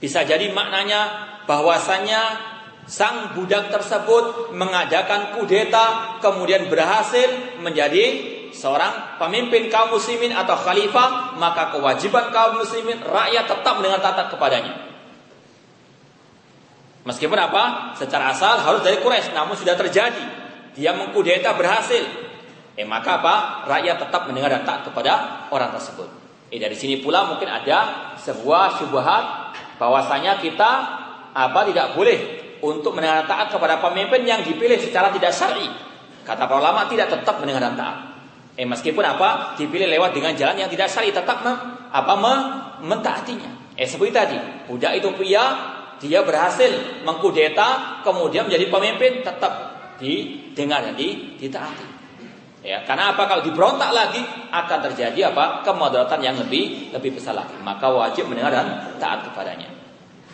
bisa 0.00 0.24
jadi 0.24 0.48
maknanya 0.56 1.28
bahwasanya 1.44 2.52
sang 2.88 3.36
budak 3.36 3.68
tersebut 3.70 4.56
mengadakan 4.56 5.36
kudeta 5.38 6.18
kemudian 6.18 6.66
berhasil 6.66 7.60
menjadi 7.62 8.32
seorang 8.56 9.20
pemimpin 9.20 9.68
kaum 9.70 9.94
muslimin 9.94 10.32
atau 10.32 10.56
khalifah 10.56 11.36
maka 11.36 11.70
kewajiban 11.76 12.32
kaum 12.32 12.58
muslimin 12.58 13.04
rakyat 13.04 13.44
tetap 13.52 13.76
dengan 13.84 14.00
taat 14.00 14.32
kepadanya. 14.32 14.74
Meskipun 17.04 17.36
apa? 17.36 17.94
Secara 18.00 18.32
asal 18.32 18.64
harus 18.64 18.80
dari 18.80 18.96
Quraisy 18.96 19.36
namun 19.36 19.60
sudah 19.60 19.76
terjadi. 19.76 20.40
Dia 20.72 20.96
mengkudeta 20.96 21.52
berhasil 21.52 22.31
eh 22.78 22.86
maka 22.88 23.20
apa 23.20 23.34
rakyat 23.68 23.96
tetap 24.08 24.28
mendengar 24.28 24.52
dan 24.56 24.64
taat 24.64 24.88
kepada 24.88 25.46
orang 25.52 25.70
tersebut 25.76 26.08
eh 26.52 26.60
dari 26.60 26.76
sini 26.76 27.00
pula 27.00 27.28
mungkin 27.28 27.48
ada 27.48 28.12
sebuah 28.20 28.80
syubhat 28.80 29.24
bahwasanya 29.80 30.38
kita 30.38 30.70
apa 31.32 31.60
tidak 31.66 31.96
boleh 31.96 32.42
untuk 32.62 32.94
mendengar 32.94 33.26
taat 33.26 33.50
kepada 33.50 33.82
pemimpin 33.82 34.22
yang 34.22 34.40
dipilih 34.46 34.78
secara 34.78 35.10
tidak 35.10 35.34
syar'i. 35.34 35.66
Kata 36.22 36.46
para 36.46 36.62
ulama 36.62 36.86
tidak 36.86 37.10
tetap 37.10 37.42
mendengar 37.42 37.74
taat. 37.74 37.98
Eh 38.54 38.62
meskipun 38.62 39.02
apa 39.02 39.58
dipilih 39.58 39.90
lewat 39.90 40.14
dengan 40.14 40.38
jalan 40.38 40.62
yang 40.62 40.70
tidak 40.70 40.86
syar'i 40.86 41.10
tetap 41.10 41.42
mem, 41.42 41.56
apa 41.90 42.14
mem, 42.14 42.40
mentaatinya. 42.86 43.74
Eh 43.74 43.88
seperti 43.88 44.12
tadi, 44.14 44.38
budak 44.70 44.94
itu 45.02 45.10
pria 45.18 45.44
dia 45.98 46.22
berhasil 46.22 47.02
mengkudeta 47.02 48.02
kemudian 48.06 48.46
menjadi 48.46 48.66
pemimpin 48.70 49.22
tetap 49.26 49.52
didengar 49.98 50.86
dan 50.86 50.94
ditaati. 51.38 51.91
Ya, 52.62 52.86
karena 52.86 53.10
apa 53.10 53.26
kalau 53.26 53.42
diberontak 53.42 53.90
lagi 53.90 54.22
akan 54.54 54.78
terjadi 54.86 55.34
apa 55.34 55.66
kemudaratan 55.66 56.22
yang 56.22 56.38
lebih 56.38 56.94
lebih 56.94 57.18
besar 57.18 57.34
lagi. 57.34 57.58
Maka 57.58 57.90
wajib 57.90 58.30
mendengar 58.30 58.54
dan 58.54 58.66
taat 59.02 59.26
kepadanya. 59.26 59.66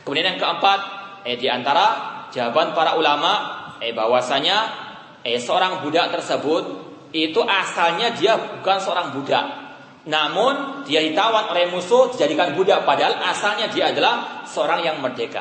Kemudian 0.05 0.37
yang 0.37 0.41
keempat, 0.41 0.81
eh 1.25 1.41
di 1.41 1.49
antara 1.49 1.97
jawaban 2.29 2.77
para 2.77 3.01
ulama 3.01 3.33
eh 3.81 3.97
bahwasanya 3.97 4.57
eh 5.25 5.41
seorang 5.41 5.81
budak 5.81 6.13
tersebut 6.13 6.65
itu 7.17 7.41
asalnya 7.41 8.13
dia 8.13 8.37
bukan 8.37 8.77
seorang 8.77 9.17
budak. 9.17 9.45
Namun 10.05 10.85
dia 10.85 11.01
ditawan 11.01 11.49
oleh 11.49 11.73
musuh 11.73 12.13
dijadikan 12.13 12.53
budak 12.53 12.85
padahal 12.85 13.25
asalnya 13.25 13.73
dia 13.73 13.89
adalah 13.89 14.45
seorang 14.45 14.85
yang 14.85 15.01
merdeka. 15.01 15.41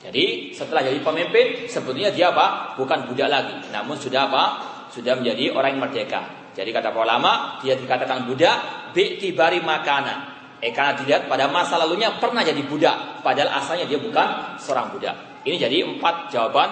Jadi 0.00 0.54
setelah 0.54 0.86
jadi 0.86 1.02
pemimpin 1.02 1.66
sebetulnya 1.66 2.14
dia 2.14 2.30
apa? 2.30 2.78
Bukan 2.78 3.10
budak 3.10 3.26
lagi, 3.26 3.58
namun 3.74 3.98
sudah 3.98 4.30
apa? 4.30 4.44
Sudah 4.90 5.14
menjadi 5.14 5.54
orang 5.54 5.78
yang 5.78 5.82
merdeka. 5.86 6.50
Jadi 6.54 6.74
kata 6.74 6.90
para 6.90 7.06
ulama, 7.06 7.32
dia 7.62 7.78
dikatakan 7.78 8.26
budak 8.26 8.90
bi'tibari 8.90 9.62
makana. 9.62 10.30
Eh 10.60 10.74
karena 10.76 10.92
dilihat 10.98 11.30
pada 11.30 11.48
masa 11.48 11.80
lalunya 11.80 12.20
pernah 12.20 12.44
jadi 12.44 12.60
budak, 12.66 13.24
padahal 13.24 13.62
asalnya 13.62 13.88
dia 13.88 13.96
bukan 13.96 14.58
seorang 14.60 14.92
budak. 14.92 15.16
Ini 15.46 15.56
jadi 15.56 15.88
empat 15.88 16.28
jawaban 16.28 16.68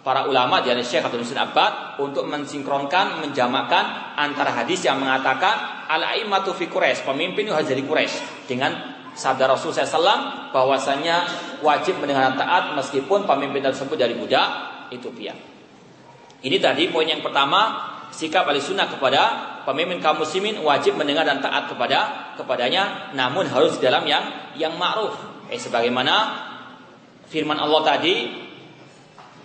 para 0.00 0.24
ulama 0.24 0.64
dari 0.64 0.80
Syekh 0.80 1.04
Abdul 1.04 1.20
Musin 1.20 1.36
Abbad 1.36 2.00
untuk 2.00 2.24
mensinkronkan, 2.24 3.20
menjamakan 3.20 4.16
antara 4.16 4.56
hadis 4.56 4.80
yang 4.80 4.96
mengatakan 4.96 5.84
al-aimatu 5.92 6.56
fi 6.56 6.72
Quraisy, 6.72 7.04
pemimpin 7.04 7.44
itu 7.44 7.52
harus 7.52 7.68
jadi 7.68 7.84
Quraisy 7.84 8.48
dengan 8.48 8.72
sabda 9.12 9.50
Rasul 9.50 9.76
SAW 9.76 10.54
bahwasanya 10.54 11.28
wajib 11.60 12.00
mendengar 12.00 12.32
taat 12.38 12.72
meskipun 12.78 13.28
pemimpin 13.28 13.60
tersebut 13.60 13.98
dari 14.00 14.16
budak 14.16 14.46
Ethiopia. 14.88 15.57
Ini 16.38 16.56
tadi 16.62 16.90
poin 16.90 17.06
yang 17.06 17.22
pertama 17.24 17.90
sikap 18.14 18.46
ahli 18.46 18.62
sunnah 18.62 18.88
kepada 18.88 19.22
pemimpin 19.66 19.98
kaum 19.98 20.22
muslimin 20.22 20.58
wajib 20.64 20.96
mendengar 20.96 21.26
dan 21.28 21.42
taat 21.44 21.68
kepada 21.68 22.32
kepadanya 22.40 23.12
namun 23.12 23.44
harus 23.50 23.76
dalam 23.82 24.06
yang 24.08 24.54
yang 24.56 24.80
ma'ruf 24.80 25.12
eh 25.52 25.60
sebagaimana 25.60 26.14
firman 27.28 27.60
Allah 27.60 27.84
tadi 27.84 28.48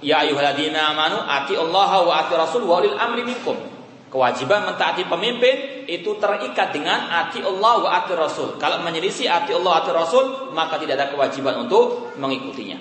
Ya 0.04 0.20
ayyuhalladzina 0.28 0.92
amanu 0.92 1.24
ati 1.24 1.56
Allah 1.56 1.92
wa 2.04 2.14
ati 2.20 2.36
Rasul 2.36 2.68
wa 2.68 2.84
ulil 2.84 3.00
amri 3.00 3.24
minkum. 3.24 3.56
Kewajiban 4.12 4.68
mentaati 4.70 5.10
pemimpin 5.10 5.88
itu 5.90 6.20
terikat 6.22 6.70
dengan 6.76 7.10
ati 7.10 7.42
Allah 7.42 7.74
wa 7.82 7.90
ati 7.90 8.14
Rasul. 8.14 8.60
Kalau 8.60 8.84
menyelisih 8.84 9.32
ati 9.32 9.56
Allah 9.56 9.82
ati 9.82 9.90
Rasul, 9.96 10.54
maka 10.54 10.78
tidak 10.78 11.00
ada 11.00 11.08
kewajiban 11.10 11.66
untuk 11.66 12.14
mengikutinya. 12.20 12.78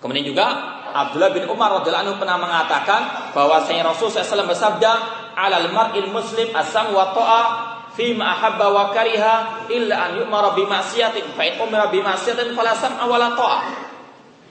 Kemudian 0.00 0.26
juga 0.26 0.46
Abdullah 0.94 1.34
bin 1.34 1.50
Umar 1.50 1.82
radhiyallahu 1.82 2.06
anhu 2.06 2.16
pernah 2.22 2.38
mengatakan 2.38 3.34
bahwa 3.34 3.58
Sayyidina 3.66 3.90
Rasul 3.90 4.14
SAW 4.14 4.46
bersabda, 4.46 4.92
"Alal 5.34 5.74
mar'il 5.74 6.06
muslim 6.06 6.54
asam 6.54 6.94
wa 6.94 7.10
ta'a 7.10 7.42
fi 7.98 8.14
ma 8.14 8.34
ahabba 8.34 8.70
wa 8.70 8.84
kariha 8.94 9.66
illa 9.70 10.10
an 10.10 10.10
yu'mara 10.22 10.54
bi 10.54 10.66
ma'siyatin 10.66 11.34
fa 11.34 11.42
in 11.46 11.58
umira 11.62 11.90
bi 11.90 12.02
ma'siyatin 12.02 12.54
fala 12.54 12.74
sam'a 12.78 13.06
wala 13.06 13.34
ta'a. 13.34 13.60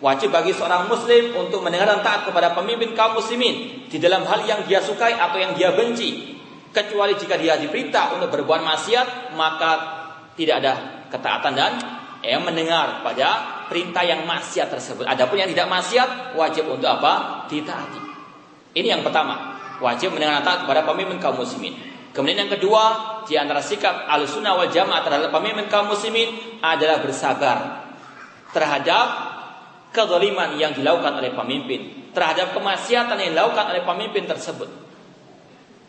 Wajib 0.04 0.36
bagi 0.36 0.52
seorang 0.52 0.92
muslim 0.92 1.32
untuk 1.32 1.64
mendengar 1.64 1.88
dan 1.88 2.04
taat 2.04 2.28
kepada 2.28 2.52
pemimpin 2.52 2.92
kaum 2.92 3.16
muslimin 3.16 3.88
di 3.88 3.98
dalam 4.04 4.28
hal 4.28 4.44
yang 4.44 4.68
dia 4.68 4.84
sukai 4.84 5.16
atau 5.16 5.40
yang 5.40 5.56
dia 5.56 5.72
benci. 5.72 6.36
Kecuali 6.76 7.16
jika 7.16 7.40
dia 7.40 7.56
diperintah 7.56 8.12
untuk 8.20 8.28
berbuat 8.36 8.68
maksiat, 8.68 9.32
maka 9.40 9.72
tidak 10.36 10.60
ada 10.60 10.74
ketaatan 11.08 11.54
dan 11.56 11.72
ya, 12.20 12.36
mendengar 12.42 13.00
pada 13.00 13.63
perintah 13.74 14.06
yang 14.06 14.30
maksiat 14.30 14.70
tersebut. 14.70 15.10
Adapun 15.10 15.42
yang 15.42 15.50
tidak 15.50 15.66
maksiat 15.66 16.38
wajib 16.38 16.70
untuk 16.70 16.86
apa? 16.86 17.44
Ditaati. 17.50 18.02
Ini 18.78 18.94
yang 18.94 19.02
pertama, 19.02 19.58
wajib 19.82 20.14
mendengar 20.14 20.46
taat 20.46 20.70
kepada 20.70 20.86
pemimpin 20.86 21.18
kaum 21.18 21.42
muslimin. 21.42 21.74
Kemudian 22.14 22.46
yang 22.46 22.54
kedua, 22.54 22.84
di 23.26 23.34
antara 23.34 23.66
sikap 23.66 24.06
al-sunnah 24.06 24.54
wal 24.54 24.70
jamaah 24.70 25.02
terhadap 25.02 25.34
pemimpin 25.34 25.66
kaum 25.66 25.90
muslimin 25.90 26.62
adalah 26.62 27.02
bersabar 27.02 27.90
terhadap 28.54 29.08
kezaliman 29.90 30.54
yang 30.62 30.78
dilakukan 30.78 31.18
oleh 31.18 31.34
pemimpin, 31.34 32.14
terhadap 32.14 32.54
kemaksiatan 32.54 33.18
yang 33.18 33.34
dilakukan 33.34 33.74
oleh 33.74 33.82
pemimpin 33.82 34.30
tersebut. 34.30 34.70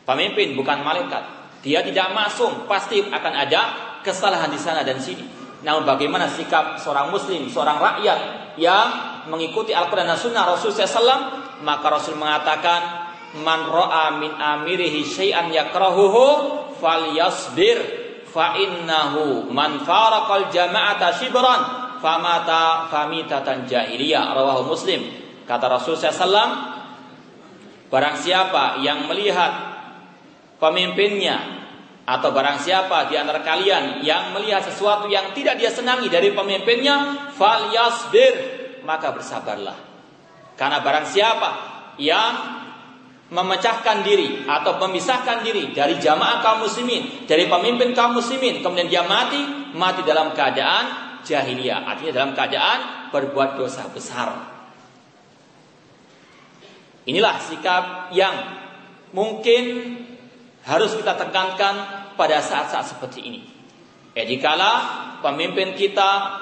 Pemimpin 0.09 0.57
bukan 0.57 0.81
malaikat, 0.81 1.25
dia 1.61 1.85
tidak 1.85 2.13
masuk, 2.17 2.65
pasti 2.65 3.05
akan 3.05 3.33
ada 3.37 3.61
kesalahan 4.01 4.49
di 4.49 4.61
sana 4.61 4.81
dan 4.81 4.97
sini. 4.97 5.44
Namun 5.65 5.89
bagaimana 5.89 6.29
sikap 6.29 6.77
seorang 6.77 7.09
muslim, 7.09 7.49
seorang 7.49 7.81
rakyat 7.81 8.19
yang 8.61 8.89
mengikuti 9.33 9.73
Al-Quran 9.73 10.13
dan 10.13 10.21
Sunnah 10.21 10.45
Rasul 10.45 10.77
SAW, 10.77 11.65
maka 11.65 11.87
Rasul 11.89 12.21
mengatakan 12.21 12.81
man 13.41 13.65
ra'a 13.67 14.21
min 14.21 14.37
amirihi 14.37 15.03
syai'an 15.03 15.49
yakrahuhu 15.49 16.23
falyasbir 16.77 17.81
fa 18.29 18.61
innahu 18.61 19.49
man 19.49 19.81
faraqal 19.83 20.53
jama'ata 20.53 21.17
shibran 21.17 21.61
famata 22.05 22.93
famitatan 22.93 23.65
jahiliyah. 23.65 24.37
Rawahu 24.37 24.69
muslim. 24.69 25.01
Kata 25.49 25.73
Rasul 25.73 25.97
SAW 25.97 26.77
barang 27.89 28.17
siapa 28.21 28.85
yang 28.85 29.09
melihat 29.09 29.53
pemimpinnya 30.61 31.64
atau 32.05 32.29
barang 32.37 32.61
siapa 32.61 33.09
di 33.09 33.17
antara 33.17 33.41
kalian 33.41 34.05
yang 34.05 34.37
melihat 34.37 34.61
sesuatu 34.69 35.09
yang 35.09 35.33
tidak 35.33 35.57
dia 35.57 35.73
senangi 35.73 36.13
dari 36.13 36.37
pemimpinnya 36.37 37.33
falyasbir 37.33 38.35
maka 38.85 39.17
bersabarlah 39.17 39.79
karena 40.55 40.79
barang 40.85 41.07
siapa 41.09 41.51
yang 41.97 42.65
memecahkan 43.35 44.05
diri 44.05 44.45
atau 44.47 44.79
memisahkan 44.79 45.43
diri 45.43 45.75
dari 45.75 45.99
jamaah 45.99 46.45
kaum 46.45 46.69
muslimin, 46.69 47.27
dari 47.27 47.49
pemimpin 47.51 47.91
kaum 47.97 48.15
muslimin, 48.15 48.61
kemudian 48.61 48.87
dia 48.87 49.03
mati, 49.03 49.73
mati 49.75 50.07
dalam 50.07 50.37
keadaan 50.37 51.19
jahiliyah, 51.25 51.89
artinya 51.89 52.13
dalam 52.23 52.33
keadaan 52.37 53.11
berbuat 53.11 53.57
dosa 53.57 53.89
besar. 53.91 54.55
Inilah 57.05 57.37
sikap 57.43 58.15
yang 58.15 58.33
mungkin 59.13 59.65
harus 60.65 60.97
kita 60.97 61.13
tekankan 61.17 61.75
pada 62.17 62.41
saat-saat 62.41 62.97
seperti 62.97 63.21
ini. 63.25 63.41
Dikala 64.15 64.73
pemimpin 65.21 65.77
kita 65.77 66.41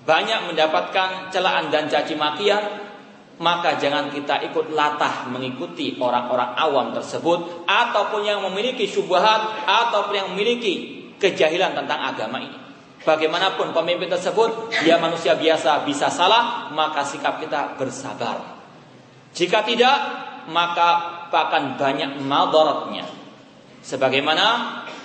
banyak 0.00 0.48
mendapatkan 0.48 1.28
celaan 1.28 1.68
dan 1.68 1.90
caci 1.92 2.16
makian, 2.16 2.62
maka 3.40 3.76
jangan 3.76 4.08
kita 4.08 4.40
ikut 4.48 4.72
latah 4.72 5.28
mengikuti 5.28 5.96
orang-orang 6.00 6.56
awam 6.56 6.92
tersebut 6.96 7.64
ataupun 7.68 8.24
yang 8.24 8.40
memiliki 8.48 8.88
syubhat 8.88 9.64
ataupun 9.68 10.14
yang 10.16 10.28
memiliki 10.32 11.04
kejahilan 11.20 11.76
tentang 11.76 12.00
agama 12.00 12.40
ini. 12.40 12.56
Bagaimanapun 13.00 13.72
pemimpin 13.72 14.12
tersebut, 14.12 14.76
dia 14.84 15.00
manusia 15.00 15.32
biasa 15.32 15.88
bisa 15.88 16.12
salah, 16.12 16.68
maka 16.72 17.00
sikap 17.00 17.40
kita 17.40 17.80
bersabar. 17.80 18.60
Jika 19.32 19.64
tidak, 19.64 19.96
maka 20.52 21.24
akan 21.32 21.80
banyak 21.80 22.20
madaratnya. 22.20 23.19
Sebagaimana 23.80 24.46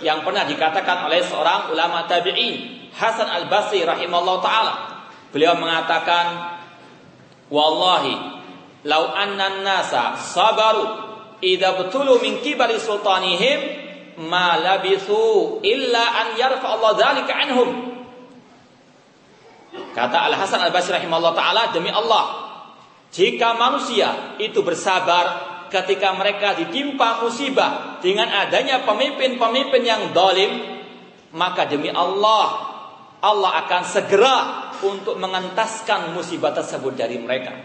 yang 0.03 0.21
pernah 0.27 0.43
dikatakan 0.43 1.07
oleh 1.07 1.23
seorang 1.23 1.71
ulama 1.71 2.03
tabi'in, 2.05 2.87
Hasan 2.95 3.27
al-Basri 3.27 3.83
rahimahullah 3.83 4.37
ta'ala. 4.39 4.73
Beliau 5.31 5.59
mengatakan, 5.59 6.55
Wallahi, 7.51 8.15
lau 8.87 9.03
anna 9.11 9.61
nasa 9.61 10.15
sabaru 10.15 11.05
idha 11.43 11.75
betulu 11.75 12.21
min 12.23 12.39
kibari 12.39 12.79
sultanihim 12.79 13.59
ma 14.23 14.55
labithu 14.55 15.59
illa 15.65 16.03
an 16.23 16.27
yarfa 16.39 16.67
Allah 16.71 16.91
dzalika 16.95 17.33
anhum. 17.35 17.69
Kata 19.91 20.31
Al 20.31 20.33
Hasan 20.39 20.63
Al 20.63 20.71
Basri 20.71 20.95
rahimahullah 20.95 21.35
taala 21.35 21.63
demi 21.75 21.91
Allah 21.91 22.47
jika 23.11 23.55
manusia 23.55 24.39
itu 24.39 24.63
bersabar 24.63 25.44
ketika 25.75 26.15
mereka 26.15 26.55
ditimpa 26.55 27.19
musibah 27.19 27.99
dengan 27.99 28.31
adanya 28.31 28.87
pemimpin-pemimpin 28.87 29.83
yang 29.83 30.15
dolim 30.15 30.79
maka 31.35 31.67
demi 31.67 31.91
Allah 31.91 32.75
Allah 33.25 33.65
akan 33.65 33.81
segera 33.83 34.37
untuk 34.85 35.17
mengentaskan 35.17 36.13
musibah 36.13 36.53
tersebut 36.53 36.93
dari 36.93 37.17
mereka. 37.17 37.57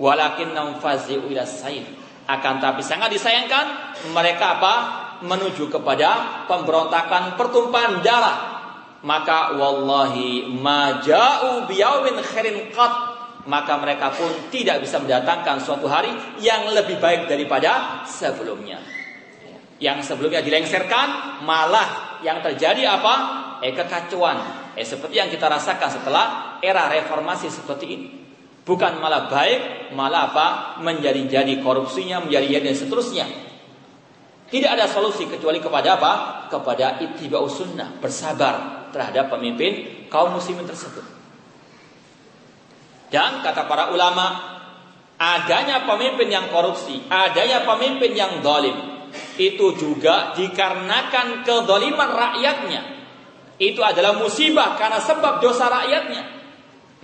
Walakin 0.00 0.56
namfazi'u 0.56 1.30
ila. 1.30 1.46
Akan 2.26 2.58
tapi 2.58 2.82
sangat 2.82 3.14
disayangkan 3.14 3.66
mereka 4.10 4.58
apa? 4.58 4.74
menuju 5.20 5.68
kepada 5.68 6.42
pemberontakan 6.48 7.36
pertumpahan 7.36 8.00
darah. 8.00 8.38
Maka 9.04 9.52
wallahi 9.56 10.48
maja'u 10.48 11.68
biyawin 11.68 12.16
khairin 12.24 12.72
qat 12.72 13.09
maka 13.46 13.80
mereka 13.80 14.12
pun 14.12 14.28
tidak 14.52 14.84
bisa 14.84 15.00
mendatangkan 15.00 15.62
suatu 15.62 15.88
hari 15.88 16.12
yang 16.42 16.68
lebih 16.68 17.00
baik 17.00 17.30
daripada 17.30 18.04
sebelumnya. 18.04 18.80
Yang 19.80 20.12
sebelumnya 20.12 20.44
dilengserkan, 20.44 21.40
malah 21.44 22.20
yang 22.20 22.44
terjadi 22.44 23.00
apa? 23.00 23.14
Eh 23.64 23.72
kekacauan. 23.72 24.72
Eh 24.76 24.84
seperti 24.84 25.16
yang 25.16 25.32
kita 25.32 25.48
rasakan 25.48 25.88
setelah 25.88 26.26
era 26.60 26.88
reformasi 26.92 27.48
seperti 27.48 27.86
ini. 27.88 28.08
Bukan 28.60 29.00
malah 29.00 29.32
baik, 29.32 29.92
malah 29.96 30.30
apa? 30.30 30.46
Menjadi-jadi 30.84 31.64
korupsinya, 31.64 32.20
menjadi-jadi 32.20 32.70
dan 32.70 32.76
seterusnya. 32.76 33.26
Tidak 34.50 34.70
ada 34.70 34.84
solusi 34.84 35.24
kecuali 35.30 35.62
kepada 35.62 35.96
apa? 35.96 36.12
Kepada 36.52 37.00
ittiba'u 37.00 37.48
sunnah, 37.48 37.96
bersabar 38.02 38.86
terhadap 38.90 39.32
pemimpin 39.32 40.04
kaum 40.10 40.34
muslimin 40.36 40.66
tersebut. 40.66 41.19
Dan 43.10 43.42
kata 43.42 43.66
para 43.66 43.90
ulama, 43.90 44.38
adanya 45.18 45.82
pemimpin 45.84 46.30
yang 46.30 46.46
korupsi, 46.48 47.02
adanya 47.10 47.66
pemimpin 47.66 48.14
yang 48.14 48.38
dolim, 48.38 48.72
itu 49.36 49.74
juga 49.74 50.32
dikarenakan 50.38 51.42
kedoliman 51.42 52.10
rakyatnya. 52.14 52.82
Itu 53.60 53.84
adalah 53.84 54.16
musibah 54.16 54.78
karena 54.78 55.02
sebab 55.02 55.42
dosa 55.42 55.68
rakyatnya. 55.68 56.40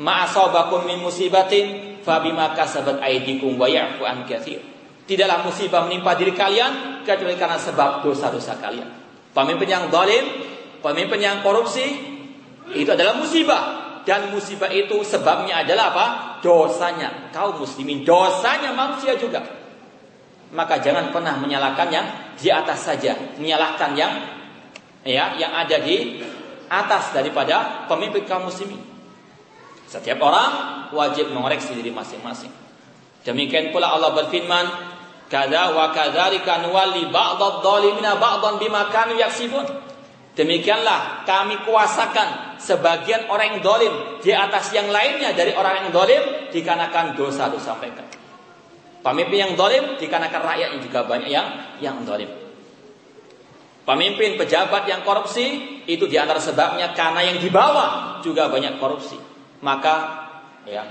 Ma'asabakum 0.00 0.88
min 0.88 1.02
musibatin 1.02 1.98
fabima 2.00 2.54
kasabat 2.56 3.02
aidikum 3.02 3.58
wa 3.60 3.68
an. 3.68 4.24
Tidaklah 5.06 5.38
musibah 5.46 5.84
menimpa 5.86 6.16
diri 6.18 6.32
kalian 6.32 7.02
kecuali 7.06 7.36
karena 7.38 7.58
sebab 7.60 8.02
dosa-dosa 8.02 8.58
kalian. 8.58 8.88
Pemimpin 9.30 9.68
yang 9.68 9.84
zalim, 9.92 10.24
pemimpin 10.80 11.20
yang 11.20 11.38
korupsi 11.44 11.84
itu 12.74 12.90
adalah 12.90 13.14
musibah 13.14 13.85
dan 14.06 14.30
musibah 14.30 14.70
itu 14.70 15.02
sebabnya 15.02 15.66
adalah 15.66 15.90
apa? 15.90 16.06
Dosanya 16.38 17.34
kaum 17.34 17.58
muslimin, 17.58 18.06
dosanya 18.06 18.70
manusia 18.70 19.18
juga. 19.18 19.42
Maka 20.54 20.78
jangan 20.78 21.10
pernah 21.10 21.34
menyalahkan 21.42 21.88
yang 21.90 22.06
di 22.38 22.46
atas 22.46 22.86
saja, 22.86 23.18
menyalahkan 23.34 23.98
yang 23.98 24.12
ya 25.02 25.34
yang 25.34 25.50
ada 25.50 25.82
di 25.82 26.22
atas 26.70 27.10
daripada 27.10 27.90
pemimpin 27.90 28.22
kaum 28.30 28.46
muslimin. 28.46 28.78
Setiap 29.90 30.22
orang 30.22 30.86
wajib 30.94 31.34
mengoreksi 31.34 31.74
diri 31.74 31.90
masing-masing. 31.90 32.54
Demikian 33.26 33.74
pula 33.74 33.90
Allah 33.90 34.14
berfirman, 34.14 34.94
Kada 35.26 35.74
wa 35.74 35.90
kadzalika 35.90 36.62
nuwalli 36.62 37.10
ba'dadh 37.10 37.58
dhalimina 37.58 38.14
ba'dhan 38.22 38.62
bima 38.62 38.86
kanu 38.94 39.18
yaksibun. 39.18 39.66
Demikianlah 40.38 41.26
kami 41.26 41.58
kuasakan 41.66 42.45
sebagian 42.58 43.28
orang 43.28 43.56
yang 43.56 43.60
dolim 43.62 43.94
di 44.20 44.32
atas 44.32 44.72
yang 44.72 44.88
lainnya 44.88 45.32
dari 45.36 45.52
orang 45.52 45.86
yang 45.86 45.88
dolim 45.92 46.22
dikarenakan 46.50 47.14
dosa-dosa 47.14 47.76
mereka. 47.78 48.04
Pemimpin 49.04 49.38
yang 49.38 49.52
dolim 49.54 50.00
dikarenakan 50.00 50.42
rakyat 50.42 50.68
yang 50.74 50.82
juga 50.82 51.00
banyak 51.06 51.30
yang 51.30 51.46
yang 51.78 51.96
dolim. 52.02 52.28
Pemimpin 53.86 54.34
pejabat 54.34 54.82
yang 54.90 55.06
korupsi 55.06 55.78
itu 55.86 56.10
di 56.10 56.18
antara 56.18 56.42
sebabnya 56.42 56.90
karena 56.90 57.22
yang 57.22 57.38
di 57.38 57.46
bawah 57.46 58.18
juga 58.18 58.50
banyak 58.50 58.82
korupsi. 58.82 59.14
Maka 59.62 59.94
ya 60.66 60.82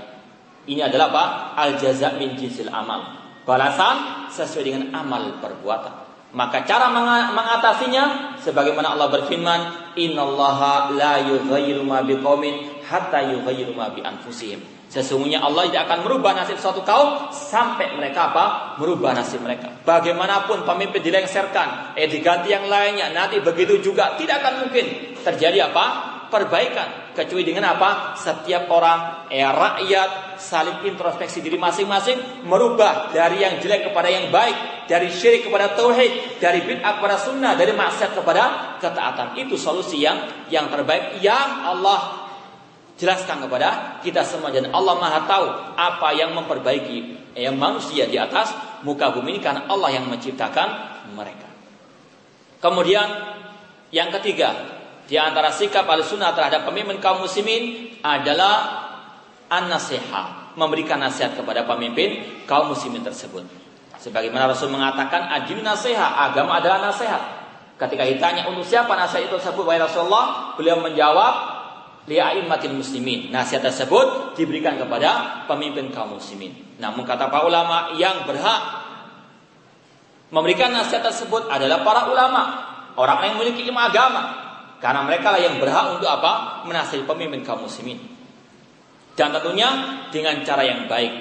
ini 0.64 0.80
adalah 0.80 1.12
apa? 1.12 1.24
Al 1.60 1.70
jaza 1.76 2.16
min 2.16 2.40
jinsil 2.40 2.72
amal 2.72 3.16
balasan 3.46 4.28
sesuai 4.32 4.64
dengan 4.66 4.84
amal 4.92 5.38
perbuatan. 5.38 6.05
Maka 6.34 6.66
cara 6.66 6.90
mengatasinya 7.30 8.34
sebagaimana 8.42 8.98
Allah 8.98 9.08
berfirman, 9.10 9.60
"Innallaha 9.94 10.90
la 10.96 11.22
yughayyiru 11.22 11.86
ma 11.86 12.02
biqaumin 12.02 12.82
hatta 12.82 13.22
yughayyiru 13.30 13.72
ma 13.76 13.94
bi 13.94 14.02
anfusihim." 14.02 14.76
Sesungguhnya 14.86 15.42
Allah 15.42 15.66
tidak 15.66 15.90
akan 15.90 15.98
merubah 16.06 16.32
nasib 16.32 16.62
suatu 16.62 16.86
kaum 16.86 17.28
sampai 17.34 17.98
mereka 17.98 18.30
apa? 18.30 18.78
Merubah 18.78 19.18
nasib 19.18 19.42
mereka. 19.42 19.82
Bagaimanapun 19.82 20.62
pemimpin 20.62 21.02
dilengserkan, 21.02 21.98
eh 21.98 22.06
diganti 22.06 22.54
yang 22.54 22.70
lainnya, 22.70 23.10
nanti 23.10 23.42
begitu 23.42 23.82
juga 23.82 24.14
tidak 24.14 24.46
akan 24.46 24.66
mungkin 24.66 25.18
terjadi 25.26 25.74
apa? 25.74 26.15
Perbaikan 26.28 27.12
kecuali 27.16 27.42
dengan 27.46 27.76
apa? 27.76 28.14
Setiap 28.18 28.68
orang 28.68 29.28
eh, 29.32 29.42
rakyat 29.42 30.36
saling 30.36 30.84
introspeksi 30.84 31.40
diri 31.40 31.56
masing-masing 31.56 32.44
merubah 32.44 33.10
dari 33.10 33.40
yang 33.42 33.58
jelek 33.58 33.90
kepada 33.90 34.08
yang 34.12 34.28
baik, 34.28 34.86
dari 34.90 35.08
syirik 35.08 35.48
kepada 35.48 35.72
tauhid, 35.72 36.38
dari 36.42 36.62
bid'ah 36.62 37.00
kepada 37.00 37.16
sunnah, 37.16 37.56
dari 37.56 37.72
maksiat 37.72 38.12
kepada 38.12 38.76
ketaatan. 38.82 39.38
Itu 39.40 39.56
solusi 39.56 40.04
yang 40.04 40.48
yang 40.52 40.68
terbaik 40.68 41.18
yang 41.24 41.64
Allah 41.64 42.28
jelaskan 42.96 43.44
kepada 43.44 44.00
kita 44.00 44.24
semua 44.24 44.48
dan 44.48 44.72
Allah 44.72 44.96
Maha 44.96 45.20
tahu 45.28 45.46
apa 45.76 46.08
yang 46.16 46.32
memperbaiki 46.32 46.96
eh, 47.36 47.52
manusia 47.52 48.08
di 48.08 48.16
atas 48.16 48.52
muka 48.82 49.12
bumi 49.12 49.36
ini 49.36 49.40
karena 49.40 49.68
Allah 49.68 49.92
yang 49.92 50.08
menciptakan 50.08 50.68
mereka. 51.12 51.48
Kemudian 52.60 53.36
yang 53.92 54.10
ketiga, 54.18 54.75
di 55.06 55.14
antara 55.14 55.54
sikap 55.54 55.86
al-sunnah 55.86 56.34
terhadap 56.34 56.66
pemimpin 56.66 56.98
kaum 56.98 57.22
muslimin 57.22 57.94
adalah 58.02 58.86
an-nasihat, 59.46 60.58
memberikan 60.58 60.98
nasihat 60.98 61.38
kepada 61.38 61.62
pemimpin 61.62 62.42
kaum 62.44 62.74
muslimin 62.74 63.06
tersebut. 63.06 63.46
Sebagaimana 64.02 64.50
Rasul 64.50 64.70
mengatakan 64.70 65.30
adil 65.30 65.62
nasihat, 65.62 66.30
agama 66.30 66.58
adalah 66.58 66.78
nasihat. 66.90 67.22
Ketika 67.76 68.06
ditanya 68.06 68.46
untuk 68.50 68.66
siapa 68.66 68.94
nasihat 68.94 69.30
itu 69.30 69.34
tersebut, 69.38 69.62
wahai 69.66 69.82
Rasulullah, 69.82 70.54
beliau 70.54 70.78
menjawab 70.82 71.34
li'aimatil 72.06 72.74
muslimin. 72.74 73.34
Nasihat 73.34 73.66
tersebut 73.66 74.38
diberikan 74.38 74.78
kepada 74.78 75.42
pemimpin 75.50 75.90
kaum 75.90 76.18
muslimin. 76.18 76.54
Namun 76.78 77.02
kata 77.02 77.28
para 77.30 77.46
ulama 77.46 77.98
yang 77.98 78.26
berhak 78.26 78.86
memberikan 80.30 80.74
nasihat 80.74 81.02
tersebut 81.02 81.50
adalah 81.50 81.82
para 81.82 82.10
ulama, 82.10 82.42
orang 82.94 83.26
yang 83.26 83.34
memiliki 83.38 83.66
ilmu 83.66 83.78
agama, 83.78 84.45
karena 84.76 85.00
mereka 85.08 85.32
lah 85.32 85.40
yang 85.40 85.56
berhak 85.56 85.96
untuk 85.96 86.08
apa? 86.08 86.62
Menasihati 86.68 87.08
pemimpin 87.08 87.40
kaum 87.40 87.64
muslimin. 87.64 87.96
Dan 89.16 89.32
tentunya 89.32 89.68
dengan 90.12 90.44
cara 90.44 90.62
yang 90.64 90.84
baik. 90.84 91.12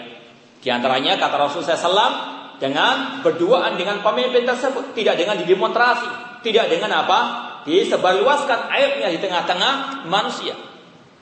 Di 0.59 0.67
antaranya 0.67 1.15
kata 1.15 1.39
Rasulullah 1.39 1.79
SAW 1.79 2.13
dengan 2.59 3.23
berduaan 3.23 3.79
dengan 3.79 4.03
pemimpin 4.03 4.43
tersebut, 4.43 4.91
tidak 4.91 5.15
dengan 5.15 5.39
didemonstrasi, 5.39 6.41
tidak 6.43 6.67
dengan 6.67 7.05
apa? 7.05 7.19
Disebarluaskan 7.63 8.69
aibnya 8.69 9.07
di 9.09 9.19
tengah-tengah 9.23 10.05
manusia. 10.05 10.53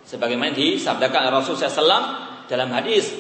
Sebagaimana 0.03 0.51
disabdakan 0.51 1.31
Rasulullah 1.31 1.71
SAW 1.71 2.05
dalam 2.49 2.69
hadis 2.75 3.13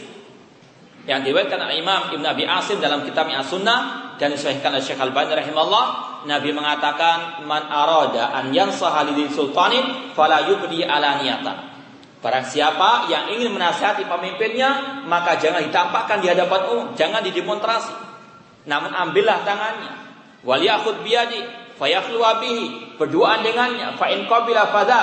yang 1.03 1.19
diriwayatkan 1.23 1.59
oleh 1.59 1.83
Imam 1.83 2.15
Ibn 2.15 2.25
Abi 2.31 2.47
Asim 2.47 2.79
dalam 2.79 3.03
kitabnya 3.03 3.43
As-Sunnah 3.43 4.15
dan 4.15 4.31
disahihkan 4.31 4.71
oleh 4.71 4.83
Syekh 4.83 4.99
Al-Albani 5.03 5.35
rahimahullah 5.35 5.85
Nabi 6.23 6.55
mengatakan 6.55 7.43
man 7.43 7.67
arada 7.67 8.31
an 8.31 8.55
yansaha 8.55 9.03
lidin 9.11 9.27
sultanin 9.27 10.15
fala 10.15 10.47
yubdi 10.47 10.87
alaniyatan 10.87 11.73
Barang 12.23 12.47
siapa 12.47 13.11
yang 13.11 13.35
ingin 13.35 13.51
menasihati 13.51 14.07
pemimpinnya, 14.07 15.03
maka 15.03 15.35
jangan 15.35 15.59
ditampakkan 15.59 16.23
di 16.23 16.31
hadapan 16.31 16.71
umum, 16.71 16.87
jangan 16.95 17.19
didemonstrasi. 17.19 17.91
Namun 18.63 18.95
ambillah 18.95 19.43
tangannya. 19.43 19.91
Waliyakhud 20.47 21.03
biyadi, 21.03 21.43
fayakhlu 21.75 22.23
bihi, 22.39 22.95
berduaan 22.95 23.43
dengannya, 23.43 23.99
fa 23.99 24.07
in 24.07 24.23
qabila 24.23 24.71
fadha. 24.71 25.01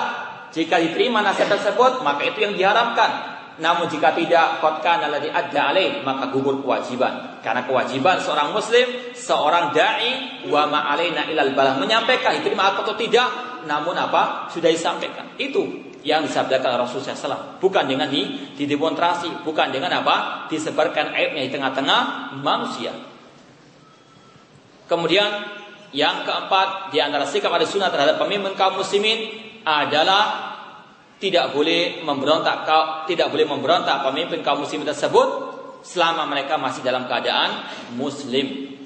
Jika 0.48 0.80
diterima 0.80 1.20
nasihat 1.20 1.61
tersebut, 1.61 2.01
maka 2.01 2.24
itu 2.24 2.40
yang 2.40 2.57
diharapkan. 2.57 3.30
Namun 3.59 3.90
jika 3.90 4.14
tidak, 4.14 4.62
qad 4.62 4.84
alladhi 4.84 5.28
adda 5.28 5.74
alaih, 5.74 6.01
maka 6.07 6.30
gugur 6.30 6.62
kewajiban. 6.62 7.42
Karena 7.42 7.66
kewajiban 7.66 8.22
seorang 8.22 8.55
muslim, 8.55 8.86
seorang 9.12 9.74
dai 9.74 10.46
wa 10.46 10.70
ma 10.70 10.86
alaina 10.94 11.26
ilal 11.26 11.53
balah 11.53 11.76
menyampaikan 11.76 12.38
diterima 12.38 12.72
atau 12.72 12.94
tidak, 12.94 13.28
namun 13.66 13.98
apa? 13.98 14.48
Sudah 14.48 14.70
disampaikan. 14.70 15.34
Itu 15.36 15.90
yang 16.01 16.24
disabdakan 16.24 16.80
Rasulullah 16.80 17.12
SAW 17.12 17.61
bukan 17.61 17.84
dengan 17.84 18.09
di 18.09 18.53
didemonstrasi 18.57 19.44
bukan 19.44 19.68
dengan 19.68 20.01
apa 20.01 20.48
disebarkan 20.48 21.12
aibnya 21.12 21.44
di 21.44 21.53
tengah-tengah 21.53 22.32
manusia 22.40 22.96
kemudian 24.88 25.28
yang 25.92 26.24
keempat 26.24 26.94
di 26.94 27.05
antara 27.05 27.28
sikap 27.28 27.53
ada 27.53 27.68
sunnah 27.68 27.92
terhadap 27.92 28.16
pemimpin 28.16 28.57
kaum 28.57 28.80
muslimin 28.80 29.28
adalah 29.66 30.49
tidak 31.21 31.53
boleh 31.53 32.01
memberontak 32.01 32.64
tidak 33.05 33.29
boleh 33.29 33.47
memberontak 33.47 34.03
pemimpin 34.03 34.41
kaum 34.41 34.64
muslimin 34.64 34.89
tersebut 34.89 35.29
selama 35.85 36.25
mereka 36.27 36.57
masih 36.57 36.81
dalam 36.81 37.05
keadaan 37.05 37.68
muslim 37.95 38.77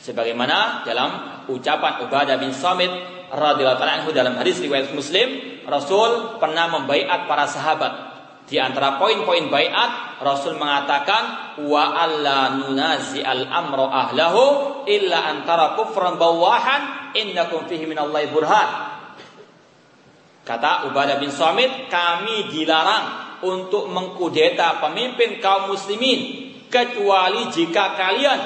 sebagaimana 0.00 0.86
dalam 0.88 1.44
ucapan 1.52 2.08
Ubadah 2.08 2.40
bin 2.40 2.56
Samit 2.56 2.90
radhiyallahu 3.30 3.84
anhu 3.84 4.10
dalam 4.10 4.34
hadis 4.40 4.58
riwayat 4.58 4.90
Muslim, 4.96 5.62
Rasul 5.68 6.40
pernah 6.42 6.66
membaiat 6.66 7.30
para 7.30 7.46
sahabat. 7.46 8.10
Di 8.50 8.58
antara 8.58 8.98
poin-poin 8.98 9.46
baiat, 9.46 10.18
Rasul 10.18 10.58
mengatakan 10.58 11.54
wa 11.62 11.94
alla 11.94 12.58
nunazi 12.58 13.22
al 13.22 13.46
amro 13.46 13.86
ahlahu 13.86 14.42
illa 14.90 15.30
antara 15.30 15.78
kufran 15.78 16.18
bawahan 16.18 17.14
innakum 17.14 17.70
fihi 17.70 17.86
minallahi 17.86 18.26
burhan. 18.34 18.68
Kata 20.50 20.90
Ubadah 20.90 21.22
bin 21.22 21.30
Samit, 21.30 21.86
kami 21.86 22.50
dilarang 22.50 23.38
untuk 23.46 23.86
mengkudeta 23.86 24.82
pemimpin 24.82 25.38
kaum 25.38 25.70
muslimin 25.70 26.50
kecuali 26.66 27.46
jika 27.54 27.94
kalian 27.94 28.40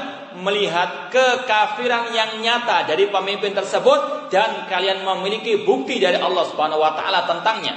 melihat 0.45 1.09
kekafiran 1.09 2.13
yang 2.13 2.45
nyata 2.45 2.85
dari 2.85 3.09
pemimpin 3.09 3.57
tersebut 3.57 4.29
dan 4.29 4.69
kalian 4.69 5.01
memiliki 5.01 5.65
bukti 5.65 5.97
dari 5.97 6.21
Allah 6.21 6.45
Subhanahu 6.45 6.85
wa 6.85 6.93
taala 6.93 7.25
tentangnya. 7.25 7.73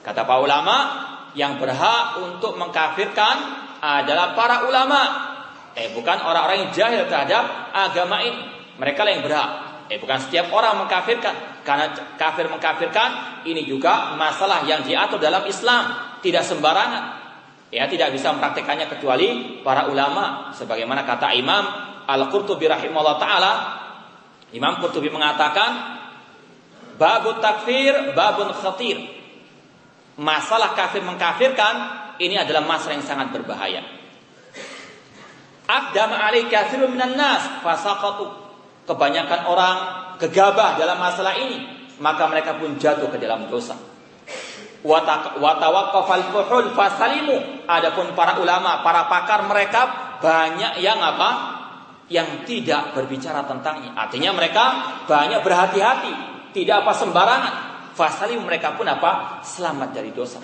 Kata 0.00 0.24
para 0.24 0.40
ulama, 0.40 0.76
yang 1.36 1.60
berhak 1.60 2.24
untuk 2.24 2.56
mengkafirkan 2.56 3.36
adalah 3.84 4.32
para 4.32 4.64
ulama. 4.64 5.00
Eh 5.76 5.92
bukan 5.92 6.24
orang-orang 6.24 6.64
yang 6.64 6.72
jahil 6.72 7.04
terhadap 7.12 7.76
agama 7.76 8.24
ini. 8.24 8.40
Mereka 8.80 9.04
yang 9.04 9.20
berhak. 9.20 9.84
Eh 9.92 10.00
bukan 10.00 10.16
setiap 10.16 10.48
orang 10.48 10.80
mengkafirkan. 10.80 11.55
Karena 11.66 11.90
kafir 12.14 12.46
mengkafirkan 12.46 13.42
ini 13.42 13.66
juga 13.66 14.14
masalah 14.14 14.62
yang 14.70 14.86
diatur 14.86 15.18
dalam 15.18 15.42
Islam. 15.50 16.14
Tidak 16.22 16.46
sembarangan. 16.46 17.04
Ya 17.74 17.90
tidak 17.90 18.14
bisa 18.14 18.30
mempraktekannya 18.30 18.86
kecuali 18.86 19.58
para 19.66 19.90
ulama 19.90 20.54
sebagaimana 20.54 21.02
kata 21.02 21.34
Imam 21.34 21.66
Al-Qurtubi 22.06 22.70
rahimahullah 22.70 23.18
taala 23.18 23.52
Imam 24.54 24.78
Qurtubi 24.78 25.10
mengatakan 25.10 25.98
babut 26.94 27.42
takfir 27.42 28.14
babun 28.14 28.54
khatir 28.54 29.02
masalah 30.14 30.78
kafir 30.78 31.02
mengkafirkan 31.02 31.74
ini 32.22 32.38
adalah 32.38 32.62
masalah 32.62 32.96
yang 32.96 33.04
sangat 33.04 33.34
berbahaya 33.34 33.82
Aqdam 35.66 36.14
alai 36.14 36.46
kathirun 36.46 36.94
minan 36.94 37.18
nas 37.18 37.42
fasaqatu 37.66 38.30
kebanyakan 38.86 39.50
orang 39.50 40.05
gegabah 40.16 40.80
dalam 40.80 40.96
masalah 41.00 41.36
ini 41.36 41.58
maka 42.00 42.28
mereka 42.28 42.56
pun 42.60 42.76
jatuh 42.76 43.08
ke 43.08 43.16
dalam 43.16 43.48
dosa 43.48 43.76
watawaqqafal 44.86 46.24
fuhul 46.30 46.70
fasalimu. 46.72 47.66
Adapun 47.66 48.14
para 48.14 48.38
ulama, 48.38 48.86
para 48.86 49.10
pakar 49.10 49.44
mereka 49.50 50.14
banyak 50.22 50.78
yang 50.80 51.02
apa? 51.02 51.58
Yang 52.06 52.46
tidak 52.46 52.94
berbicara 52.94 53.42
tentangnya. 53.50 53.98
Artinya 53.98 54.30
mereka 54.30 54.64
banyak 55.10 55.42
berhati-hati, 55.42 56.12
tidak 56.54 56.86
apa 56.86 56.92
sembarangan. 56.94 57.54
Fasalimu 57.98 58.46
mereka 58.46 58.78
pun 58.78 58.86
apa? 58.86 59.42
Selamat 59.42 59.90
dari 59.90 60.14
dosa. 60.14 60.38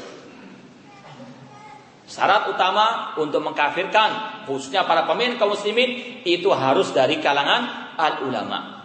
Syarat 2.03 2.51
utama 2.51 3.17
untuk 3.17 3.41
mengkafirkan 3.41 4.45
khususnya 4.45 4.85
para 4.85 5.09
pemimpin 5.09 5.39
kaum 5.41 5.55
muslimin 5.55 6.21
itu 6.27 6.51
harus 6.51 6.91
dari 6.93 7.23
kalangan 7.23 7.95
al 7.97 8.27
ulama. 8.27 8.82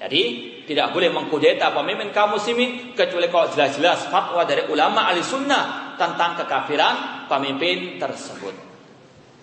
Jadi 0.00 0.22
tidak 0.64 0.96
boleh 0.96 1.12
mengkudeta 1.12 1.76
pemimpin 1.76 2.08
kaum 2.08 2.40
muslimin 2.40 2.96
kecuali 2.96 3.28
kalau 3.28 3.52
jelas-jelas 3.52 4.08
fatwa 4.08 4.48
dari 4.48 4.64
ulama 4.72 5.12
ahli 5.12 5.20
sunnah 5.20 5.92
tentang 6.00 6.40
kekafiran 6.40 7.28
pemimpin 7.28 8.00
tersebut. 8.00 8.56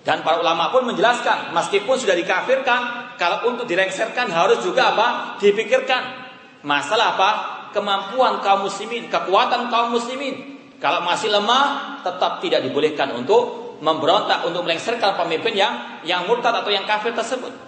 Dan 0.02 0.26
para 0.26 0.42
ulama 0.42 0.74
pun 0.74 0.90
menjelaskan 0.90 1.54
meskipun 1.54 2.02
sudah 2.02 2.18
dikafirkan 2.18 3.14
kalau 3.22 3.54
untuk 3.54 3.70
direngserkan 3.70 4.34
harus 4.34 4.66
juga 4.66 4.98
apa? 4.98 5.08
dipikirkan. 5.38 6.26
Masalah 6.66 7.14
apa? 7.14 7.30
Kemampuan 7.76 8.42
kaum 8.42 8.66
muslimin, 8.66 9.12
kekuatan 9.14 9.70
kaum 9.70 9.94
muslimin. 9.94 10.58
Kalau 10.82 11.06
masih 11.06 11.30
lemah 11.30 12.02
tetap 12.02 12.42
tidak 12.42 12.66
dibolehkan 12.66 13.14
untuk 13.14 13.78
memberontak 13.84 14.42
untuk 14.42 14.66
melengsarkan 14.66 15.14
pemimpin 15.22 15.54
yang 15.54 16.02
yang 16.02 16.26
murtad 16.26 16.56
atau 16.56 16.74
yang 16.74 16.88
kafir 16.90 17.14
tersebut. 17.14 17.67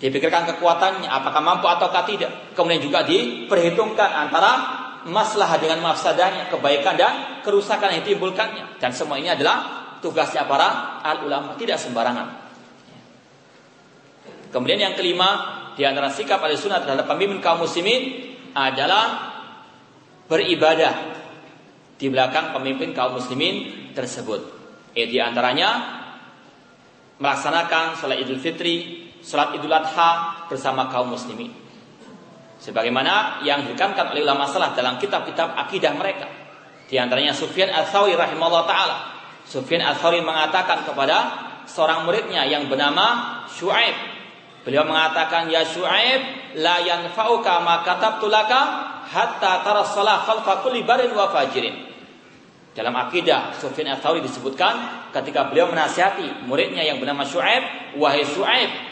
Dipikirkan 0.00 0.48
kekuatannya, 0.48 1.12
apakah 1.12 1.44
mampu 1.44 1.68
ataukah 1.68 2.08
tidak. 2.08 2.56
Kemudian 2.56 2.80
juga 2.80 3.04
diperhitungkan 3.04 4.08
antara 4.08 4.52
masalah 5.04 5.60
dengan 5.60 5.84
mafsadahnya, 5.84 6.48
kebaikan 6.48 6.96
dan 6.96 7.44
kerusakan 7.44 7.92
yang 7.92 8.00
ditimbulkannya. 8.00 8.80
Dan 8.80 8.96
semua 8.96 9.20
ini 9.20 9.28
adalah 9.28 9.84
tugasnya 10.00 10.48
para 10.48 11.04
al 11.04 11.28
ulama, 11.28 11.52
tidak 11.60 11.76
sembarangan. 11.76 12.32
Kemudian 14.48 14.80
yang 14.80 14.94
kelima, 14.96 15.60
di 15.76 15.84
antara 15.84 16.08
sikap 16.08 16.40
al 16.40 16.56
sunnah 16.56 16.80
terhadap 16.80 17.04
pemimpin 17.04 17.44
kaum 17.44 17.68
muslimin 17.68 18.32
adalah 18.56 19.36
beribadah 20.32 20.94
di 22.00 22.08
belakang 22.08 22.56
pemimpin 22.56 22.96
kaum 22.96 23.20
muslimin 23.20 23.92
tersebut. 23.92 24.40
Eh, 24.96 25.12
di 25.12 25.20
antaranya 25.20 26.00
melaksanakan 27.20 28.00
sholat 28.00 28.16
idul 28.24 28.40
fitri 28.40 29.09
sholat 29.24 29.56
idul 29.56 29.72
adha 29.72 30.44
bersama 30.48 30.88
kaum 30.88 31.12
muslimin. 31.12 31.52
Sebagaimana 32.60 33.40
yang 33.40 33.64
ditekankan 33.64 34.12
oleh 34.12 34.20
ulama 34.20 34.44
salah 34.44 34.76
dalam 34.76 35.00
kitab-kitab 35.00 35.56
akidah 35.56 35.96
mereka. 35.96 36.28
Di 36.84 37.00
antaranya 37.00 37.32
Sufyan 37.32 37.72
al-Thawri 37.72 38.18
rahimahullah 38.18 38.64
ta'ala. 38.68 38.96
Sufyan 39.48 39.80
al-Thawri 39.80 40.20
mengatakan 40.20 40.84
kepada 40.84 41.16
seorang 41.64 42.04
muridnya 42.04 42.44
yang 42.44 42.68
bernama 42.68 43.46
Shu'aib. 43.48 43.96
Beliau 44.60 44.84
mengatakan, 44.84 45.48
Ya 45.48 45.64
Shu'aib, 45.64 46.52
la 46.60 46.84
yanfa'uka 46.84 47.64
ma 47.64 47.80
katabtu 47.80 48.28
laka 48.28 48.60
hatta 49.08 49.64
tara 49.64 49.80
salah 49.80 50.20
khalfa 50.20 50.60
kulli 50.60 50.84
barin 50.84 51.16
wa 51.16 51.32
fajirin. 51.32 51.88
Dalam 52.76 52.92
akidah 52.92 53.56
Sufyan 53.56 53.96
al-Thawri 53.96 54.20
disebutkan 54.20 55.08
ketika 55.16 55.48
beliau 55.48 55.72
menasihati 55.72 56.44
muridnya 56.44 56.84
yang 56.84 57.00
bernama 57.00 57.24
Shu'aib, 57.24 57.96
wahai 57.96 58.20
Shu'aib, 58.20 58.89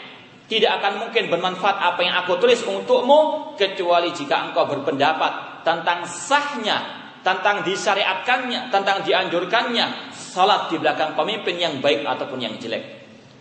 tidak 0.49 0.81
akan 0.81 1.05
mungkin 1.05 1.29
bermanfaat 1.29 1.77
apa 1.77 2.01
yang 2.01 2.17
aku 2.25 2.41
tulis 2.41 2.65
untukmu 2.65 3.53
kecuali 3.53 4.09
jika 4.09 4.49
engkau 4.49 4.65
berpendapat 4.65 5.61
tentang 5.61 6.09
sahnya, 6.09 6.77
tentang 7.21 7.61
disyariatkannya, 7.61 8.73
tentang 8.73 9.05
dianjurkannya 9.05 10.09
salat 10.09 10.73
di 10.73 10.81
belakang 10.81 11.13
pemimpin 11.13 11.61
yang 11.61 11.77
baik 11.77 12.01
ataupun 12.01 12.41
yang 12.41 12.57
jelek. 12.57 12.81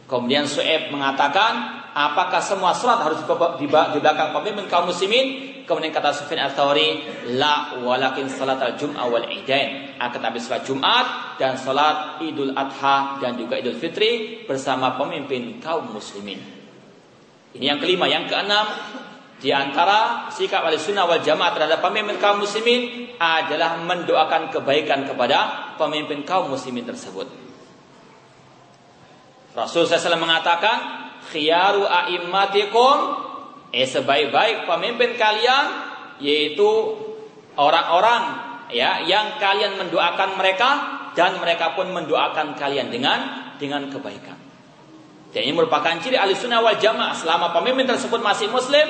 Kemudian 0.05 0.45
Su'eb 0.45 0.93
mengatakan, 0.93 1.85
apakah 1.97 2.45
semua 2.45 2.77
salat 2.77 3.09
harus 3.09 3.25
di 3.57 3.67
belakang 4.01 4.37
pemimpin 4.37 4.69
kaum 4.69 4.93
muslimin? 4.93 5.57
Kemudian 5.69 5.93
kata 5.93 6.17
Sufyan 6.17 6.49
al-Thawri, 6.49 7.05
la 7.37 7.77
walakin 7.81 8.29
salat 8.29 8.57
al-jum'ah 8.57 9.05
wal 9.05 9.29
idain. 9.29 9.97
Akan 10.01 10.21
tapi 10.25 10.41
salat 10.41 10.65
Jumat 10.65 11.37
dan 11.37 11.61
salat 11.61 12.21
Idul 12.25 12.57
Adha 12.57 13.21
dan 13.21 13.37
juga 13.37 13.61
Idul 13.61 13.77
Fitri 13.77 14.45
bersama 14.49 14.97
pemimpin 14.97 15.61
kaum 15.61 15.93
muslimin. 15.93 16.58
Ini 17.57 17.65
yang 17.65 17.81
kelima, 17.81 18.05
yang 18.05 18.29
keenam 18.29 18.67
di 19.39 19.55
antara 19.55 20.27
sikap 20.35 20.67
ahli 20.67 20.77
sunnah 20.77 21.07
wal 21.07 21.23
jamaah 21.23 21.55
terhadap 21.55 21.79
pemimpin 21.79 22.19
kaum 22.19 22.43
muslimin 22.43 23.15
adalah 23.17 23.79
mendoakan 23.81 24.51
kebaikan 24.51 25.07
kepada 25.07 25.73
pemimpin 25.79 26.27
kaum 26.27 26.51
muslimin 26.51 26.83
tersebut. 26.83 27.31
Rasul 29.55 29.87
SAW 29.87 30.19
mengatakan, 30.19 30.77
khiyaru 31.31 31.87
a'immatikum 31.87 32.97
eh 33.75 33.85
sebaik-baik 33.85 34.65
pemimpin 34.65 35.19
kalian 35.21 35.67
yaitu 36.25 36.69
orang-orang 37.59 38.23
ya 38.73 39.05
yang 39.05 39.37
kalian 39.37 39.77
mendoakan 39.77 40.41
mereka 40.41 40.71
dan 41.13 41.37
mereka 41.43 41.75
pun 41.75 41.91
mendoakan 41.91 42.55
kalian 42.55 42.89
dengan 42.89 43.53
dengan 43.59 43.91
kebaikan. 43.91 44.38
Dan 45.29 45.45
ini 45.45 45.53
merupakan 45.53 45.93
ciri 46.01 46.17
ahli 46.17 46.33
sunnah 46.33 46.65
wal 46.65 46.81
jamaah 46.81 47.13
selama 47.13 47.53
pemimpin 47.53 47.85
tersebut 47.85 48.21
masih 48.25 48.49
muslim 48.49 48.89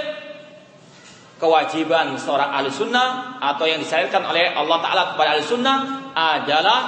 kewajiban 1.39 2.19
seorang 2.19 2.51
ahli 2.51 2.71
sunnah 2.71 3.39
atau 3.43 3.67
yang 3.67 3.79
disyariatkan 3.79 4.23
oleh 4.27 4.55
Allah 4.55 4.79
Ta'ala 4.83 5.03
kepada 5.15 5.39
ahli 5.39 5.43
sunnah 5.47 5.79
adalah 6.15 6.81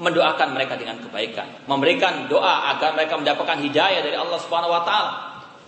mendoakan 0.00 0.56
mereka 0.56 0.76
dengan 0.80 1.00
kebaikan, 1.00 1.68
memberikan 1.68 2.28
doa 2.28 2.72
agar 2.72 2.96
mereka 2.96 3.20
mendapatkan 3.20 3.60
hidayah 3.60 4.00
dari 4.00 4.16
Allah 4.16 4.38
Subhanahu 4.40 4.72
wa 4.72 4.82
taala. 4.84 5.12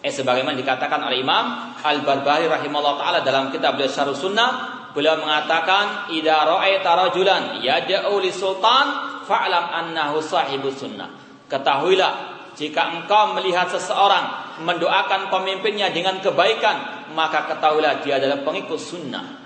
Eh 0.04 0.12
sebagaimana 0.12 0.56
dikatakan 0.56 1.00
oleh 1.00 1.24
Imam 1.24 1.76
Al-Barbahari 1.80 2.48
rahimahullah 2.48 2.96
taala 3.00 3.18
dalam 3.24 3.48
kitab 3.48 3.76
beliau 3.76 4.12
Sunnah, 4.12 4.50
beliau 4.92 5.16
mengatakan, 5.20 6.12
"Idza 6.12 6.44
ra'aita 6.44 6.90
rajulan 6.92 7.60
yad'u 7.60 8.16
li 8.20 8.32
sultan 8.32 8.86
fa'lam 9.24 9.64
annahu 9.70 10.20
sahibu 10.20 10.68
sunnah." 10.72 11.23
Ketahuilah 11.54 12.34
jika 12.58 12.82
engkau 12.98 13.30
melihat 13.38 13.70
seseorang 13.70 14.58
mendoakan 14.66 15.30
pemimpinnya 15.30 15.94
dengan 15.94 16.18
kebaikan, 16.18 17.06
maka 17.14 17.46
ketahuilah 17.50 18.02
dia 18.02 18.18
adalah 18.18 18.42
pengikut 18.42 18.78
sunnah. 18.78 19.42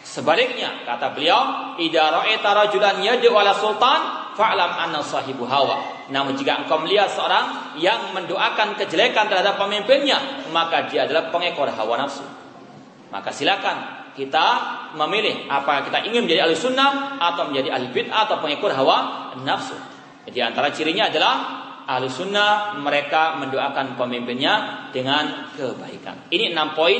Sebaliknya, 0.00 0.86
kata 0.88 1.12
beliau, 1.12 1.76
"Idza 1.76 2.08
ra'aita 2.08 2.56
rajulan 2.56 3.04
yad'u 3.04 3.36
ala 3.36 3.52
sultan, 3.52 4.32
fa'lam 4.32 4.72
anna 4.80 5.04
sahibu 5.04 5.44
hawa." 5.44 6.08
Namun 6.08 6.38
jika 6.40 6.64
engkau 6.64 6.80
melihat 6.80 7.12
seorang 7.12 7.76
yang 7.76 8.16
mendoakan 8.16 8.80
kejelekan 8.80 9.28
terhadap 9.28 9.60
pemimpinnya, 9.60 10.48
maka 10.56 10.88
dia 10.88 11.04
adalah 11.04 11.28
pengekor 11.28 11.68
hawa 11.68 12.00
nafsu. 12.00 12.24
Maka 13.12 13.28
silakan 13.28 14.08
kita 14.16 14.46
memilih 14.96 15.50
apa 15.52 15.84
kita 15.84 16.08
ingin 16.08 16.24
menjadi 16.24 16.48
ahli 16.48 16.56
sunnah 16.56 17.20
atau 17.20 17.52
menjadi 17.52 17.76
ahli 17.76 17.92
bid'ah 17.92 18.24
atau 18.24 18.40
pengekor 18.40 18.72
hawa 18.72 19.28
nafsu. 19.44 19.95
Jadi 20.26 20.38
antara 20.42 20.74
cirinya 20.74 21.06
adalah 21.06 21.34
ahli 21.86 22.10
sunnah 22.10 22.74
mereka 22.82 23.38
mendoakan 23.38 23.94
pemimpinnya 23.94 24.86
dengan 24.90 25.54
kebaikan. 25.54 26.26
Ini 26.28 26.50
enam 26.50 26.74
poin 26.74 26.98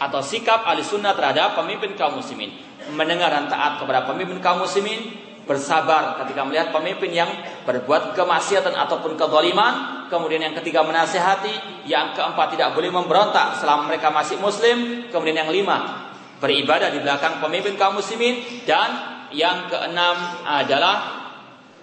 atau 0.00 0.24
sikap 0.24 0.64
ahli 0.64 0.80
sunnah 0.80 1.12
terhadap 1.12 1.52
pemimpin 1.54 1.92
kaum 1.94 2.16
muslimin. 2.16 2.50
Mendengar 2.96 3.30
dan 3.30 3.46
taat 3.46 3.78
kepada 3.78 4.08
pemimpin 4.08 4.42
kaum 4.42 4.64
muslimin, 4.64 5.14
bersabar 5.44 6.18
ketika 6.24 6.42
melihat 6.42 6.74
pemimpin 6.74 7.12
yang 7.12 7.30
berbuat 7.68 8.16
kemaksiatan 8.16 8.74
ataupun 8.74 9.14
kezaliman, 9.14 10.06
kemudian 10.10 10.42
yang 10.42 10.56
ketiga 10.58 10.82
menasihati, 10.82 11.86
yang 11.86 12.16
keempat 12.16 12.56
tidak 12.56 12.74
boleh 12.74 12.90
memberontak 12.90 13.60
selama 13.60 13.92
mereka 13.92 14.10
masih 14.10 14.40
muslim, 14.40 15.06
kemudian 15.12 15.46
yang 15.46 15.52
lima 15.52 16.08
beribadah 16.42 16.90
di 16.90 16.98
belakang 16.98 17.38
pemimpin 17.38 17.78
kaum 17.78 18.02
muslimin 18.02 18.66
dan 18.66 18.90
yang 19.30 19.70
keenam 19.70 20.42
adalah 20.42 21.21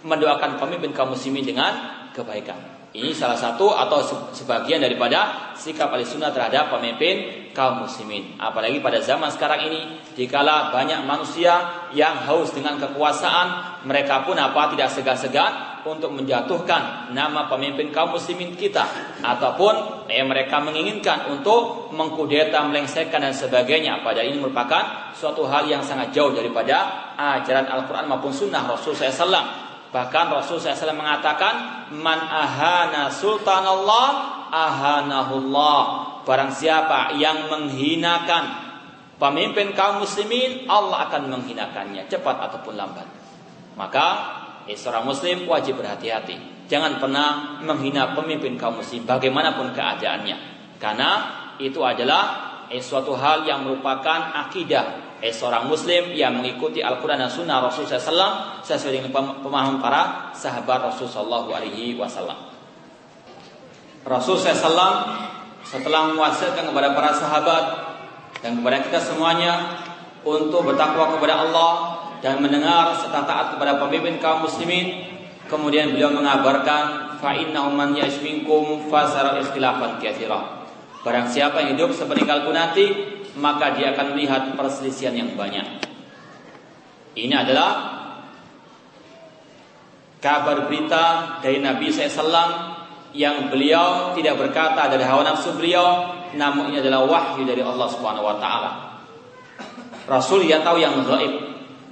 mendoakan 0.04 0.60
pemimpin 0.60 0.96
kaum 0.96 1.12
muslimin 1.12 1.44
dengan 1.44 1.72
kebaikan. 2.16 2.80
Ini 2.90 3.14
salah 3.14 3.38
satu 3.38 3.70
atau 3.70 4.02
sebagian 4.34 4.82
daripada 4.82 5.54
sikap 5.54 5.94
ahli 5.94 6.02
sunnah 6.02 6.34
terhadap 6.34 6.74
pemimpin 6.74 7.46
kaum 7.54 7.86
muslimin. 7.86 8.34
Apalagi 8.42 8.82
pada 8.82 8.98
zaman 8.98 9.30
sekarang 9.30 9.70
ini, 9.70 10.02
dikala 10.18 10.74
banyak 10.74 11.06
manusia 11.06 11.86
yang 11.94 12.18
haus 12.26 12.50
dengan 12.50 12.82
kekuasaan, 12.82 13.78
mereka 13.86 14.26
pun 14.26 14.34
apa 14.42 14.74
tidak 14.74 14.90
segan-segan 14.90 15.86
untuk 15.86 16.18
menjatuhkan 16.18 17.14
nama 17.14 17.46
pemimpin 17.46 17.94
kaum 17.94 18.18
muslimin 18.18 18.58
kita, 18.58 18.90
ataupun 19.22 20.10
eh, 20.10 20.26
mereka 20.26 20.58
menginginkan 20.58 21.30
untuk 21.30 21.94
mengkudeta, 21.94 22.66
melengsarkan 22.74 23.30
dan 23.30 23.34
sebagainya. 23.38 24.02
Padahal 24.02 24.34
ini 24.34 24.42
merupakan 24.42 25.14
suatu 25.14 25.46
hal 25.46 25.70
yang 25.70 25.86
sangat 25.86 26.10
jauh 26.10 26.34
daripada 26.34 27.14
ajaran 27.14 27.70
Al-Quran 27.70 28.10
maupun 28.10 28.34
Sunnah 28.34 28.66
Rasul 28.66 28.98
SAW. 28.98 29.69
Bahkan 29.90 30.26
Rasul 30.30 30.62
SAW 30.62 30.94
mengatakan, 30.94 31.90
Man 31.98 32.22
ahana 32.22 33.10
sultanallah, 33.10 34.10
ahanahullah. 34.54 35.82
Barang 36.22 36.54
siapa 36.54 37.18
yang 37.18 37.50
menghinakan 37.50 38.70
pemimpin 39.18 39.74
kaum 39.74 40.06
muslimin, 40.06 40.70
Allah 40.70 41.10
akan 41.10 41.34
menghinakannya, 41.34 42.06
cepat 42.06 42.38
ataupun 42.38 42.78
lambat. 42.78 43.08
Maka, 43.74 44.08
eh, 44.70 44.78
seorang 44.78 45.10
muslim 45.10 45.50
wajib 45.50 45.82
berhati-hati. 45.82 46.70
Jangan 46.70 47.02
pernah 47.02 47.58
menghina 47.66 48.14
pemimpin 48.14 48.62
kaum 48.62 48.78
muslim, 48.78 49.10
bagaimanapun 49.10 49.74
keadaannya. 49.74 50.38
Karena 50.78 51.10
itu 51.58 51.82
adalah 51.82 52.46
eh, 52.70 52.78
suatu 52.78 53.18
hal 53.18 53.50
yang 53.50 53.66
merupakan 53.66 54.38
akidah 54.46 55.09
eh, 55.20 55.32
seorang 55.32 55.68
muslim 55.68 56.16
yang 56.16 56.40
mengikuti 56.40 56.80
Al-Quran 56.80 57.20
dan 57.20 57.32
Sunnah 57.32 57.60
Rasulullah 57.60 58.00
SAW 58.00 58.32
sesuai 58.64 58.92
dengan 59.00 59.12
pemahaman 59.44 59.78
para 59.84 60.32
sahabat 60.36 60.92
Rasulullah 60.92 61.48
SAW. 61.48 62.38
Rasulullah 64.08 64.56
SAW 64.56 64.94
setelah 65.64 66.16
mewasiatkan 66.16 66.72
kepada 66.72 66.96
para 66.96 67.12
sahabat 67.12 67.64
dan 68.40 68.64
kepada 68.64 68.78
kita 68.88 69.00
semuanya 69.04 69.84
untuk 70.24 70.64
bertakwa 70.64 71.16
kepada 71.16 71.46
Allah 71.48 71.72
dan 72.20 72.40
mendengar 72.44 72.96
serta 73.00 73.24
taat 73.24 73.48
kepada 73.56 73.80
pemimpin 73.80 74.20
kaum 74.20 74.44
muslimin 74.48 75.08
kemudian 75.48 75.92
beliau 75.96 76.12
mengabarkan 76.12 77.18
fa 77.20 77.36
innahu 77.36 77.72
man 77.76 77.96
yashminkum 77.96 78.88
fasara 78.88 79.40
ikhtilafan 79.44 80.00
katsira 80.00 80.68
barang 81.04 81.28
siapa 81.32 81.64
yang 81.64 81.80
hidup 81.80 81.96
sepeninggalku 81.96 82.52
nanti 82.52 82.86
maka 83.38 83.78
dia 83.78 83.94
akan 83.94 84.18
melihat 84.18 84.56
perselisihan 84.58 85.14
yang 85.14 85.38
banyak. 85.38 85.86
Ini 87.14 87.36
adalah 87.36 87.72
kabar 90.24 90.66
berita 90.66 91.38
dari 91.44 91.60
Nabi 91.60 91.92
SAW 91.92 92.78
yang 93.14 93.50
beliau 93.50 94.14
tidak 94.14 94.38
berkata 94.38 94.86
dari 94.90 95.02
hawa 95.02 95.26
nafsu 95.26 95.58
beliau, 95.58 96.14
namun 96.38 96.70
ini 96.70 96.82
adalah 96.82 97.06
wahyu 97.10 97.42
dari 97.46 97.66
Allah 97.66 97.88
Subhanahu 97.90 98.26
Wa 98.26 98.38
Taala. 98.38 98.72
Rasul 100.06 100.46
yang 100.46 100.62
tahu 100.62 100.78
yang 100.78 101.02
gaib, 101.06 101.34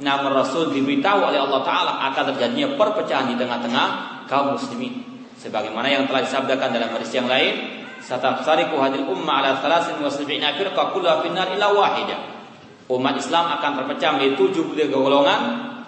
namun 0.01 0.29
Rasul 0.33 0.69
diberitahu 0.73 1.25
oleh 1.25 1.41
Allah 1.41 1.61
Taala 1.65 1.91
akan 2.13 2.33
terjadinya 2.33 2.77
perpecahan 2.77 3.33
di 3.33 3.35
tengah-tengah 3.37 3.87
kaum 4.29 4.53
muslimin. 4.53 5.05
Sebagaimana 5.37 5.89
yang 5.89 6.09
telah 6.09 6.25
disabdakan 6.25 6.69
dalam 6.73 6.89
hadis 6.93 7.13
yang 7.13 7.29
lain, 7.29 7.85
Satafsariku 8.07 8.79
hadil 8.79 9.03
umma 9.03 9.43
ala 9.43 9.59
thalasin 9.59 9.99
wa 9.99 10.07
sab'ina 10.07 10.55
firqa 10.55 10.95
kulluha 10.95 11.27
finnar 11.27 11.51
illa 11.51 11.67
wahida. 11.75 12.15
Umat 12.87 13.19
Islam 13.19 13.51
akan 13.59 13.83
terpecah 13.83 14.15
menjadi 14.15 14.33
tujuh 14.39 14.63
puluh 14.71 14.87
golongan, 14.87 15.41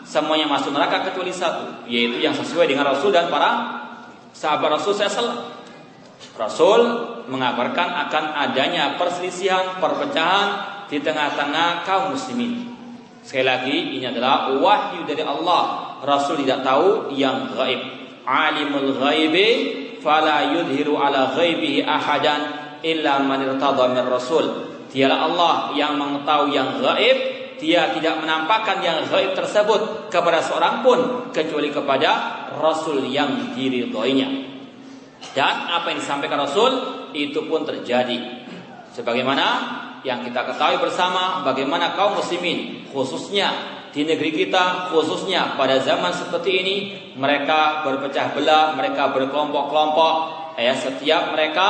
semuanya 0.04 0.52
masuk 0.52 0.76
neraka 0.76 1.08
kecuali 1.08 1.32
satu, 1.32 1.88
yaitu 1.88 2.20
yang 2.20 2.36
sesuai 2.36 2.68
dengan 2.68 2.92
Rasul 2.92 3.16
dan 3.16 3.32
para 3.32 3.80
sahabat 4.36 4.84
Rasul 4.84 5.00
SAW. 5.00 5.48
Rasul 6.36 6.82
mengabarkan 7.32 7.88
akan 8.08 8.24
adanya 8.36 9.00
perselisihan, 9.00 9.80
perpecahan 9.80 10.48
di 10.92 11.00
tengah-tengah 11.00 11.88
kaum 11.88 12.20
muslimin. 12.20 12.68
Sekali 13.24 13.48
lagi, 13.48 13.78
ini 13.96 14.04
adalah 14.04 14.52
wahyu 14.60 15.08
dari 15.08 15.24
Allah. 15.24 15.96
Rasul 16.04 16.44
tidak 16.44 16.68
tahu 16.68 17.16
yang 17.16 17.56
gaib. 17.56 17.80
Alimul 18.28 19.00
ghaibi 19.00 19.48
fala 20.00 20.56
yudhiru 20.56 20.96
ala 21.00 21.36
ghaibihi 21.36 21.84
ahadan 21.84 22.42
illa 22.84 23.20
man 23.24 23.44
irtada 23.44 23.92
min 23.92 24.04
rasul. 24.08 24.46
Dialah 24.90 25.20
Allah 25.30 25.54
yang 25.78 26.02
mengetahui 26.02 26.50
yang 26.56 26.82
gaib, 26.82 27.18
dia 27.62 27.94
tidak 27.94 28.26
menampakkan 28.26 28.82
yang 28.82 29.06
gaib 29.06 29.38
tersebut 29.38 30.10
kepada 30.10 30.42
seorang 30.42 30.82
pun 30.82 31.00
kecuali 31.30 31.70
kepada 31.70 32.12
rasul 32.58 33.06
yang 33.06 33.54
diridhoinya. 33.54 34.50
Dan 35.36 35.56
apa 35.70 35.92
yang 35.92 36.00
disampaikan 36.00 36.42
Rasul 36.42 36.72
itu 37.12 37.44
pun 37.46 37.68
terjadi. 37.68 38.18
Sebagaimana 38.96 39.46
yang 40.02 40.24
kita 40.24 40.48
ketahui 40.48 40.80
bersama 40.80 41.44
bagaimana 41.44 41.94
kaum 41.94 42.18
muslimin 42.18 42.88
khususnya 42.90 43.52
di 43.90 44.06
negeri 44.06 44.30
kita 44.34 44.94
khususnya 44.94 45.58
pada 45.58 45.82
zaman 45.82 46.14
seperti 46.14 46.52
ini 46.62 46.76
mereka 47.18 47.82
berpecah 47.82 48.38
belah, 48.38 48.78
mereka 48.78 49.10
berkelompok-kelompok 49.14 50.16
ya 50.60 50.76
setiap 50.78 51.34
mereka 51.34 51.68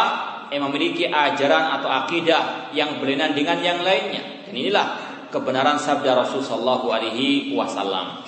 yang 0.49 0.65
memiliki 0.67 1.05
ajaran 1.07 1.79
atau 1.79 1.89
akidah 1.89 2.73
yang 2.73 2.97
berlainan 2.97 3.37
dengan 3.37 3.61
yang 3.61 3.79
lainnya. 3.85 4.49
Dan 4.49 4.53
inilah 4.57 4.87
kebenaran 5.29 5.77
sabda 5.77 6.25
Rasulullah 6.25 6.81
alaihi 6.81 7.53
wasallam. 7.53 8.25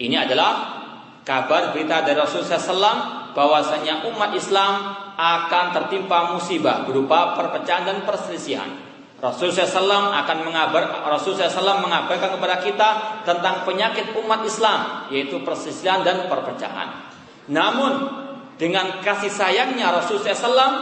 Ini 0.00 0.16
adalah 0.28 0.80
kabar 1.24 1.76
berita 1.76 2.00
dari 2.04 2.16
Rasulullah 2.16 2.56
SAW 2.56 2.98
bahwasanya 3.36 4.08
umat 4.08 4.32
Islam 4.32 4.96
akan 5.16 5.64
tertimpa 5.76 6.32
musibah 6.32 6.88
berupa 6.88 7.36
perpecahan 7.36 7.84
dan 7.84 7.98
perselisihan. 8.08 8.89
Rasulullah 9.20 9.68
SAW 9.68 10.16
akan 10.16 10.38
mengabar 10.48 11.04
Rasulullah 11.04 11.52
SAW 11.52 11.84
mengabarkan 11.84 12.40
kepada 12.40 12.56
kita 12.64 12.88
tentang 13.28 13.68
penyakit 13.68 14.16
umat 14.16 14.40
Islam 14.48 15.12
yaitu 15.12 15.44
perselisihan 15.44 16.00
dan 16.00 16.24
perpecahan. 16.24 17.04
Namun 17.52 17.92
dengan 18.56 19.04
kasih 19.04 19.28
sayangnya 19.28 19.92
Rasulullah 19.92 20.32
SAW, 20.32 20.72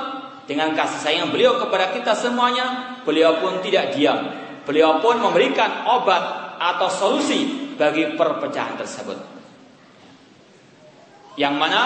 dengan 0.46 0.70
kasih 0.70 0.98
sayang 1.02 1.28
beliau 1.34 1.58
kepada 1.58 1.90
kita 1.90 2.14
semuanya, 2.14 2.98
beliau 3.02 3.42
pun 3.42 3.58
tidak 3.58 3.98
diam. 3.98 4.22
Beliau 4.62 5.02
pun 5.02 5.18
memberikan 5.18 5.86
obat 5.90 6.54
atau 6.62 6.86
solusi 6.86 7.74
bagi 7.74 8.14
perpecahan 8.14 8.78
tersebut. 8.78 9.18
Yang 11.38 11.54
mana 11.54 11.82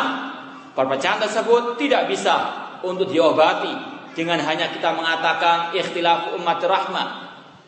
perpecahan 0.77 1.21
tersebut 1.21 1.81
tidak 1.81 2.09
bisa 2.09 2.35
untuk 2.85 3.09
diobati 3.09 3.93
dengan 4.13 4.41
hanya 4.45 4.69
kita 4.73 4.93
mengatakan 4.93 5.73
ikhtilaf 5.73 6.37
umat 6.37 6.61
rahmat. 6.61 7.09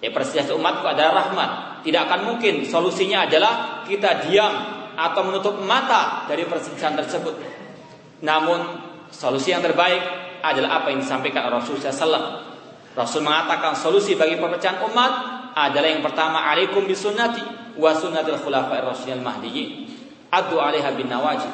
Ya 0.04 0.12
perselisihan 0.12 0.60
umatku 0.60 0.84
adalah 0.84 1.24
rahmat. 1.24 1.80
Tidak 1.80 2.00
akan 2.04 2.20
mungkin 2.28 2.68
solusinya 2.68 3.24
adalah 3.24 3.84
kita 3.88 4.28
diam 4.28 4.52
atau 4.94 5.20
menutup 5.24 5.56
mata 5.64 6.28
dari 6.28 6.44
perselisihan 6.44 6.92
tersebut. 6.92 7.32
Namun 8.20 8.60
solusi 9.08 9.56
yang 9.56 9.64
terbaik 9.64 10.00
adalah 10.44 10.84
apa 10.84 10.92
yang 10.92 11.00
disampaikan 11.00 11.48
Rasulullah 11.48 11.88
SAW. 11.88 12.26
Rasul 12.94 13.24
mengatakan 13.24 13.74
solusi 13.74 14.14
bagi 14.14 14.36
perpecahan 14.38 14.84
umat 14.92 15.12
adalah 15.56 15.88
yang 15.88 16.04
pertama 16.04 16.46
alaikum 16.46 16.84
bisunnati 16.84 17.42
wa 17.74 17.90
sunnatil 17.90 18.38
khulafa'ir 18.38 18.84
rasyidil 18.86 19.24
mahdiyyin. 19.24 19.88
Adu 20.30 20.60
'alaiha 20.60 20.94
bin 20.94 21.08
nawajib. 21.10 21.50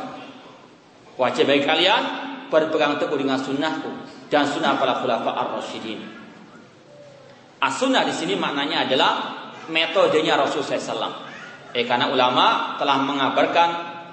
Wajib 1.17 1.49
bagi 1.49 1.65
kalian 1.65 2.30
berpegang 2.51 2.99
teguh 2.99 3.17
dengan 3.17 3.39
sunnahku 3.39 3.89
dan 4.27 4.45
sunnah 4.45 4.77
para 4.77 4.99
khulafa 5.01 5.31
ar-rasyidin. 5.31 6.03
As-sunnah 7.63 8.03
di 8.05 8.13
sini 8.13 8.35
maknanya 8.35 8.89
adalah 8.89 9.13
metodenya 9.71 10.35
Rasulullah 10.35 10.81
SAW. 10.81 11.15
Eh 11.71 11.87
karena 11.87 12.11
ulama 12.11 12.75
telah 12.83 12.99
mengabarkan 12.99 13.69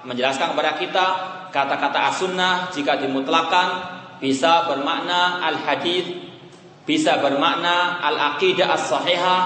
menjelaskan 0.06 0.54
kepada 0.54 0.78
kita 0.78 1.06
kata-kata 1.50 1.98
as-sunnah 2.14 2.70
jika 2.70 3.02
dimutlakan 3.02 3.98
bisa 4.22 4.70
bermakna 4.70 5.42
al-hadis, 5.42 6.06
bisa 6.86 7.18
bermakna 7.18 7.98
al-aqidah 8.04 8.68
as-sahihah, 8.78 9.40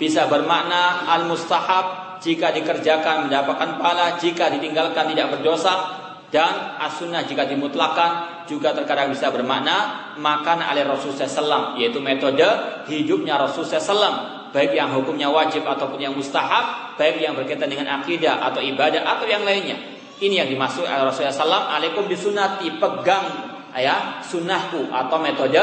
bisa 0.00 0.26
bermakna 0.26 1.06
al-mustahab 1.06 2.18
jika 2.22 2.54
dikerjakan 2.54 3.26
mendapatkan 3.26 3.82
pahala, 3.82 4.16
jika 4.18 4.50
ditinggalkan 4.50 5.10
tidak 5.10 5.38
berdosa 5.38 6.01
dan 6.32 6.80
as-sunnah 6.80 7.28
jika 7.28 7.44
dimutlakan 7.44 8.44
juga 8.48 8.72
terkadang 8.72 9.12
bisa 9.12 9.28
bermakna 9.28 10.10
makan 10.16 10.64
oleh 10.64 10.82
Rasulullah 10.88 11.28
SAW 11.28 11.76
yaitu 11.76 12.00
metode 12.00 12.48
hidupnya 12.88 13.36
Rasulullah 13.36 13.78
SAW 13.78 14.14
baik 14.50 14.72
yang 14.72 14.96
hukumnya 14.96 15.28
wajib 15.28 15.68
ataupun 15.68 16.00
yang 16.00 16.16
mustahab 16.16 16.96
baik 16.96 17.20
yang 17.20 17.36
berkaitan 17.36 17.68
dengan 17.68 18.00
akidah 18.00 18.40
atau 18.48 18.64
ibadah 18.64 19.04
atau 19.04 19.28
yang 19.28 19.44
lainnya 19.44 19.92
ini 20.22 20.38
yang 20.38 20.46
dimaksud 20.46 20.86
Rasulullah 20.86 21.34
SAW. 21.34 21.66
Alaikum 21.66 22.06
bisunati 22.06 22.78
pegang 22.78 23.26
ya 23.74 24.22
sunnahku 24.22 24.86
atau 24.86 25.18
metode 25.18 25.58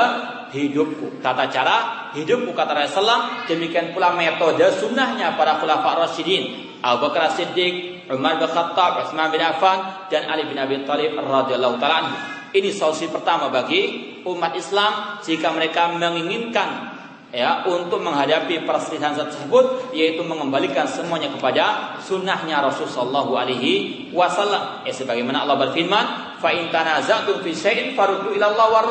hidupku. 0.51 1.23
Tata 1.23 1.47
cara 1.47 2.11
hidupku 2.11 2.51
kata 2.51 2.75
Rasulullah. 2.75 3.47
Demikian 3.47 3.95
pula 3.95 4.11
metode 4.11 4.67
sunnahnya 4.75 5.39
para 5.39 5.63
khulafa 5.63 6.03
Rasyidin. 6.03 6.68
Abu 6.79 7.11
Bakar 7.11 7.35
Siddiq, 7.35 8.07
Umar 8.07 8.39
bin 8.39 8.47
Khattab, 8.47 9.03
Utsman 9.03 9.27
bin 9.29 9.43
Affan 9.43 10.07
dan 10.07 10.31
Ali 10.31 10.47
bin 10.47 10.55
Abi 10.55 10.81
Thalib 10.87 11.19
radhiyallahu 11.19 11.75
taala 11.75 12.09
Ini 12.49 12.73
solusi 12.73 13.11
pertama 13.11 13.51
bagi 13.51 14.17
umat 14.25 14.57
Islam 14.57 15.21
jika 15.21 15.53
mereka 15.53 15.91
menginginkan 15.93 16.97
ya 17.29 17.61
untuk 17.69 18.01
menghadapi 18.01 18.65
perselisihan 18.65 19.13
tersebut 19.13 19.93
yaitu 19.93 20.25
mengembalikan 20.25 20.89
semuanya 20.89 21.29
kepada 21.29 21.93
sunnahnya 22.01 22.57
Rasulullah 22.65 23.45
Alaihi 23.45 24.09
Wasallam. 24.09 24.81
Ya 24.81 24.93
sebagaimana 24.95 25.45
Allah 25.45 25.69
berfirman, 25.69 26.05
fa 26.41 26.49
fi 26.49 27.51
syai'in 27.53 27.93
Allah. 27.93 28.81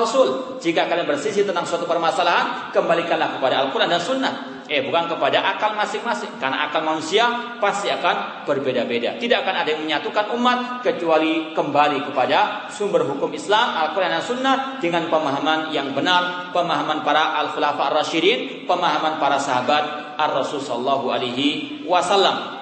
Jika 0.63 0.87
kalian 0.87 1.07
bersisi 1.09 1.43
tentang 1.43 1.67
suatu 1.67 1.89
permasalahan, 1.91 2.71
kembalikanlah 2.71 3.41
kepada 3.41 3.67
Al-Qur'an 3.67 3.91
dan 3.91 3.99
Sunnah 3.99 4.58
eh 4.69 4.85
bukan 4.85 5.09
kepada 5.09 5.41
akal 5.41 5.73
masing-masing. 5.73 6.37
Karena 6.37 6.69
akal 6.69 6.85
manusia 6.85 7.57
pasti 7.57 7.89
akan 7.89 8.45
berbeda-beda. 8.45 9.17
Tidak 9.17 9.39
akan 9.41 9.65
ada 9.65 9.69
yang 9.73 9.89
menyatukan 9.89 10.37
umat 10.37 10.85
kecuali 10.85 11.57
kembali 11.57 12.05
kepada 12.05 12.69
sumber 12.69 13.09
hukum 13.09 13.33
Islam 13.33 13.73
Al-Quran 13.75 14.13
dan 14.13 14.23
Sunnah 14.23 14.57
dengan 14.77 15.09
pemahaman 15.09 15.73
yang 15.73 15.97
benar 15.97 16.53
pemahaman 16.53 17.01
para 17.01 17.41
al-khulafa 17.41 17.89
ar-rasyidin 17.89 18.69
pemahaman 18.69 19.17
para 19.17 19.41
sahabat 19.41 20.15
ar-rasul 20.21 20.61
sallallahu 20.61 21.09
alaihi 21.09 21.83
wasallam. 21.89 22.61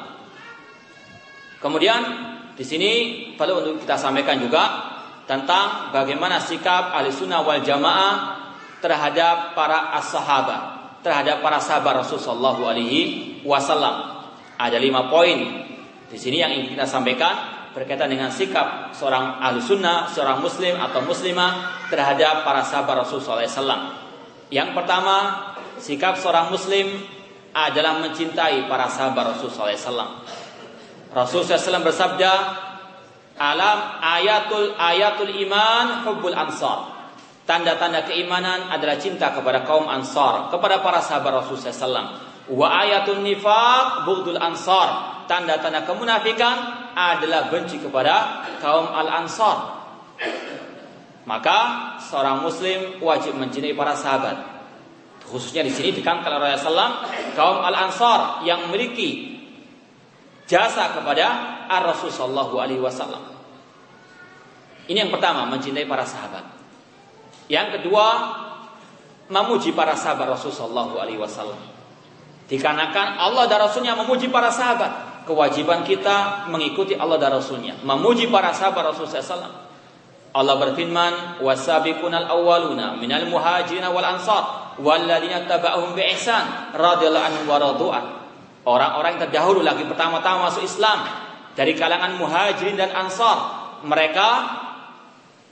Kemudian 1.59 2.00
di 2.54 2.62
sini 2.62 2.90
perlu 3.34 3.66
untuk 3.66 3.82
kita 3.82 3.98
sampaikan 3.98 4.38
juga 4.38 4.94
tentang 5.26 5.90
bagaimana 5.90 6.38
sikap 6.38 6.94
ahli 6.94 7.11
sunnah 7.11 7.42
wal 7.42 7.59
jamaah 7.59 8.14
terhadap 8.78 9.59
para 9.59 9.98
as-sahabat 9.98 10.75
terhadap 11.07 11.38
para 11.38 11.62
sahabat 11.62 12.02
Rasulullah 12.02 12.59
Alaihi 12.59 13.38
Wasallam. 13.46 14.26
Ada 14.59 14.74
lima 14.82 15.07
poin 15.07 15.38
di 16.11 16.18
sini 16.18 16.42
yang 16.42 16.50
ingin 16.50 16.74
kita 16.74 16.82
sampaikan 16.82 17.54
berkaitan 17.70 18.11
dengan 18.11 18.34
sikap 18.34 18.90
seorang 18.90 19.38
ahli 19.38 19.62
sunnah, 19.62 20.11
seorang 20.11 20.42
muslim 20.42 20.74
atau 20.82 21.07
muslimah 21.07 21.86
terhadap 21.86 22.42
para 22.42 22.66
sahabat 22.66 23.07
Rasulullah 23.07 23.46
SAW. 23.46 23.94
Yang 24.50 24.74
pertama, 24.74 25.16
sikap 25.78 26.18
seorang 26.18 26.50
muslim 26.50 26.90
adalah 27.54 28.02
mencintai 28.02 28.66
para 28.66 28.90
sahabat 28.90 29.36
Rasulullah 29.36 29.76
SAW. 29.76 30.11
Rasulullah 31.12 31.61
SAW 31.61 31.86
bersabda, 31.86 32.32
alam 33.36 33.78
ayatul 34.00 34.72
ayatul 34.80 35.32
iman 35.44 36.09
hubbul 36.09 36.32
ansar. 36.32 36.95
Tanda-tanda 37.47 38.03
keimanan 38.03 38.74
adalah 38.74 38.99
cinta 38.99 39.30
kepada 39.30 39.62
kaum 39.62 39.86
Ansar, 39.86 40.51
kepada 40.51 40.82
para 40.82 40.99
sahabat 40.99 41.47
Rasulullah 41.47 41.70
SAW. 41.70 42.07
Wa 42.51 42.66
ayatun 42.82 43.22
nifaq 43.22 44.03
bughdul 44.03 44.38
Ansar. 44.42 45.22
Tanda-tanda 45.30 45.86
kemunafikan 45.86 46.90
adalah 46.94 47.47
benci 47.47 47.78
kepada 47.78 48.42
kaum 48.59 48.90
Al-Ansar. 48.90 49.78
Maka 51.26 51.59
seorang 52.03 52.42
muslim 52.42 52.99
wajib 53.03 53.38
mencintai 53.38 53.74
para 53.74 53.94
sahabat. 53.94 54.36
Khususnya 55.26 55.66
di 55.66 55.74
sini 55.74 55.90
dikatakan 55.90 56.38
oleh 56.38 56.55
Rasulullah 56.55 57.03
kaum 57.34 57.62
Al-Ansar 57.62 58.42
yang 58.47 58.70
memiliki 58.70 59.38
jasa 60.51 60.94
kepada 60.94 61.26
Ar-Rasul 61.66 62.11
sallallahu 62.11 62.55
alaihi 62.59 62.82
wasallam. 62.82 63.22
Ini 64.86 65.07
yang 65.07 65.11
pertama, 65.11 65.47
mencintai 65.51 65.86
para 65.86 66.07
sahabat. 66.07 66.47
Yang 67.47 67.80
kedua, 67.80 68.07
memuji 69.30 69.74
para 69.74 69.94
sahabat 69.94 70.38
Rasulullah 70.38 70.86
Alaihi 70.99 71.18
Wasallam. 71.18 71.59
Dikarenakan 72.47 73.18
Allah 73.18 73.51
dan 73.51 73.59
Rasulnya 73.66 73.99
memuji 73.99 74.30
para 74.30 74.55
sahabat, 74.55 75.24
kewajiban 75.26 75.82
kita 75.82 76.47
mengikuti 76.47 76.94
Allah 76.94 77.18
dan 77.18 77.34
Rasulnya, 77.34 77.74
memuji 77.82 78.30
para 78.30 78.55
sahabat 78.55 78.94
Rasulullah 78.94 79.18
SAW. 79.18 79.55
Allah 80.36 80.55
berfirman, 80.61 81.42
"Wasabiqunal 81.42 82.28
awwaluna 82.28 82.94
minal 83.01 83.26
muhajirin 83.26 83.88
wal 83.88 84.05
ansar 84.05 84.76
walladzina 84.78 85.49
taba'uhum 85.49 85.97
bi 85.97 86.07
ihsan 86.12 86.76
radhiyallahu 86.76 87.24
anhum 87.24 87.44
wa 87.51 87.57
radu'an." 87.59 88.05
Orang-orang 88.66 89.16
yang 89.16 89.22
terdahulu 89.26 89.64
lagi 89.64 89.86
pertama-tama 89.88 90.51
masuk 90.51 90.62
Islam 90.66 91.03
dari 91.57 91.72
kalangan 91.72 92.20
muhajirin 92.20 92.76
dan 92.76 92.92
ansar, 92.92 93.38
mereka 93.82 94.28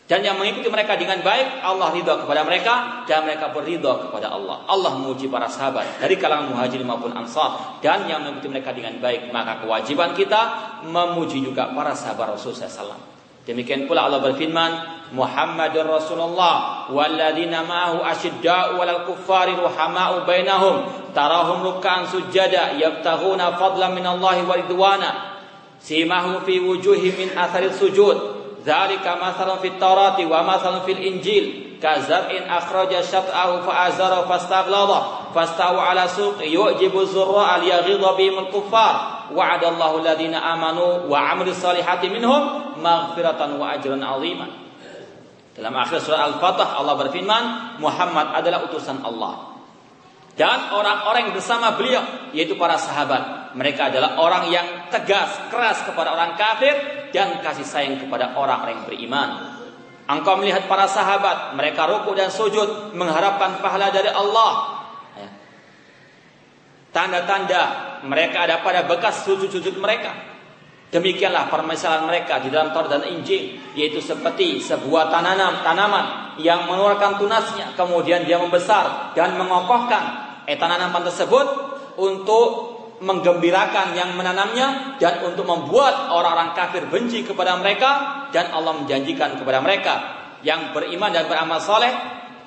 dan 0.04 0.20
yang 0.20 0.36
mengikuti 0.36 0.68
mereka 0.68 1.00
dengan 1.00 1.24
baik, 1.24 1.64
Allah 1.64 1.88
ridha 1.88 2.20
kepada 2.20 2.44
mereka 2.44 3.08
dan 3.08 3.24
mereka 3.24 3.48
berridha 3.56 4.04
kepada 4.04 4.36
Allah. 4.36 4.60
Allah 4.68 5.00
memuji 5.00 5.32
para 5.32 5.48
sahabat 5.48 5.96
dari 5.96 6.20
kalangan 6.20 6.52
muhajirin 6.52 6.84
maupun 6.84 7.16
ansar 7.16 7.80
dan 7.80 8.04
yang 8.04 8.20
mengikuti 8.20 8.52
mereka 8.52 8.76
dengan 8.76 9.00
baik. 9.00 9.32
Maka 9.32 9.64
kewajiban 9.64 10.12
kita 10.12 10.40
memuji 10.84 11.40
juga 11.40 11.72
para 11.72 11.96
sahabat 11.96 12.36
Rasulullah 12.36 12.68
SAW. 12.68 13.00
Demikian 13.48 13.88
pula 13.88 14.04
Allah 14.04 14.20
berfirman, 14.20 14.72
Muhammadur 15.16 15.88
Rasulullah 15.88 16.84
walladzina 16.92 17.64
ma'ahu 17.64 18.04
asyidda'u 18.04 18.76
'alal 18.76 19.08
kuffari 19.08 19.56
ruhama'u 19.56 20.28
bainahum 20.28 20.84
tarahum 21.16 21.64
ruk'an 21.64 22.04
sujada 22.08 22.76
yabtaghuna 22.76 23.56
fadlan 23.56 23.96
minallahi 23.96 24.44
wa 24.44 24.52
ridwana 24.52 25.10
simahum 25.80 26.44
fi 26.44 26.60
wujuhihim 26.60 27.14
min 27.16 27.28
athari 27.36 27.68
sujud 27.72 28.33
Dzalika 28.64 29.20
masalun 29.20 29.60
fit 29.60 29.76
Taurati 29.76 30.24
wa 30.24 30.40
masalun 30.40 30.88
fil 30.88 30.96
Injil. 30.96 31.76
Kazar'in 31.84 32.48
akhraja 32.48 33.04
syat'ahu 33.04 33.68
fa'azara 33.68 34.24
fastaghlaba 34.24 35.28
fastawa 35.36 35.92
ala 35.92 36.08
suqi 36.08 36.48
yu'jibu 36.48 37.04
zurra'a 37.04 37.60
liyaghidha 37.60 38.16
bihim 38.16 38.40
al-kuffar 38.40 39.28
wa'ada 39.36 39.68
Allahu 39.68 40.00
alladhina 40.00 40.40
amanu 40.40 41.04
wa 41.12 41.18
'amilus 41.20 41.60
salihati 41.60 42.08
minhum 42.08 42.72
maghfiratan 42.80 43.60
wa 43.60 43.76
ajran 43.76 44.00
'azima 44.00 44.48
Dalam 45.52 45.76
akhir 45.76 46.00
surah 46.00 46.24
Al-Fatah 46.32 46.80
Allah 46.80 46.96
berfirman 46.96 47.44
Muhammad 47.84 48.32
adalah 48.32 48.64
utusan 48.64 49.04
Allah. 49.04 49.60
Dan 50.40 50.72
orang-orang 50.72 51.36
bersama 51.36 51.76
beliau 51.76 52.32
yaitu 52.32 52.56
para 52.56 52.80
sahabat 52.80 53.43
mereka 53.54 53.90
adalah 53.90 54.18
orang 54.18 54.50
yang 54.50 54.66
tegas 54.90 55.50
keras 55.50 55.86
kepada 55.86 56.14
orang 56.14 56.34
kafir 56.34 56.74
dan 57.14 57.38
kasih 57.40 57.66
sayang 57.66 58.02
kepada 58.02 58.34
orang-orang 58.34 58.82
yang 58.82 58.86
beriman 58.90 59.54
Engkau 60.04 60.36
melihat 60.36 60.68
para 60.68 60.84
sahabat, 60.84 61.56
mereka 61.56 61.88
rukuk 61.88 62.12
dan 62.12 62.28
sujud 62.28 62.92
mengharapkan 62.92 63.56
pahala 63.64 63.88
dari 63.88 64.12
Allah. 64.12 64.84
Ya. 65.16 65.28
Tanda-tanda 66.92 67.62
mereka 68.04 68.44
ada 68.44 68.60
pada 68.60 68.84
bekas 68.84 69.24
sujud-sujud 69.24 69.80
mereka. 69.80 70.12
Demikianlah 70.92 71.48
permasalahan 71.48 72.04
mereka 72.04 72.38
di 72.44 72.52
dalam 72.52 72.70
Taurat 72.76 73.00
dan 73.00 73.04
Injil, 73.08 73.56
yaitu 73.72 74.04
seperti 74.04 74.60
sebuah 74.60 75.08
tanaman, 75.08 75.64
tanaman 75.64 76.36
yang 76.36 76.68
mengeluarkan 76.68 77.16
tunasnya, 77.16 77.72
kemudian 77.72 78.28
dia 78.28 78.36
membesar 78.36 79.16
dan 79.16 79.40
mengokohkan 79.40 80.04
eh, 80.44 80.54
tanaman 80.60 81.00
tersebut 81.00 81.46
untuk 81.96 82.73
menggembirakan 83.04 83.92
yang 83.92 84.16
menanamnya 84.16 84.96
dan 84.96 85.20
untuk 85.22 85.44
membuat 85.44 86.08
orang-orang 86.08 86.56
kafir 86.56 86.88
benci 86.88 87.22
kepada 87.22 87.60
mereka 87.60 88.24
dan 88.32 88.50
Allah 88.50 88.80
menjanjikan 88.80 89.36
kepada 89.36 89.60
mereka 89.60 89.94
yang 90.40 90.72
beriman 90.72 91.12
dan 91.12 91.28
beramal 91.28 91.60
soleh 91.60 91.92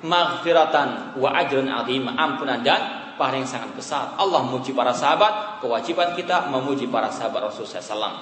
maghfiratan 0.01 1.17
wa 1.17 1.29
ajrun 1.37 1.69
azim 1.69 2.05
ampunan 2.09 2.61
dan 2.65 3.13
pahala 3.17 3.41
yang 3.41 3.49
sangat 3.49 3.73
besar 3.73 4.13
Allah 4.17 4.45
memuji 4.45 4.73
para 4.73 4.93
sahabat 4.93 5.61
kewajiban 5.61 6.13
kita 6.13 6.49
memuji 6.49 6.85
para 6.89 7.09
sahabat 7.09 7.49
Rasulullah 7.49 7.81
SAW 7.81 8.17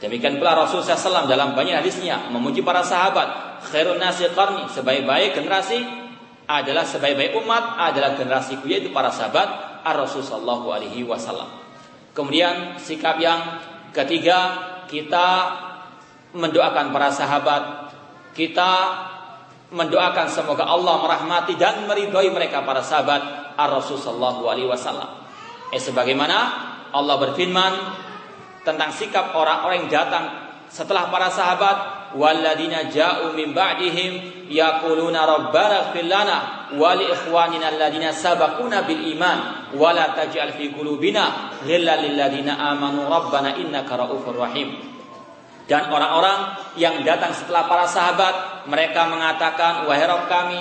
demikian 0.00 0.36
pula 0.36 0.52
Rasulullah 0.52 0.96
SAW 0.96 1.24
dalam 1.24 1.56
banyak 1.56 1.80
hadisnya 1.80 2.28
memuji 2.28 2.60
para 2.60 2.84
sahabat 2.84 3.60
khairun 3.72 3.96
nasi 3.96 4.28
qarni 4.36 4.68
sebaik-baik 4.68 5.32
generasi 5.40 5.80
adalah 6.46 6.86
sebaik-baik 6.86 7.34
umat 7.42 7.80
adalah 7.80 8.14
generasiku 8.14 8.70
yaitu 8.70 8.94
para 8.94 9.10
sahabat 9.10 9.82
Ar-Rasul 9.86 10.22
Sallallahu 10.22 10.66
Alaihi 10.74 11.06
Wasallam. 11.06 11.65
Kemudian 12.16 12.80
sikap 12.80 13.20
yang 13.20 13.60
ketiga 13.92 14.56
kita 14.88 15.28
mendoakan 16.32 16.88
para 16.88 17.12
sahabat, 17.12 17.92
kita 18.32 18.72
mendoakan 19.68 20.24
semoga 20.24 20.64
Allah 20.64 20.96
merahmati 21.04 21.60
dan 21.60 21.84
meridhoi 21.84 22.32
mereka 22.32 22.64
para 22.64 22.80
sahabat 22.80 23.52
Ar-Rasul 23.60 24.00
Alaihi 24.00 24.64
Wasallam. 24.64 25.28
Eh 25.68 25.82
sebagaimana 25.82 26.38
Allah 26.94 27.16
berfirman 27.20 27.72
tentang 28.64 28.88
sikap 28.96 29.36
orang-orang 29.36 29.84
yang 29.84 29.92
datang 29.92 30.24
setelah 30.72 31.12
para 31.12 31.28
sahabat 31.28 32.05
والذين 32.15 32.75
جاءوا 32.93 33.33
من 33.33 33.53
بعدهم 33.53 34.11
يقولون 34.49 35.15
ربنا 35.15 35.75
اغفر 35.79 36.01
لنا 36.01 36.37
ولإخواننا 36.75 37.69
الذين 37.69 38.11
سبقونا 38.11 38.81
بالإيمان 38.81 39.39
ولا 39.73 40.05
تجعل 40.07 40.49
في 40.53 40.67
قلوبنا 40.69 41.23
غلا 41.67 41.95
للذين 42.01 42.49
آمنوا 42.49 43.05
ربنا 43.15 43.49
إنك 43.55 43.91
رؤوف 43.91 44.25
رحيم 44.27 44.91
dan 45.71 45.87
orang-orang 45.87 46.51
yang 46.75 46.99
datang 47.07 47.31
setelah 47.31 47.63
para 47.63 47.87
sahabat 47.87 48.67
mereka 48.67 49.07
mengatakan 49.07 49.87
wahai 49.87 50.03
Rabb 50.03 50.27
kami 50.27 50.59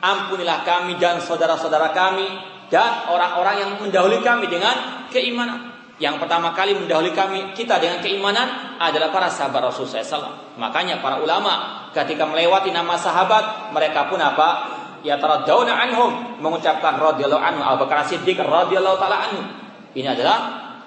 ampunilah 0.00 0.64
kami 0.64 0.96
dan 0.96 1.20
saudara-saudara 1.20 1.92
kami 1.92 2.24
dan 2.72 3.04
orang-orang 3.12 3.56
yang 3.60 3.70
mendahului 3.76 4.24
kami 4.24 4.48
dengan 4.48 5.04
keimanan 5.12 5.76
yang 6.01 6.17
pertama 6.17 6.49
kali 6.57 6.73
mendahului 6.73 7.13
kami 7.13 7.53
kita 7.53 7.77
dengan 7.77 8.01
keimanan 8.01 8.73
adalah 8.81 9.13
para 9.13 9.29
sahabat 9.29 9.69
Rasulullah 9.69 10.01
SAW. 10.01 10.57
Makanya 10.57 10.97
para 10.97 11.21
ulama 11.21 11.85
ketika 11.93 12.25
melewati 12.25 12.73
nama 12.73 12.97
sahabat 12.97 13.69
mereka 13.69 14.09
pun 14.09 14.17
apa? 14.17 14.81
Ya 15.05 15.21
taraddauna 15.21 15.77
anhum 15.77 16.41
mengucapkan 16.41 16.97
radhiyallahu 16.97 17.37
anhu 17.37 17.61
Abu 17.61 17.85
Bakar 17.85 18.01
Siddiq 18.09 18.41
radhiyallahu 18.41 18.97
taala 18.97 19.29
anhu. 19.29 19.45
Ini 19.93 20.17
adalah 20.17 20.37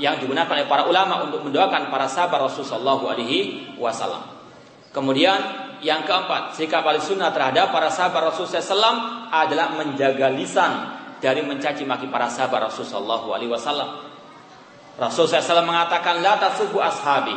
yang 0.02 0.18
digunakan 0.18 0.50
oleh 0.50 0.66
para 0.66 0.90
ulama 0.90 1.22
untuk 1.22 1.46
mendoakan 1.46 1.94
para 1.94 2.10
sahabat 2.10 2.50
Rasulullah 2.50 2.98
alaihi 3.14 3.78
wasallam. 3.78 4.34
Kemudian 4.90 5.38
yang 5.78 6.02
keempat, 6.02 6.58
sikap 6.58 6.82
al-sunnah 6.82 7.30
terhadap 7.30 7.70
para 7.70 7.86
sahabat 7.86 8.34
Rasulullah 8.34 8.58
SAW 8.58 8.98
adalah 9.30 9.78
menjaga 9.78 10.26
lisan 10.34 10.72
dari 11.22 11.46
mencaci 11.46 11.86
maki 11.86 12.10
para 12.10 12.26
sahabat 12.26 12.66
Rasulullah 12.66 13.22
SAW. 13.22 14.03
Rasul 14.94 15.26
SAW 15.26 15.66
mengatakan 15.66 16.22
la 16.22 16.38
tasubu 16.38 16.78
ashabi. 16.78 17.34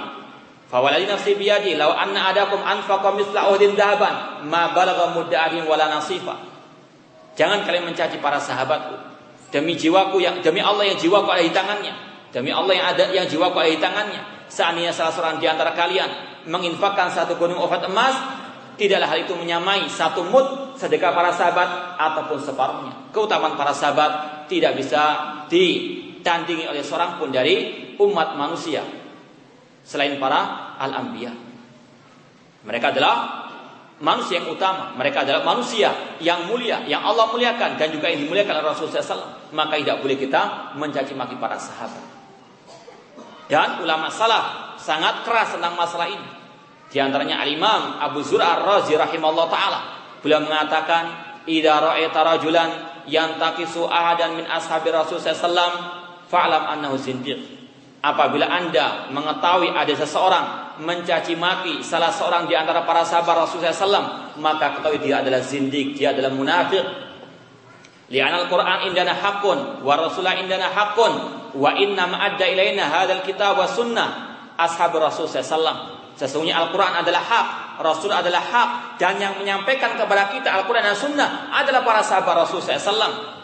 Fawaladi 0.68 1.08
nafsi 1.08 1.34
biyadi 1.40 1.80
law 1.80 1.96
anna 1.96 2.30
adakum 2.30 2.60
anfaqa 2.60 3.16
misla 3.16 3.50
uhdin 3.56 3.74
ma 4.46 4.76
balagha 4.76 5.16
mudda'in 5.16 5.64
wala 5.64 5.88
nasifa. 5.88 6.36
Jangan 7.40 7.64
kalian 7.64 7.88
mencaci 7.88 8.20
para 8.20 8.38
sahabatku. 8.38 8.98
Demi 9.48 9.80
jiwaku 9.80 10.20
yang 10.20 10.44
demi 10.44 10.60
Allah 10.60 10.92
yang 10.92 11.00
jiwaku 11.00 11.30
ada 11.32 11.40
di 11.40 11.54
tangannya. 11.56 11.94
Demi 12.36 12.52
Allah 12.52 12.74
yang 12.76 12.88
ada 12.92 13.04
yang 13.16 13.26
jiwaku 13.30 13.56
ada 13.64 13.72
di 13.72 13.80
tangannya. 13.80 14.22
Seandainya 14.52 14.92
salah 14.92 15.14
seorang 15.16 15.40
di 15.40 15.48
antara 15.48 15.72
kalian 15.72 16.44
menginfakkan 16.52 17.12
satu 17.12 17.40
gunung 17.40 17.60
ofat 17.64 17.88
emas, 17.88 18.16
tidaklah 18.76 19.08
hal 19.08 19.20
itu 19.24 19.34
menyamai 19.40 19.88
satu 19.88 20.28
mud 20.28 20.76
sedekah 20.76 21.16
para 21.16 21.32
sahabat 21.32 21.96
ataupun 21.96 22.38
separuhnya. 22.44 22.94
Keutamaan 23.16 23.56
para 23.56 23.72
sahabat 23.72 24.46
tidak 24.52 24.76
bisa 24.76 25.16
di 25.48 26.07
ditandingi 26.18 26.66
oleh 26.66 26.82
seorang 26.82 27.22
pun 27.22 27.30
dari 27.30 27.94
umat 28.02 28.34
manusia 28.36 28.82
selain 29.86 30.20
para 30.20 30.74
al-anbiya. 30.82 31.32
Mereka 32.68 32.92
adalah 32.92 33.48
manusia 34.04 34.44
yang 34.44 34.52
utama, 34.52 34.92
mereka 35.00 35.24
adalah 35.24 35.48
manusia 35.48 36.20
yang 36.20 36.46
mulia, 36.52 36.84
yang 36.84 37.02
Allah 37.02 37.32
muliakan 37.32 37.80
dan 37.80 37.88
juga 37.90 38.12
yang 38.12 38.28
dimuliakan 38.28 38.60
oleh 38.60 38.68
Rasulullah 38.76 39.00
SAW. 39.00 39.56
Maka 39.56 39.80
tidak 39.80 40.04
boleh 40.04 40.20
kita 40.20 40.76
mencaci 40.76 41.16
maki 41.16 41.40
para 41.40 41.56
sahabat. 41.56 42.04
Dan 43.48 43.80
ulama 43.80 44.12
salaf 44.12 44.76
sangat 44.76 45.24
keras 45.24 45.56
tentang 45.56 45.80
masalah 45.80 46.12
ini. 46.12 46.30
Di 46.92 47.00
antaranya 47.00 47.40
Al-Imam 47.40 48.00
Abu 48.00 48.20
Zur'ar 48.28 48.60
Razi 48.60 49.00
rahimahullah 49.00 49.48
taala. 49.48 49.80
Beliau 50.20 50.44
mengatakan, 50.44 51.04
"Idza 51.48 51.80
ra'aita 51.80 52.20
rajulan 52.28 52.70
yantaqisu 53.08 53.88
ahadan 53.88 54.36
min 54.36 54.46
ashabi 54.52 54.92
Rasulullah 54.92 55.32
SAW 55.32 55.97
fa'lam 56.28 56.64
annahu 56.78 56.96
zindiq. 57.00 57.58
Apabila 58.04 58.46
Anda 58.48 59.10
mengetahui 59.10 59.74
ada 59.74 59.90
seseorang 59.98 60.46
mencaci 60.80 61.34
maki 61.34 61.82
salah 61.82 62.14
seorang 62.14 62.46
di 62.46 62.54
antara 62.54 62.86
para 62.86 63.02
sahabat 63.02 63.50
Rasulullah 63.50 63.74
SAW, 63.74 64.38
maka 64.38 64.78
ketahui 64.78 65.02
dia 65.02 65.26
adalah 65.26 65.42
zindik, 65.42 65.98
dia 65.98 66.14
adalah 66.14 66.30
munafik. 66.30 66.86
Li'anal 68.08 68.48
Quran 68.48 68.88
indana 68.88 69.12
hakun, 69.18 69.84
wa 69.84 69.94
Rasulullah 69.98 70.40
indana 70.40 70.72
hakun, 70.72 71.14
wa 71.58 71.72
inna 71.76 72.08
ma'adda 72.08 72.46
ilaina 72.48 72.88
hadal 72.88 73.26
kitab 73.26 73.60
wa 73.60 73.68
sunnah 73.68 74.10
ashab 74.56 74.96
Rasulullah 74.96 75.44
SAW. 75.44 75.98
Sesungguhnya 76.18 76.58
Al-Quran 76.58 76.98
adalah 76.98 77.22
hak, 77.22 77.48
Rasul 77.78 78.10
adalah 78.10 78.42
hak, 78.42 78.70
dan 78.98 79.22
yang 79.22 79.38
menyampaikan 79.38 79.94
kepada 79.94 80.34
kita 80.34 80.50
Al-Quran 80.50 80.82
dan 80.82 80.98
Sunnah 80.98 81.54
adalah 81.54 81.86
para 81.86 82.02
sahabat 82.02 82.42
Rasulullah 82.42 82.74
SAW. 82.74 83.37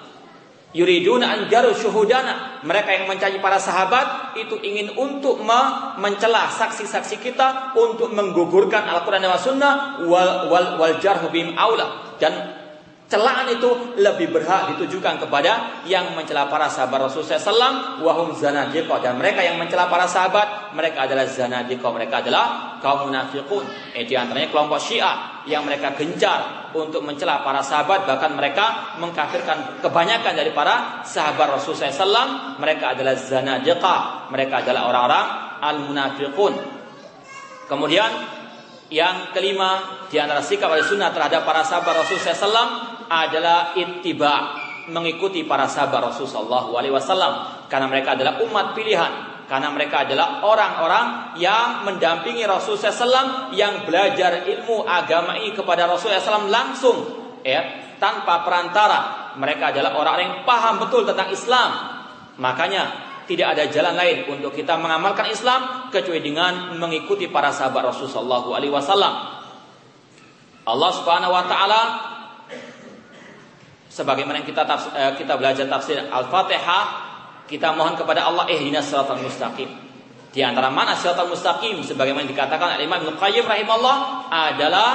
Yuriduna 0.73 1.29
anjaru 1.29 1.77
syuhudana. 1.77 2.65
Mereka 2.65 2.89
yang 2.89 3.05
mencari 3.05 3.37
para 3.37 3.61
sahabat 3.61 4.33
itu 4.41 4.57
ingin 4.57 4.97
untuk 4.97 5.37
mencela 6.01 6.49
saksi-saksi 6.49 7.21
kita 7.21 7.77
untuk 7.77 8.09
menggugurkan 8.09 8.89
Al-Quran 8.89 9.21
dan 9.21 9.37
Sunnah 9.37 9.73
wal, 10.09 10.49
wal, 10.49 10.81
wal 10.81 10.97
jarhu 10.97 11.29
bim 11.29 11.53
aula. 11.53 12.17
Dan 12.17 12.62
celaan 13.13 13.45
itu 13.53 13.93
lebih 14.01 14.33
berhak 14.33 14.73
ditujukan 14.73 15.21
kepada 15.21 15.85
yang 15.85 16.17
mencela 16.17 16.49
para 16.49 16.65
sahabat 16.65 17.05
Rasulullah 17.05 17.37
SAW 17.37 18.01
wahum 18.01 18.33
zanadiqah. 18.33 18.97
Dan 19.05 19.21
mereka 19.21 19.45
yang 19.45 19.61
mencela 19.61 19.85
para 19.85 20.09
sahabat 20.09 20.73
mereka 20.73 21.05
adalah 21.05 21.29
zanadiqah. 21.29 21.93
Mereka 21.93 22.25
adalah 22.25 22.77
kaum 22.81 23.13
munafiqun. 23.13 23.93
Eh, 23.93 24.09
di 24.09 24.17
antaranya 24.17 24.49
kelompok 24.49 24.81
Syiah 24.81 25.45
yang 25.45 25.61
mereka 25.61 25.93
gencar 25.93 26.73
untuk 26.73 27.05
mencela 27.05 27.45
para 27.45 27.61
sahabat. 27.61 28.09
Bahkan 28.09 28.31
mereka 28.33 28.97
mengkafirkan 28.97 29.85
kebanyakan 29.85 30.33
dari 30.33 30.49
para 30.49 31.05
sahabat 31.05 31.61
Rasulullah 31.61 31.93
SAW 31.93 32.57
mereka 32.57 32.97
adalah 32.97 33.13
zanadiqah. 33.13 34.33
Mereka 34.33 34.65
adalah 34.65 34.89
orang-orang 34.89 35.25
al 35.61 35.77
munafiqun 35.85 36.83
kemudian 37.71 38.11
yang 38.93 39.33
kelima 39.33 40.05
di 40.11 40.21
antara 40.21 40.43
sikap 40.43 40.69
al 40.69 40.85
sunnah 40.85 41.09
terhadap 41.09 41.41
para 41.47 41.65
sahabat 41.65 42.05
Rasulullah 42.05 42.37
SAW 42.37 42.92
adalah 43.13 43.77
ittiba 43.77 44.57
mengikuti 44.89 45.47
para 45.47 45.69
sahabat 45.69 46.11
Rasulullah 46.11 46.67
SAW 46.67 47.67
karena 47.71 47.87
mereka 47.87 48.17
adalah 48.17 48.41
umat 48.43 48.75
pilihan. 48.75 49.31
Karena 49.43 49.69
mereka 49.75 50.07
adalah 50.07 50.39
orang-orang 50.41 51.35
yang 51.37 51.83
mendampingi 51.83 52.47
Rasulullah 52.47 52.89
SAW 52.89 53.53
yang 53.53 53.83
belajar 53.85 54.47
ilmu 54.47 54.87
agama 54.87 55.35
ini 55.37 55.51
kepada 55.51 55.85
Rasulullah 55.85 56.23
SAW 56.23 56.47
langsung 56.49 56.97
ya 57.43 57.61
tanpa 57.99 58.41
perantara. 58.41 59.35
Mereka 59.37 59.75
adalah 59.75 59.99
orang 59.99 60.17
yang 60.23 60.33
paham 60.47 60.81
betul 60.81 61.05
tentang 61.05 61.29
Islam. 61.29 61.69
Makanya 62.39 62.83
tidak 63.27 63.55
ada 63.55 63.63
jalan 63.69 63.95
lain 63.95 64.17
untuk 64.31 64.51
kita 64.55 64.79
mengamalkan 64.79 65.31
Islam 65.31 65.91
kecuali 65.91 66.23
dengan 66.23 66.75
mengikuti 66.79 67.31
para 67.31 67.51
sahabat 67.51 67.93
Rasulullah 67.93 68.41
SAW 68.43 69.43
Allah 70.63 70.91
Subhanahu 70.95 71.31
wa 71.31 71.43
taala 71.47 71.81
sebagaimana 73.93 74.41
yang 74.41 74.47
kita 74.49 74.65
eh, 74.97 75.13
kita 75.21 75.37
belajar 75.37 75.69
tafsir 75.69 76.01
Al-Fatihah, 76.01 76.83
kita 77.45 77.77
mohon 77.77 77.93
kepada 77.93 78.25
Allah 78.25 78.49
ihdinas 78.49 78.89
siratal 78.89 79.21
mustaqim. 79.21 79.69
Di 80.33 80.41
antara 80.41 80.73
mana 80.73 80.97
siratal 80.97 81.29
mustaqim 81.29 81.77
sebagaimana 81.85 82.25
dikatakan 82.25 82.81
oleh 82.81 82.89
Imam 82.89 83.05
Ibnu 83.05 83.21
Qayyim 83.21 83.45
rahimahullah 83.45 83.97
adalah 84.33 84.89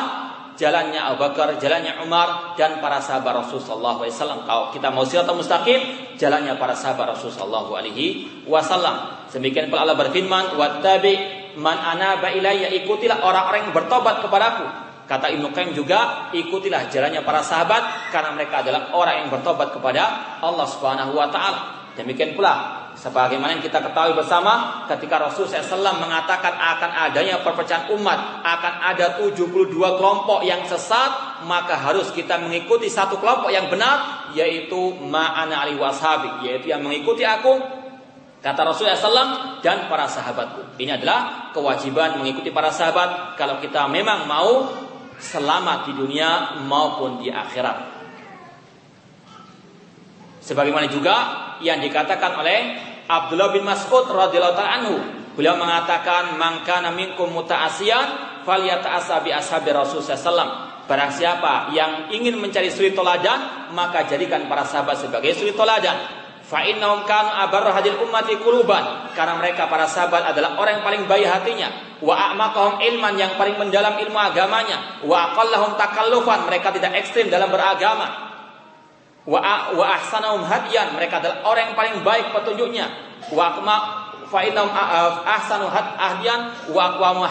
jalannya 0.59 0.99
Abu 0.99 1.23
Bakar, 1.23 1.55
jalannya 1.63 2.03
Umar 2.03 2.59
dan 2.59 2.83
para 2.83 2.99
sahabat 2.99 3.47
Rasulullah 3.47 3.95
SAW. 4.03 4.43
Kalau 4.43 4.75
kita 4.75 4.91
mau 4.91 5.07
siratal 5.07 5.39
mustaqim, 5.39 5.79
jalannya 6.19 6.59
para 6.59 6.75
sahabat 6.75 7.15
Rasulullah 7.15 7.63
SAW. 7.71 9.31
Demikian 9.31 9.71
pula 9.71 9.87
Allah 9.87 9.95
berfirman, 9.95 10.59
"Wattabi 10.59 11.15
man 11.55 11.79
anaba 11.79 12.35
ilayya 12.35 12.75
ikutilah 12.83 13.23
orang-orang 13.23 13.71
yang 13.71 13.75
bertobat 13.79 14.27
kepadaku." 14.27 14.88
Kata 15.09 15.33
Ibnu 15.33 15.57
Qayyim 15.57 15.73
juga, 15.73 16.29
ikutilah 16.37 16.93
jalannya 16.93 17.25
para 17.25 17.41
sahabat 17.41 18.13
karena 18.13 18.37
mereka 18.37 18.61
adalah 18.61 18.93
orang 18.93 19.25
yang 19.25 19.29
bertobat 19.33 19.73
kepada 19.73 20.37
Allah 20.45 20.67
Subhanahu 20.69 21.17
wa 21.17 21.33
taala. 21.33 21.89
Demikian 21.97 22.37
pula 22.37 22.87
Sebagaimana 22.99 23.55
yang 23.55 23.63
kita 23.63 23.79
ketahui 23.79 24.19
bersama 24.19 24.83
ketika 24.91 25.23
Rasulullah 25.23 25.63
SAW 25.63 26.03
mengatakan 26.03 26.51
akan 26.51 26.91
adanya 27.07 27.39
perpecahan 27.47 27.95
umat, 27.95 28.43
akan 28.43 28.75
ada 28.91 29.23
72 29.23 29.71
kelompok 29.71 30.43
yang 30.43 30.67
sesat, 30.67 31.39
maka 31.47 31.79
harus 31.79 32.11
kita 32.11 32.43
mengikuti 32.43 32.91
satu 32.91 33.23
kelompok 33.23 33.55
yang 33.55 33.71
benar, 33.71 34.27
yaitu 34.35 34.99
ma'ana 34.99 35.63
ali 35.63 35.79
washabi, 35.79 36.43
yaitu 36.43 36.75
yang 36.75 36.83
mengikuti 36.83 37.23
aku, 37.23 37.63
kata 38.43 38.67
Rasulullah 38.67 38.99
SAW 38.99 39.63
dan 39.63 39.87
para 39.87 40.11
sahabatku. 40.11 40.75
Ini 40.83 40.99
adalah 40.99 41.55
kewajiban 41.55 42.19
mengikuti 42.19 42.51
para 42.51 42.75
sahabat 42.75 43.39
kalau 43.39 43.63
kita 43.63 43.87
memang 43.87 44.27
mau 44.27 44.75
selamat 45.19 45.91
di 45.91 45.93
dunia 45.99 46.63
maupun 46.65 47.19
di 47.23 47.29
akhirat. 47.29 47.99
Sebagaimana 50.43 50.89
juga 50.89 51.17
yang 51.61 51.83
dikatakan 51.83 52.41
oleh 52.41 52.59
Abdullah 53.05 53.53
bin 53.53 53.67
Mas'ud 53.67 54.09
radhiyallahu 54.09 54.57
taala 54.57 54.73
anhu. 54.81 54.97
Beliau 55.37 55.55
mengatakan, 55.55 56.35
"Mangka 56.41 56.83
minkum 56.91 57.31
muta'asiyan 57.31 58.41
falyata'asa 58.43 59.23
bi 59.23 59.31
ashabi 59.31 59.71
Rasul 59.71 60.01
sallallahu 60.03 60.69
Barang 60.89 61.13
siapa 61.13 61.69
yang 61.77 62.09
ingin 62.09 62.41
mencari 62.41 62.73
suri 62.73 62.97
toladan, 62.97 63.69
maka 63.77 64.09
jadikan 64.09 64.49
para 64.49 64.65
sahabat 64.65 64.97
sebagai 64.97 65.37
suri 65.37 65.53
toladan. 65.53 66.01
Fa 66.49 66.65
innahum 66.65 67.05
kanu 67.05 67.29
abarra 67.29 67.77
hadil 67.77 68.01
ummati. 68.01 68.41
Karena 69.13 69.35
mereka 69.37 69.69
para 69.69 69.85
sahabat 69.85 70.33
adalah 70.33 70.57
orang 70.57 70.81
yang 70.81 70.85
paling 70.85 71.03
baik 71.05 71.29
hatinya. 71.29 71.69
Wa 72.01 72.33
ilman 72.81 73.15
yang 73.21 73.37
paling 73.37 73.61
mendalam 73.61 74.01
ilmu 74.01 74.17
agamanya. 74.17 75.05
Wa 75.05 75.37
aqallahum. 75.37 75.77
Mereka 76.49 76.73
tidak 76.73 76.97
ekstrim 77.05 77.29
dalam 77.29 77.53
beragama 77.53 78.29
wa 79.29 79.85
hadiyan 80.49 80.97
mereka 80.97 81.21
adalah 81.21 81.45
orang 81.45 81.63
yang 81.71 81.77
paling 81.77 81.97
baik 82.01 82.33
petunjuknya 82.33 82.87
wa 83.29 83.53
akma 83.53 83.77
fa 84.33 84.41
ahsanu 85.29 85.69
hadiyan 85.69 86.73
wa 86.73 86.97
aqwamu 86.97 87.29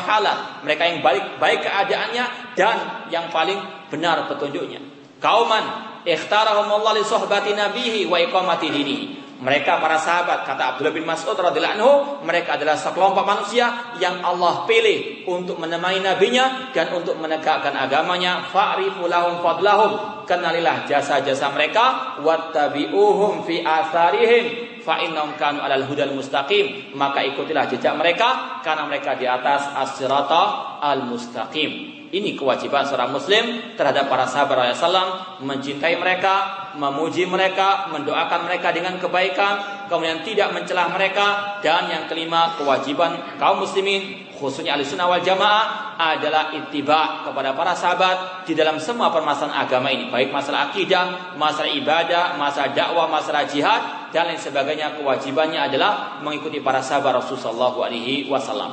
mereka 0.62 0.84
yang 0.86 1.02
baik 1.02 1.42
baik 1.42 1.66
keadaannya 1.66 2.26
dan 2.54 3.10
yang 3.10 3.26
paling 3.34 3.58
benar 3.90 4.30
petunjuknya 4.30 4.78
kauman 5.18 5.97
ikhtarahum 6.08 6.72
Allah 6.72 6.96
li 6.96 7.04
sohbati 7.04 7.52
nabihi 7.52 8.08
wa 8.08 8.16
iqamati 8.24 8.72
dinihi 8.72 9.28
mereka 9.38 9.78
para 9.78 10.02
sahabat 10.02 10.50
kata 10.50 10.74
Abdullah 10.74 10.98
bin 10.98 11.06
Mas'ud 11.06 11.38
radhiyallahu 11.38 11.78
anhu, 11.78 11.92
mereka 12.26 12.58
adalah 12.58 12.74
sekelompok 12.74 13.22
manusia 13.22 13.94
yang 14.02 14.18
Allah 14.26 14.66
pilih 14.66 15.30
untuk 15.30 15.62
menemani 15.62 16.02
nabinya 16.02 16.74
dan 16.74 16.90
untuk 16.98 17.22
menegakkan 17.22 17.78
agamanya. 17.78 18.50
Fa'rifu 18.50 19.06
lahum 19.06 19.38
fadlahum. 19.46 20.26
Kenalilah 20.26 20.90
jasa-jasa 20.90 21.54
mereka 21.54 22.18
wattabi'uhum 22.26 23.46
fi 23.46 23.62
atharihim 23.62 24.44
fa 24.82 25.06
innahum 25.06 25.38
kanu 25.38 25.62
alal 25.62 25.86
hudal 25.86 26.18
mustaqim. 26.18 26.98
Maka 26.98 27.22
ikutilah 27.22 27.70
jejak 27.70 27.94
mereka 27.94 28.60
karena 28.66 28.90
mereka 28.90 29.14
di 29.22 29.30
atas 29.30 29.70
as-sirata 29.70 30.82
al-mustaqim. 30.82 31.97
Ini 32.08 32.40
kewajiban 32.40 32.88
seorang 32.88 33.12
muslim 33.12 33.76
terhadap 33.76 34.08
para 34.08 34.24
sahabat 34.24 34.72
Rasulullah 34.72 35.36
mencintai 35.44 36.00
mereka, 36.00 36.36
memuji 36.80 37.28
mereka, 37.28 37.92
mendoakan 37.92 38.48
mereka 38.48 38.72
dengan 38.72 38.96
kebaikan, 38.96 39.88
kemudian 39.92 40.24
tidak 40.24 40.56
mencelah 40.56 40.88
mereka 40.88 41.60
dan 41.60 41.92
yang 41.92 42.08
kelima 42.08 42.56
kewajiban 42.56 43.36
kaum 43.36 43.60
muslimin 43.60 44.28
khususnya 44.38 44.78
ahli 44.78 44.86
sunnah 44.86 45.10
wal 45.10 45.20
jamaah 45.20 45.98
adalah 45.98 46.54
ittiba 46.54 47.26
kepada 47.26 47.58
para 47.58 47.74
sahabat 47.74 48.46
di 48.46 48.54
dalam 48.54 48.78
semua 48.78 49.10
permasalahan 49.10 49.66
agama 49.66 49.90
ini 49.90 50.14
baik 50.14 50.30
masalah 50.30 50.72
akidah, 50.72 51.36
masalah 51.36 51.74
ibadah, 51.74 52.38
masalah 52.38 52.72
dakwah, 52.72 53.10
masalah 53.10 53.50
jihad 53.50 54.14
dan 54.14 54.30
lain 54.30 54.40
sebagainya 54.40 54.96
kewajibannya 54.96 55.60
adalah 55.60 56.22
mengikuti 56.22 56.62
para 56.62 56.80
sahabat 56.80 57.20
Rasulullah 57.20 57.74
SAW. 57.76 58.72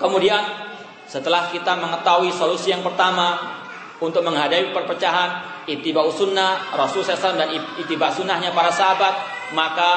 Kemudian 0.00 0.71
setelah 1.12 1.52
kita 1.52 1.76
mengetahui 1.76 2.32
solusi 2.32 2.72
yang 2.72 2.80
pertama 2.80 3.36
untuk 4.00 4.24
menghadapi 4.24 4.72
perpecahan, 4.72 5.60
ittiba 5.68 6.00
sunnah 6.08 6.72
Rasul 6.72 7.04
SAW 7.04 7.36
dan 7.36 7.52
ittiba 7.76 8.08
sunnahnya 8.08 8.56
para 8.56 8.72
sahabat, 8.72 9.12
maka 9.52 9.90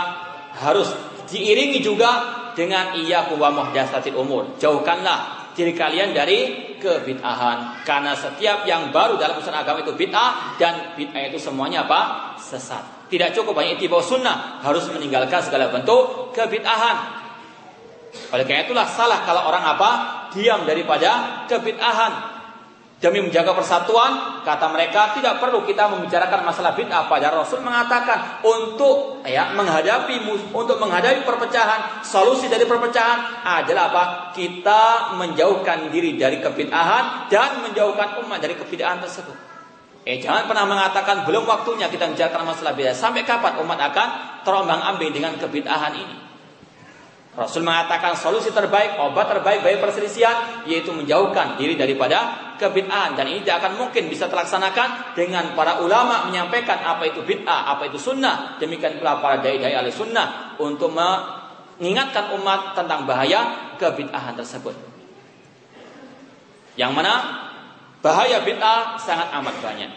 harus 0.59 0.91
diiringi 1.31 1.79
juga 1.79 2.43
dengan 2.51 2.99
iya 2.99 3.31
wa 3.31 3.47
muhdatsatil 3.47 4.19
umur. 4.19 4.59
Jauhkanlah 4.59 5.55
diri 5.55 5.71
kalian 5.71 6.11
dari 6.11 6.75
kebid'ahan 6.83 7.87
karena 7.87 8.11
setiap 8.11 8.67
yang 8.67 8.91
baru 8.91 9.15
dalam 9.15 9.39
urusan 9.39 9.55
agama 9.55 9.87
itu 9.87 9.95
bid'ah 9.95 10.59
dan 10.59 10.99
bid'ah 10.99 11.31
itu 11.31 11.39
semuanya 11.39 11.87
apa? 11.87 12.35
sesat. 12.35 13.07
Tidak 13.07 13.31
cukup 13.31 13.55
hanya 13.63 13.79
ittiba 13.79 14.03
sunnah, 14.03 14.59
harus 14.59 14.83
meninggalkan 14.91 15.39
segala 15.39 15.71
bentuk 15.71 16.35
kebid'ahan. 16.35 17.24
Oleh 18.33 18.43
karena 18.43 18.67
itulah 18.67 18.87
salah 18.87 19.23
kalau 19.23 19.47
orang 19.47 19.63
apa? 19.63 19.91
diam 20.35 20.67
daripada 20.67 21.43
kebid'ahan. 21.47 22.35
Demi 22.95 23.19
menjaga 23.19 23.51
persatuan, 23.51 24.41
kata 24.47 24.71
mereka 24.71 25.11
tidak 25.13 25.43
perlu 25.43 25.67
kita 25.67 25.91
membicarakan 25.91 26.47
masalah 26.47 26.73
bid'ah. 26.79 27.11
Pada 27.11 27.27
Rasul 27.27 27.59
mengatakan 27.59 28.39
untuk 28.39 29.19
ya 29.27 29.51
menghadapi 29.51 30.23
untuk 30.55 30.79
menghadapi 30.79 31.27
perpecahan, 31.27 32.01
solusi 32.07 32.47
dari 32.47 32.63
perpecahan 32.63 33.43
adalah 33.43 33.91
apa? 33.91 34.03
Kita 34.31 35.15
menjauhkan 35.19 35.91
diri 35.91 36.15
dari 36.15 36.39
kebid'ahan 36.39 37.27
dan 37.27 37.67
menjauhkan 37.67 38.19
umat 38.25 38.39
dari 38.39 38.55
kebid'ahan 38.55 39.03
tersebut. 39.03 39.37
Eh 40.07 40.21
jangan 40.23 40.47
pernah 40.47 40.63
mengatakan 40.63 41.27
belum 41.27 41.49
waktunya 41.49 41.91
kita 41.91 42.07
membicarakan 42.09 42.47
masalah 42.47 42.73
bid'ah. 42.79 42.95
Sampai 42.95 43.27
kapan 43.27 43.59
umat 43.59 43.79
akan 43.91 44.07
terombang-ambing 44.47 45.11
dengan 45.11 45.35
kebid'ahan 45.35 45.93
ini? 45.99 46.15
Rasul 47.35 47.67
mengatakan 47.67 48.15
solusi 48.15 48.47
terbaik, 48.55 48.95
obat 48.95 49.27
terbaik 49.27 49.59
bagi 49.59 49.83
perselisihan 49.83 50.63
yaitu 50.63 50.95
menjauhkan 50.95 51.59
diri 51.59 51.75
daripada 51.75 52.55
kebid'ahan 52.55 53.19
dan 53.19 53.27
ini 53.27 53.43
tidak 53.43 53.59
akan 53.59 53.73
mungkin 53.75 54.07
bisa 54.07 54.31
terlaksanakan 54.31 55.11
dengan 55.19 55.51
para 55.51 55.83
ulama 55.83 56.31
menyampaikan 56.31 56.79
apa 56.79 57.11
itu 57.11 57.27
bid'ah, 57.27 57.75
apa 57.75 57.91
itu 57.91 57.99
sunnah. 57.99 58.55
Demikian 58.55 59.03
pula 59.03 59.19
para 59.19 59.43
dai-dai 59.43 59.75
ahli 59.75 59.91
sunnah 59.91 60.55
untuk 60.63 60.95
mengingatkan 60.95 62.39
umat 62.39 62.71
tentang 62.71 63.03
bahaya 63.03 63.75
kebid'ahan 63.83 64.39
tersebut. 64.39 64.75
Yang 66.79 66.91
mana 66.95 67.13
bahaya 67.99 68.47
bid'ah 68.47 68.95
sangat 68.95 69.35
amat 69.43 69.55
banyak. 69.59 69.91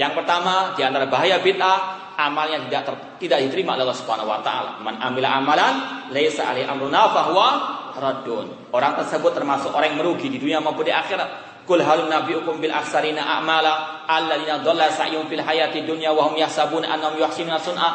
Yang 0.00 0.12
pertama 0.16 0.72
di 0.72 0.80
antara 0.88 1.04
bahaya 1.04 1.36
bid'ah 1.36 2.11
amalnya 2.16 2.62
tidak 2.68 2.82
ter, 2.84 2.94
tidak 3.28 3.38
diterima 3.48 3.76
oleh 3.76 3.84
Allah 3.88 3.98
Subhanahu 3.98 4.28
wa 4.28 4.40
taala. 4.44 4.80
Man 4.80 4.98
amila 4.98 5.28
amalan 5.40 5.74
laisa 6.12 6.48
alaihi 6.48 6.68
amruna 6.68 7.08
fahuwa 7.12 7.48
raddun. 7.96 8.72
Orang 8.72 8.96
tersebut 9.00 9.32
termasuk 9.36 9.72
orang 9.72 9.96
yang 9.96 10.00
merugi 10.00 10.32
di 10.32 10.38
dunia 10.40 10.58
maupun 10.60 10.86
di 10.86 10.94
akhirat. 10.94 11.62
Kul 11.62 11.78
hal 11.78 12.10
nabiyukum 12.10 12.58
bil 12.58 12.74
aksarina 12.74 13.22
a'mala 13.38 14.02
alladziina 14.10 14.66
dhalla 14.66 14.90
sa'yuhum 14.90 15.30
fil 15.30 15.46
hayati 15.46 15.86
dunya 15.86 16.10
wa 16.10 16.26
hum 16.26 16.34
yahsabuna 16.34 16.90
annahum 16.90 17.22
yuhsinuna 17.22 17.62
sun'a. 17.62 17.90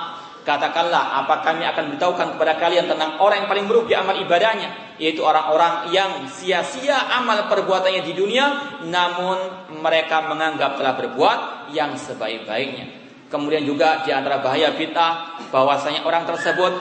Katakanlah, 0.48 1.20
apa 1.20 1.44
kami 1.44 1.68
akan 1.68 1.92
beritahukan 1.92 2.40
kepada 2.40 2.56
kalian 2.56 2.88
tentang 2.88 3.20
orang 3.20 3.44
yang 3.44 3.52
paling 3.52 3.68
merugi 3.68 3.92
amal 3.92 4.16
ibadahnya, 4.16 4.96
yaitu 4.96 5.20
orang-orang 5.20 5.92
yang 5.92 6.24
sia-sia 6.32 6.96
amal 7.20 7.52
perbuatannya 7.52 8.00
di 8.00 8.16
dunia, 8.16 8.80
namun 8.88 9.36
mereka 9.84 10.24
menganggap 10.24 10.80
telah 10.80 10.96
berbuat 10.96 11.40
yang 11.76 12.00
sebaik-baiknya. 12.00 12.97
Kemudian 13.28 13.68
juga 13.68 14.08
di 14.08 14.16
antara 14.16 14.40
bahaya 14.40 14.72
bid'ah 14.72 15.44
bahwasanya 15.52 16.08
orang 16.08 16.24
tersebut 16.24 16.72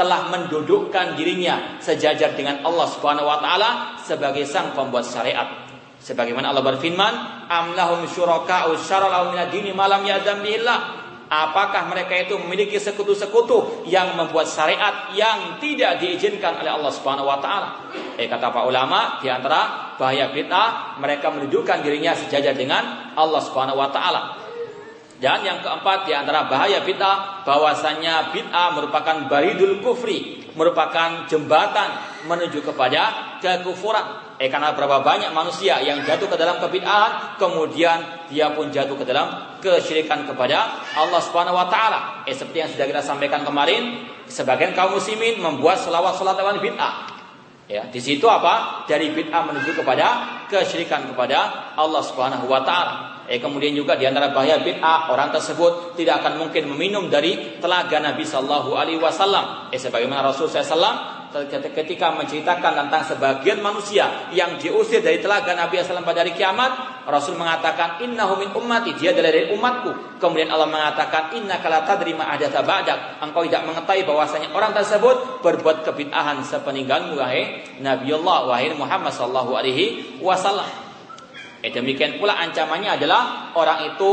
telah 0.00 0.32
mendudukkan 0.32 1.12
dirinya 1.12 1.76
sejajar 1.76 2.32
dengan 2.32 2.64
Allah 2.64 2.88
Subhanahu 2.88 3.28
wa 3.28 3.36
taala 3.36 4.00
sebagai 4.00 4.48
sang 4.48 4.72
pembuat 4.72 5.04
syariat. 5.04 5.68
Sebagaimana 6.00 6.56
Allah 6.56 6.64
berfirman, 6.64 7.12
"Amlahum 7.52 8.08
syuraka'u 8.08 8.72
syara'u 8.80 9.36
min 9.36 9.38
ad-dini 9.44 9.76
ma 9.76 9.84
lam 9.84 10.00
ya'zam 10.00 10.40
Apakah 11.30 11.86
mereka 11.86 12.18
itu 12.18 12.34
memiliki 12.42 12.74
sekutu-sekutu 12.74 13.86
yang 13.86 14.18
membuat 14.18 14.50
syariat 14.50 15.14
yang 15.14 15.62
tidak 15.62 16.02
diizinkan 16.02 16.58
oleh 16.58 16.74
Allah 16.74 16.90
Subhanahu 16.90 17.22
wa 17.22 17.38
taala? 17.38 17.86
Eh 18.18 18.26
kata 18.26 18.50
para 18.50 18.66
ulama, 18.66 19.22
di 19.22 19.30
antara 19.30 19.94
bahaya 19.94 20.34
bid'ah 20.34 20.98
mereka 20.98 21.30
mendudukkan 21.30 21.86
dirinya 21.86 22.18
sejajar 22.18 22.58
dengan 22.58 23.14
Allah 23.14 23.38
Subhanahu 23.46 23.78
wa 23.78 23.94
taala. 23.94 24.49
Dan 25.20 25.44
yang 25.44 25.60
keempat 25.60 26.08
di 26.08 26.16
antara 26.16 26.48
bahaya 26.48 26.80
bid'ah 26.80 27.44
bahwasanya 27.44 28.32
bid'ah 28.32 28.72
merupakan 28.72 29.28
baridul 29.28 29.84
kufri, 29.84 30.48
merupakan 30.56 31.28
jembatan 31.28 32.24
menuju 32.24 32.64
kepada 32.64 33.36
kekufuran. 33.44 34.32
Eh 34.40 34.48
karena 34.48 34.72
berapa 34.72 35.04
banyak 35.04 35.36
manusia 35.36 35.76
yang 35.84 36.00
jatuh 36.08 36.24
ke 36.24 36.40
dalam 36.40 36.56
kebid'ahan, 36.64 37.36
kemudian 37.36 38.24
dia 38.32 38.48
pun 38.56 38.72
jatuh 38.72 38.96
ke 38.96 39.04
dalam 39.04 39.60
kesyirikan 39.60 40.24
kepada 40.24 40.88
Allah 40.96 41.20
Subhanahu 41.20 41.52
wa 41.52 41.68
taala. 41.68 42.24
Eh 42.24 42.32
seperti 42.32 42.64
yang 42.64 42.70
sudah 42.72 42.88
kita 42.88 43.04
sampaikan 43.04 43.44
kemarin, 43.44 44.08
sebagian 44.24 44.72
kaum 44.72 44.96
muslimin 44.96 45.36
membuat 45.36 45.84
selawat-selawat 45.84 46.40
lawan 46.40 46.64
bid'ah. 46.64 47.12
Ya, 47.68 47.86
di 47.92 48.00
situ 48.00 48.24
apa? 48.24 48.88
Dari 48.88 49.12
bid'ah 49.12 49.44
menuju 49.44 49.76
kepada 49.76 50.40
kesyirikan 50.48 51.12
kepada 51.12 51.70
Allah 51.76 52.00
Subhanahu 52.00 52.48
wa 52.48 52.64
taala. 52.64 53.19
Eh 53.30 53.38
kemudian 53.38 53.70
juga 53.78 53.94
di 53.94 54.10
antara 54.10 54.34
bahaya 54.34 54.58
bid'ah 54.58 55.06
orang 55.14 55.30
tersebut 55.30 55.94
tidak 55.94 56.26
akan 56.26 56.42
mungkin 56.42 56.66
meminum 56.74 57.06
dari 57.06 57.62
telaga 57.62 58.02
Nabi 58.02 58.26
sallallahu 58.26 58.74
alaihi 58.74 58.98
wasallam. 58.98 59.70
Eh 59.70 59.78
sebagaimana 59.78 60.26
Rasul 60.26 60.50
sallallahu 60.50 61.20
ketika 61.70 62.10
menceritakan 62.18 62.86
tentang 62.86 63.02
sebagian 63.06 63.62
manusia 63.62 64.34
yang 64.34 64.58
diusir 64.58 64.98
dari 64.98 65.22
telaga 65.22 65.54
Nabi 65.54 65.78
SAW 65.78 66.02
pada 66.02 66.26
hari 66.26 66.34
kiamat, 66.34 67.06
Rasul 67.06 67.38
mengatakan 67.38 68.02
innahu 68.02 68.42
min 68.42 68.50
ummati, 68.50 68.98
dia 68.98 69.14
adalah 69.14 69.30
dari 69.30 69.54
umatku. 69.54 70.18
Kemudian 70.18 70.50
Allah 70.50 70.66
mengatakan 70.66 71.30
inna 71.38 71.62
kala 71.62 71.86
tadri 71.86 72.18
ma 72.18 72.34
adatha 72.34 72.66
ba'dak. 72.66 73.22
Engkau 73.22 73.46
tidak 73.46 73.62
mengetahui 73.62 74.02
bahwasanya 74.10 74.50
orang 74.50 74.74
tersebut 74.74 75.38
berbuat 75.46 75.86
kebid'ahan 75.86 76.42
sepeninggalmu 76.42 77.14
wahai 77.14 77.62
Nabi 77.78 78.10
Allah 78.10 78.38
wahai 78.50 78.74
Muhammad 78.74 79.14
sallallahu 79.14 79.54
alaihi 79.54 80.18
wasallam. 80.18 80.89
Eh, 81.60 81.68
demikian 81.68 82.16
pula 82.16 82.40
ancamannya 82.40 82.96
adalah 82.96 83.52
orang 83.52 83.92
itu 83.92 84.12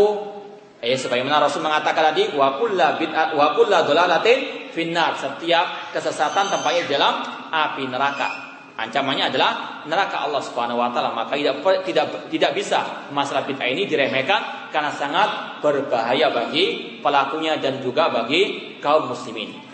eh 0.78 0.94
sebagaimana 0.94 1.42
Rasul 1.42 1.66
mengatakan 1.66 2.14
tadi 2.14 2.36
wa 2.38 2.60
kullu 2.60 2.76
bid'at 3.00 3.34
wa 3.34 3.56
kullu 3.56 3.72
dhalalatin 3.72 4.70
finnar. 4.76 5.16
Setiap 5.16 5.96
kesesatan 5.96 6.52
tempatnya 6.52 6.82
di 6.84 6.92
dalam 6.92 7.14
api 7.48 7.88
neraka. 7.88 8.30
Ancamannya 8.78 9.34
adalah 9.34 9.82
neraka 9.90 10.28
Allah 10.28 10.44
Subhanahu 10.44 10.78
wa 10.78 10.92
taala. 10.94 11.16
Maka 11.16 11.34
tidak 11.34 11.64
tidak 11.88 12.06
tidak 12.30 12.52
bisa 12.54 13.10
masalah 13.10 13.48
bid'ah 13.48 13.66
ini 13.66 13.88
diremehkan 13.88 14.70
karena 14.70 14.92
sangat 14.92 15.60
berbahaya 15.64 16.30
bagi 16.30 17.00
pelakunya 17.00 17.58
dan 17.58 17.80
juga 17.80 18.12
bagi 18.12 18.76
kaum 18.84 19.10
muslimin. 19.10 19.67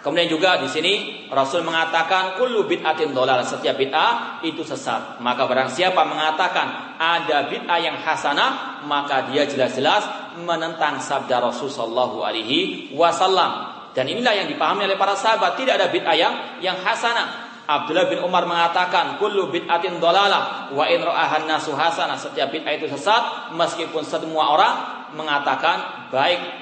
Kemudian 0.00 0.32
juga 0.32 0.56
di 0.56 0.64
sini 0.64 0.92
Rasul 1.28 1.60
mengatakan 1.60 2.40
kullu 2.40 2.64
bid'atin 2.64 3.12
dolal 3.12 3.44
setiap 3.44 3.76
bid'ah 3.76 4.40
itu 4.40 4.64
sesat. 4.64 5.20
Maka 5.20 5.44
barang 5.44 5.68
siapa 5.68 6.08
mengatakan 6.08 6.96
ada 6.96 7.52
bid'ah 7.52 7.76
yang 7.76 8.00
hasanah, 8.00 8.80
maka 8.88 9.28
dia 9.28 9.44
jelas-jelas 9.44 10.32
menentang 10.40 11.04
sabda 11.04 11.44
Rasul 11.44 11.68
sallallahu 11.68 12.24
alaihi 12.24 12.88
wasallam. 12.96 13.76
Dan 13.92 14.08
inilah 14.08 14.32
yang 14.40 14.48
dipahami 14.48 14.88
oleh 14.88 14.96
para 14.96 15.12
sahabat. 15.12 15.60
Tidak 15.60 15.76
ada 15.76 15.92
bid'ah 15.92 16.16
yang, 16.16 16.34
yang 16.64 16.80
hasanah. 16.80 17.52
Abdullah 17.70 18.10
bin 18.10 18.24
Umar 18.24 18.48
mengatakan 18.48 19.20
kullu 19.20 19.52
bid'atin 19.52 20.00
dolalah 20.00 20.72
wa 20.72 20.84
in 20.88 21.04
ra'ahan 21.04 21.44
nasu 21.44 21.76
hasanah. 21.76 22.16
Setiap 22.16 22.48
bid'ah 22.48 22.72
itu 22.72 22.88
sesat 22.88 23.52
meskipun 23.52 24.00
semua 24.00 24.56
orang 24.56 24.72
mengatakan 25.14 26.08
baik. 26.08 26.59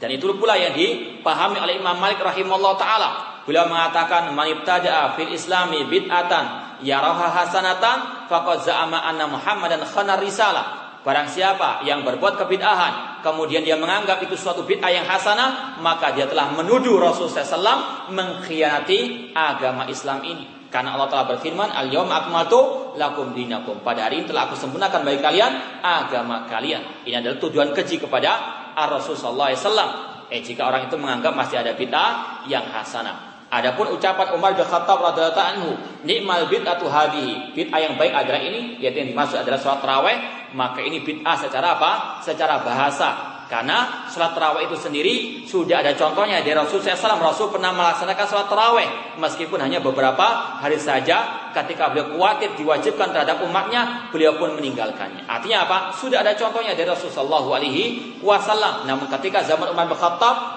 Dan 0.00 0.16
itu 0.16 0.32
pula 0.32 0.56
yang 0.56 0.72
dipahami 0.72 1.60
oleh 1.60 1.76
Imam 1.76 2.00
Malik 2.00 2.24
rahimahullah 2.24 2.74
taala. 2.80 3.10
Beliau 3.44 3.68
mengatakan 3.68 4.32
man 4.32 4.48
ibtada'a 4.48 5.12
fil 5.12 5.28
islami 5.28 5.84
bid'atan 5.92 6.80
yaraha 6.80 7.28
hasanatan 7.28 8.28
faqad 8.32 8.64
za'ama 8.64 8.96
anna 9.04 9.28
Muhammadan 9.28 9.84
khana 9.84 10.16
risalah. 10.16 10.96
Barang 11.00 11.28
siapa 11.32 11.80
yang 11.88 12.04
berbuat 12.04 12.36
kebid'ahan, 12.36 13.24
kemudian 13.24 13.64
dia 13.64 13.76
menganggap 13.76 14.20
itu 14.20 14.36
suatu 14.36 14.68
bid'ah 14.68 14.92
yang 14.92 15.08
hasanah, 15.08 15.80
maka 15.80 16.12
dia 16.12 16.28
telah 16.28 16.52
menuduh 16.52 17.00
Rasulullah 17.00 17.40
SAW 17.44 18.12
mengkhianati 18.12 19.32
agama 19.32 19.88
Islam 19.88 20.20
ini. 20.24 20.60
Karena 20.68 20.94
Allah 20.94 21.08
telah 21.08 21.26
berfirman, 21.34 21.72
Al-yawm 21.72 22.08
akmaltu 22.12 22.92
lakum 23.00 23.32
dinakum. 23.32 23.80
Pada 23.80 24.06
hari 24.06 24.22
ini 24.22 24.28
telah 24.28 24.46
aku 24.46 24.60
sempurnakan 24.60 25.02
bagi 25.02 25.18
kalian 25.24 25.82
agama 25.82 26.44
kalian. 26.46 27.08
Ini 27.08 27.24
adalah 27.24 27.36
tujuan 27.42 27.72
keji 27.72 27.96
kepada 27.98 28.59
Rasulullah 28.76 29.52
SAW. 29.54 30.28
Eh 30.30 30.40
jika 30.46 30.70
orang 30.70 30.86
itu 30.86 30.94
menganggap 30.94 31.34
masih 31.34 31.58
ada 31.58 31.74
bid'ah 31.74 32.46
yang 32.46 32.62
hasanah. 32.70 33.30
Adapun 33.50 33.90
ucapan 33.90 34.30
Umar 34.38 34.54
bin 34.54 34.62
Khattab 34.62 35.02
radhiyallahu 35.02 35.42
anhu, 35.42 35.70
nikmal 36.06 36.46
bid'atu 36.46 36.86
hadhihi. 36.86 37.50
Bid'ah 37.50 37.82
yang 37.82 37.98
baik 37.98 38.14
adalah 38.14 38.38
ini, 38.38 38.78
yaitu 38.78 39.02
yang 39.02 39.10
dimaksud 39.10 39.42
adalah 39.42 39.58
sholat 39.58 39.82
tarawih, 39.82 40.16
maka 40.54 40.78
ini 40.86 41.02
bid'ah 41.02 41.34
secara 41.34 41.74
apa? 41.74 42.22
Secara 42.22 42.62
bahasa. 42.62 43.42
Karena 43.50 44.06
sholat 44.06 44.38
tarawih 44.38 44.70
itu 44.70 44.78
sendiri 44.78 45.14
sudah 45.42 45.82
ada 45.82 45.98
contohnya 45.98 46.38
dari 46.46 46.54
Rasul 46.54 46.78
SAW. 46.78 47.18
Rasul 47.18 47.50
pernah 47.50 47.74
melaksanakan 47.74 48.26
sholat 48.30 48.46
tarawih 48.46 49.18
meskipun 49.18 49.58
hanya 49.58 49.82
beberapa 49.82 50.62
hari 50.62 50.78
saja. 50.78 51.49
Ketika 51.50 51.90
beliau 51.90 52.14
khawatir 52.14 52.54
diwajibkan 52.54 53.10
terhadap 53.14 53.42
umatnya, 53.42 54.10
beliau 54.14 54.38
pun 54.38 54.54
meninggalkannya. 54.54 55.26
Artinya 55.26 55.66
apa? 55.66 55.78
Sudah 55.94 56.22
ada 56.22 56.34
contohnya 56.34 56.74
dari 56.74 56.86
Rasul 56.86 57.10
Shallallahu 57.10 57.50
Alaihi 57.54 57.84
Wasallam. 58.20 58.84
Namun 58.84 59.08
ketika 59.18 59.40
zaman 59.42 59.72
Umar 59.72 59.88
bin 59.88 59.96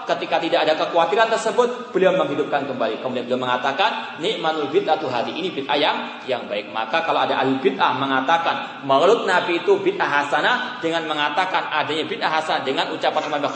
ketika 0.04 0.36
tidak 0.42 0.60
ada 0.68 0.74
kekhawatiran 0.76 1.32
tersebut, 1.32 1.96
beliau 1.96 2.14
menghidupkan 2.18 2.68
kembali. 2.68 3.00
Kemudian 3.00 3.26
beliau 3.30 3.42
mengatakan, 3.42 4.20
nikmatul 4.20 4.68
bid'ah 4.70 5.00
hadi 5.00 5.32
ini 5.40 5.50
bid'ah 5.56 5.78
yang 5.80 5.98
yang 6.28 6.44
baik. 6.50 6.74
Maka 6.76 7.08
kalau 7.08 7.24
ada 7.24 7.40
ahli 7.40 7.56
bid'ah 7.64 7.96
mengatakan 7.96 8.84
menurut 8.84 9.24
Nabi 9.24 9.64
itu 9.64 9.80
bid'ah 9.80 10.10
hasanah 10.10 10.84
dengan 10.84 11.08
mengatakan 11.08 11.72
adanya 11.72 12.04
bid'ah 12.04 12.30
hasanah 12.30 12.62
dengan 12.68 12.92
ucapan 12.92 13.22
Umar 13.32 13.40
bin 13.40 13.54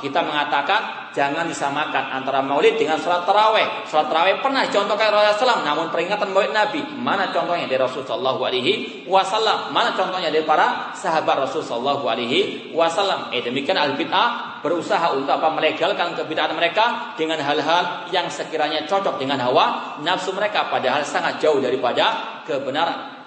kita 0.00 0.20
mengatakan 0.22 1.10
jangan 1.10 1.46
disamakan 1.50 2.22
antara 2.22 2.38
maulid 2.42 2.78
dengan 2.78 2.98
sholat 3.02 3.26
taraweh. 3.26 3.86
Sholat 3.90 4.06
taraweh 4.06 4.38
pernah 4.38 4.62
contohkan 4.70 5.10
Rasulullah 5.10 5.58
SAW, 5.58 5.66
namun 5.66 5.86
peringatan 5.90 6.30
maulid 6.30 6.54
Nabi 6.54 6.69
mana 6.98 7.34
contohnya 7.34 7.66
dari 7.66 7.78
Rasulullah 7.78 8.16
Shallallahu 8.16 8.40
Alaihi 8.46 8.72
Wasallam? 9.06 9.74
Mana 9.74 9.94
contohnya 9.98 10.30
dari 10.30 10.46
para 10.46 10.94
sahabat 10.94 11.46
Rasulullah 11.46 11.70
Shallallahu 11.76 12.04
Alaihi 12.06 12.40
Wasallam? 12.70 13.34
Eh 13.34 13.42
demikian 13.42 13.76
al 13.76 13.98
bid'ah 13.98 14.62
berusaha 14.64 15.12
untuk 15.16 15.34
apa 15.34 15.50
melegalkan 15.52 16.16
kebid'ahan 16.16 16.54
mereka 16.56 17.14
dengan 17.18 17.40
hal-hal 17.42 18.08
yang 18.14 18.30
sekiranya 18.30 18.86
cocok 18.88 19.20
dengan 19.20 19.40
hawa 19.42 19.98
nafsu 20.00 20.30
mereka, 20.32 20.70
padahal 20.70 21.02
sangat 21.02 21.42
jauh 21.42 21.58
daripada 21.58 22.40
kebenaran. 22.48 23.19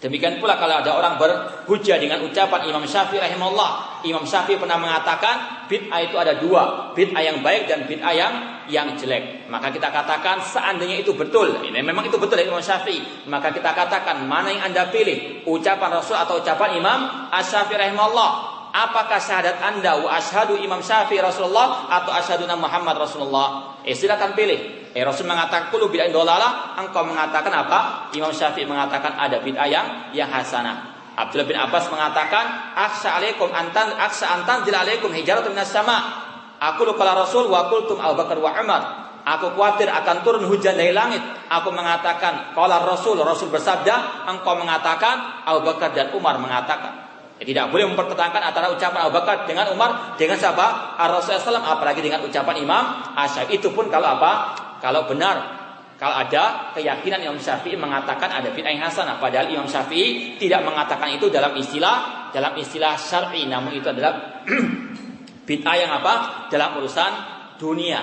Demikian 0.00 0.40
pula 0.40 0.56
kalau 0.56 0.80
ada 0.80 0.96
orang 0.96 1.20
berhujah 1.20 2.00
dengan 2.00 2.24
ucapan 2.24 2.64
Imam 2.72 2.80
Syafi'i 2.88 3.20
rahimahullah. 3.20 4.00
Imam 4.08 4.24
Syafi'i 4.24 4.56
pernah 4.56 4.80
mengatakan 4.80 5.68
bid'ah 5.68 6.00
itu 6.00 6.16
ada 6.16 6.40
dua, 6.40 6.96
bid'ah 6.96 7.20
yang 7.20 7.44
baik 7.44 7.68
dan 7.68 7.84
bid'ah 7.84 8.14
yang 8.16 8.32
yang 8.72 8.96
jelek. 8.96 9.44
Maka 9.52 9.68
kita 9.68 9.92
katakan 9.92 10.40
seandainya 10.40 11.04
itu 11.04 11.12
betul, 11.12 11.60
ini 11.68 11.84
memang 11.84 12.08
itu 12.08 12.16
betul 12.16 12.40
dari 12.40 12.48
Imam 12.48 12.64
Syafi'i, 12.64 13.28
maka 13.28 13.52
kita 13.52 13.76
katakan 13.76 14.24
mana 14.24 14.48
yang 14.48 14.72
Anda 14.72 14.88
pilih, 14.88 15.44
ucapan 15.44 16.00
Rasul 16.00 16.16
atau 16.16 16.40
ucapan 16.40 16.80
Imam 16.80 16.98
Asy-Syafi'i 17.28 17.76
rahimahullah. 17.76 18.30
Apakah 18.70 19.18
syahadat 19.18 19.58
anda 19.58 19.98
wa 19.98 20.14
ashadu 20.14 20.54
Imam 20.54 20.78
Syafi'i 20.78 21.18
Rasulullah 21.18 21.90
atau 21.90 22.14
ashadu 22.14 22.46
Muhammad 22.46 23.02
Rasulullah? 23.02 23.76
Eh 23.82 23.98
silakan 23.98 24.38
pilih. 24.38 24.79
Eh 24.90 25.06
Rasul 25.06 25.30
mengatakan 25.30 25.70
kulu 25.70 25.86
bid'ah 25.86 26.10
dolala, 26.10 26.74
engkau 26.74 27.06
mengatakan 27.06 27.52
apa? 27.54 28.10
Imam 28.10 28.34
Syafi'i 28.34 28.66
mengatakan 28.66 29.14
ada 29.14 29.38
bid'ah 29.38 29.68
yang 29.70 29.86
yang 30.10 30.26
hasanah. 30.26 30.90
Abdullah 31.14 31.46
bin 31.46 31.58
Abbas 31.58 31.86
mengatakan, 31.92 32.74
"Aksha 32.74 33.18
alaikum 33.18 33.50
antan 33.54 33.94
aksha 33.94 34.30
antan 34.34 34.66
jil 34.66 34.74
alaikum 34.74 35.12
hijaratun 35.14 35.54
minas 35.54 35.70
sama." 35.70 36.26
Aku 36.60 36.84
lupa 36.84 37.06
Rasul 37.06 37.48
wa 37.48 37.70
qultum 37.72 38.02
Abu 38.02 38.20
Bakar 38.20 38.36
wa 38.36 38.52
Umar. 38.52 38.82
Aku 39.20 39.52
khawatir 39.52 39.88
akan 39.88 40.24
turun 40.24 40.44
hujan 40.48 40.76
dari 40.76 40.96
langit. 40.96 41.20
Aku 41.48 41.68
mengatakan, 41.72 42.56
kalau 42.56 42.80
Rasul, 42.88 43.20
Rasul 43.20 43.52
bersabda, 43.52 44.28
engkau 44.32 44.56
mengatakan, 44.56 45.44
Abu 45.44 45.64
Bakar 45.64 45.92
dan 45.92 46.12
Umar 46.16 46.40
mengatakan. 46.40 47.08
Ya, 47.40 47.48
tidak 47.48 47.72
boleh 47.72 47.88
mempertentangkan 47.88 48.52
antara 48.52 48.68
ucapan 48.68 49.08
Abu 49.08 49.16
Bakar 49.16 49.48
dengan 49.48 49.72
Umar 49.72 50.16
dengan 50.20 50.36
siapa? 50.36 50.96
Rasulullah 51.00 51.40
SAW 51.40 51.64
apalagi 51.64 52.04
dengan 52.04 52.20
ucapan 52.20 52.60
Imam 52.60 52.84
Asyafi. 53.16 53.56
Itu 53.56 53.72
pun 53.72 53.88
kalau 53.88 54.20
apa? 54.20 54.32
Kalau 54.80 55.06
benar 55.06 55.60
kalau 56.00 56.16
ada 56.16 56.72
keyakinan 56.72 57.20
Imam 57.20 57.36
Syafi'i 57.36 57.76
mengatakan 57.76 58.32
ada 58.32 58.48
bid'ah 58.56 58.72
yang 58.72 58.88
hasanah 58.88 59.20
padahal 59.20 59.52
Imam 59.52 59.68
Syafi'i 59.68 60.40
tidak 60.40 60.64
mengatakan 60.64 61.12
itu 61.12 61.28
dalam 61.28 61.52
istilah 61.60 62.32
dalam 62.32 62.56
istilah 62.56 62.96
syar'i 62.96 63.44
namun 63.44 63.76
itu 63.76 63.84
adalah 63.84 64.40
bid'ah 65.48 65.76
yang 65.76 65.92
apa? 66.00 66.48
dalam 66.48 66.80
urusan 66.80 67.12
dunia. 67.60 68.00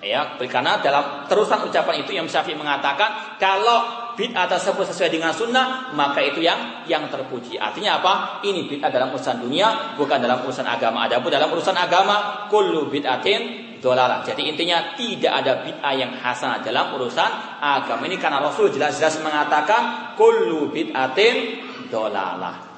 Ya, 0.00 0.32
karena 0.38 0.80
dalam 0.80 1.28
terusan 1.28 1.66
ucapan 1.66 2.06
itu 2.06 2.14
Imam 2.14 2.30
Syafi'i 2.30 2.54
mengatakan 2.54 3.36
kalau 3.42 4.14
bid'ah 4.14 4.46
tersebut 4.46 4.86
sesuai 4.86 5.10
dengan 5.10 5.34
sunnah, 5.34 5.90
maka 5.92 6.22
itu 6.22 6.38
yang 6.40 6.86
yang 6.86 7.10
terpuji. 7.10 7.58
Artinya 7.58 7.98
apa? 7.98 8.40
Ini 8.46 8.70
bid'ah 8.70 8.88
dalam 8.94 9.10
urusan 9.10 9.42
dunia, 9.42 9.98
bukan 9.98 10.22
dalam 10.22 10.46
urusan 10.46 10.64
agama. 10.64 11.04
Adapun 11.04 11.28
dalam 11.34 11.50
urusan 11.50 11.74
agama, 11.74 12.46
kullu 12.46 12.88
bid'atin 12.88 13.69
dolalah. 13.80 14.22
Jadi 14.22 14.46
intinya 14.46 14.94
tidak 14.94 15.32
ada 15.42 15.64
bid'ah 15.64 15.94
yang 15.96 16.12
hasanah 16.14 16.60
dalam 16.60 16.94
urusan 17.00 17.60
agama 17.60 18.06
ini 18.06 18.20
karena 18.20 18.38
Rasul 18.38 18.70
jelas-jelas 18.70 19.18
mengatakan 19.24 20.14
kullu 20.14 20.70
bid'atin 20.70 21.64
dolalah. 21.88 22.70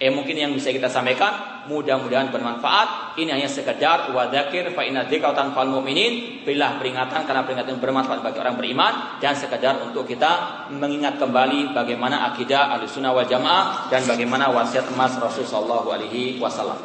Eh 0.00 0.08
mungkin 0.08 0.32
yang 0.32 0.56
bisa 0.56 0.72
kita 0.72 0.88
sampaikan 0.88 1.64
mudah-mudahan 1.68 2.32
bermanfaat. 2.32 3.20
Ini 3.20 3.36
hanya 3.36 3.52
sekedar 3.52 4.08
wadzakir 4.16 4.72
fa 4.72 4.80
inna 4.80 5.04
dzikratan 5.04 5.52
fal 5.52 5.68
mu'minin. 5.68 6.40
Berilah 6.40 6.80
peringatan 6.80 7.28
karena 7.28 7.44
peringatan 7.44 7.76
bermanfaat 7.76 8.24
bagi 8.24 8.40
orang 8.40 8.56
beriman 8.56 9.20
dan 9.20 9.36
sekedar 9.36 9.76
untuk 9.84 10.08
kita 10.08 10.64
mengingat 10.72 11.20
kembali 11.20 11.76
bagaimana 11.76 12.32
akidah 12.32 12.80
Ahlussunnah 12.80 13.12
wal 13.12 13.28
Jamaah 13.28 13.92
dan 13.92 14.08
bagaimana 14.08 14.48
wasiat 14.48 14.88
emas 14.88 15.20
Rasulullah 15.20 15.84
sallallahu 15.84 15.88
alaihi 15.92 16.40
wasallam. 16.40 16.80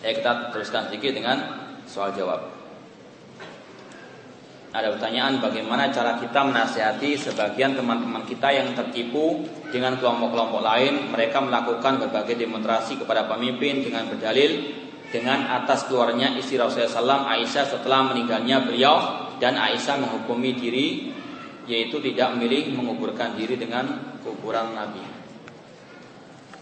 Ya 0.00 0.16
kita 0.16 0.48
teruskan 0.56 0.88
sedikit 0.88 1.12
dengan 1.12 1.67
soal 1.88 2.12
jawab. 2.12 2.58
Ada 4.68 4.94
pertanyaan 4.94 5.40
bagaimana 5.40 5.88
cara 5.88 6.20
kita 6.20 6.44
menasihati 6.44 7.16
sebagian 7.16 7.72
teman-teman 7.72 8.28
kita 8.28 8.52
yang 8.52 8.76
tertipu 8.76 9.48
dengan 9.72 9.96
kelompok-kelompok 9.96 10.60
lain. 10.60 11.08
Mereka 11.08 11.40
melakukan 11.40 12.04
berbagai 12.04 12.36
demonstrasi 12.36 13.00
kepada 13.00 13.24
pemimpin 13.24 13.80
dengan 13.80 14.12
berdalil 14.12 14.76
dengan 15.08 15.48
atas 15.48 15.88
keluarnya 15.88 16.36
istri 16.36 16.60
Rasulullah 16.60 17.24
SAW 17.24 17.32
Aisyah 17.32 17.64
setelah 17.64 18.12
meninggalnya 18.12 18.68
beliau 18.68 18.96
dan 19.40 19.56
Aisyah 19.56 20.04
menghukumi 20.04 20.52
diri 20.52 21.16
yaitu 21.64 21.96
tidak 22.04 22.36
memilih 22.36 22.76
menguburkan 22.76 23.40
diri 23.40 23.56
dengan 23.56 24.16
kuburan 24.20 24.76
Nabi. 24.76 25.17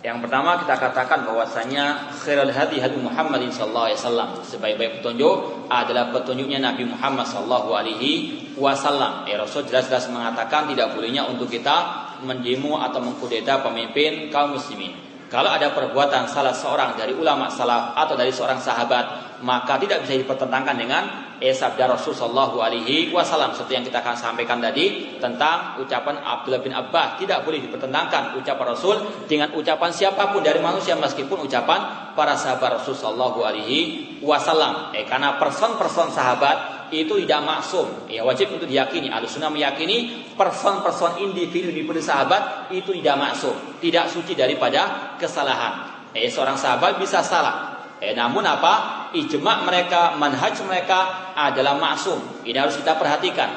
Yang 0.06 0.22
pertama 0.22 0.54
kita 0.62 0.78
katakan 0.78 1.26
bahwasanya 1.26 2.14
khairul 2.22 2.54
hadi 2.54 2.78
hadi 2.78 2.94
Muhammadin 2.94 3.50
sallallahu 3.50 3.90
alaihi 3.90 3.98
wasallam. 3.98 4.30
Sebaik-baik 4.38 5.02
petunjuk 5.02 5.66
adalah 5.66 6.14
petunjuknya 6.14 6.62
Nabi 6.62 6.86
Muhammad 6.86 7.26
sallallahu 7.26 7.74
alaihi 7.74 8.54
wasallam. 8.54 9.26
Ya 9.26 9.34
Rasul 9.34 9.66
jelas-jelas 9.66 10.06
mengatakan 10.14 10.70
tidak 10.70 10.94
bolehnya 10.94 11.26
untuk 11.26 11.50
kita 11.50 12.06
mendemo 12.22 12.78
atau 12.78 13.02
mengkudeta 13.02 13.66
pemimpin 13.66 14.30
kaum 14.30 14.54
muslimin. 14.54 14.94
Kalau 15.26 15.50
ada 15.50 15.74
perbuatan 15.74 16.30
salah 16.30 16.54
seorang 16.54 16.94
dari 16.94 17.10
ulama 17.10 17.50
salaf 17.50 17.98
atau 17.98 18.14
dari 18.14 18.30
seorang 18.30 18.62
sahabat, 18.62 19.25
maka 19.44 19.76
tidak 19.76 20.04
bisa 20.04 20.16
dipertentangkan 20.16 20.76
dengan 20.76 21.02
eh, 21.40 21.52
sabda 21.52 21.92
Rasul 21.92 22.16
Shallallahu 22.16 22.60
Alaihi 22.60 23.12
Wasallam. 23.12 23.52
Seperti 23.52 23.74
yang 23.76 23.84
kita 23.84 24.00
akan 24.00 24.16
sampaikan 24.16 24.62
tadi 24.62 25.18
tentang 25.20 25.76
ucapan 25.80 26.20
Abdullah 26.24 26.62
bin 26.64 26.72
Abbas, 26.72 27.20
tidak 27.20 27.44
boleh 27.44 27.60
dipertentangkan 27.60 28.36
ucapan 28.40 28.66
Rasul 28.72 28.96
dengan 29.28 29.52
ucapan 29.52 29.90
siapa 29.92 30.32
pun 30.32 30.40
dari 30.40 30.60
manusia 30.62 30.96
meskipun 30.96 31.44
ucapan 31.44 32.12
para 32.16 32.32
sahabat 32.38 32.80
Rasul 32.80 32.96
Shallallahu 32.96 33.44
Alaihi 33.44 33.78
Wasallam. 34.24 34.96
Eh, 34.96 35.04
karena 35.04 35.36
person-person 35.36 36.08
sahabat 36.12 36.88
itu 36.94 37.18
tidak 37.26 37.42
maksum. 37.42 38.06
Ya 38.06 38.22
wajib 38.22 38.54
untuk 38.54 38.70
diyakini. 38.70 39.10
Al-Sunnah 39.10 39.50
meyakini 39.50 40.30
person-person 40.38 41.18
individu 41.18 41.74
di 41.74 41.82
sahabat 42.02 42.70
itu 42.70 42.94
tidak 43.02 43.16
maksum, 43.18 43.54
tidak 43.82 44.06
suci 44.08 44.38
daripada 44.38 45.14
kesalahan. 45.18 45.96
Eh 46.14 46.30
seorang 46.30 46.56
sahabat 46.56 46.96
bisa 46.96 47.20
salah. 47.20 47.90
Eh 47.98 48.14
namun 48.14 48.44
apa? 48.46 48.95
Ijma 49.14 49.62
mereka, 49.62 50.18
manhaj 50.18 50.56
mereka 50.66 51.32
adalah 51.38 51.78
maksum. 51.78 52.42
Ini 52.42 52.56
harus 52.56 52.78
kita 52.78 52.98
perhatikan. 52.98 53.48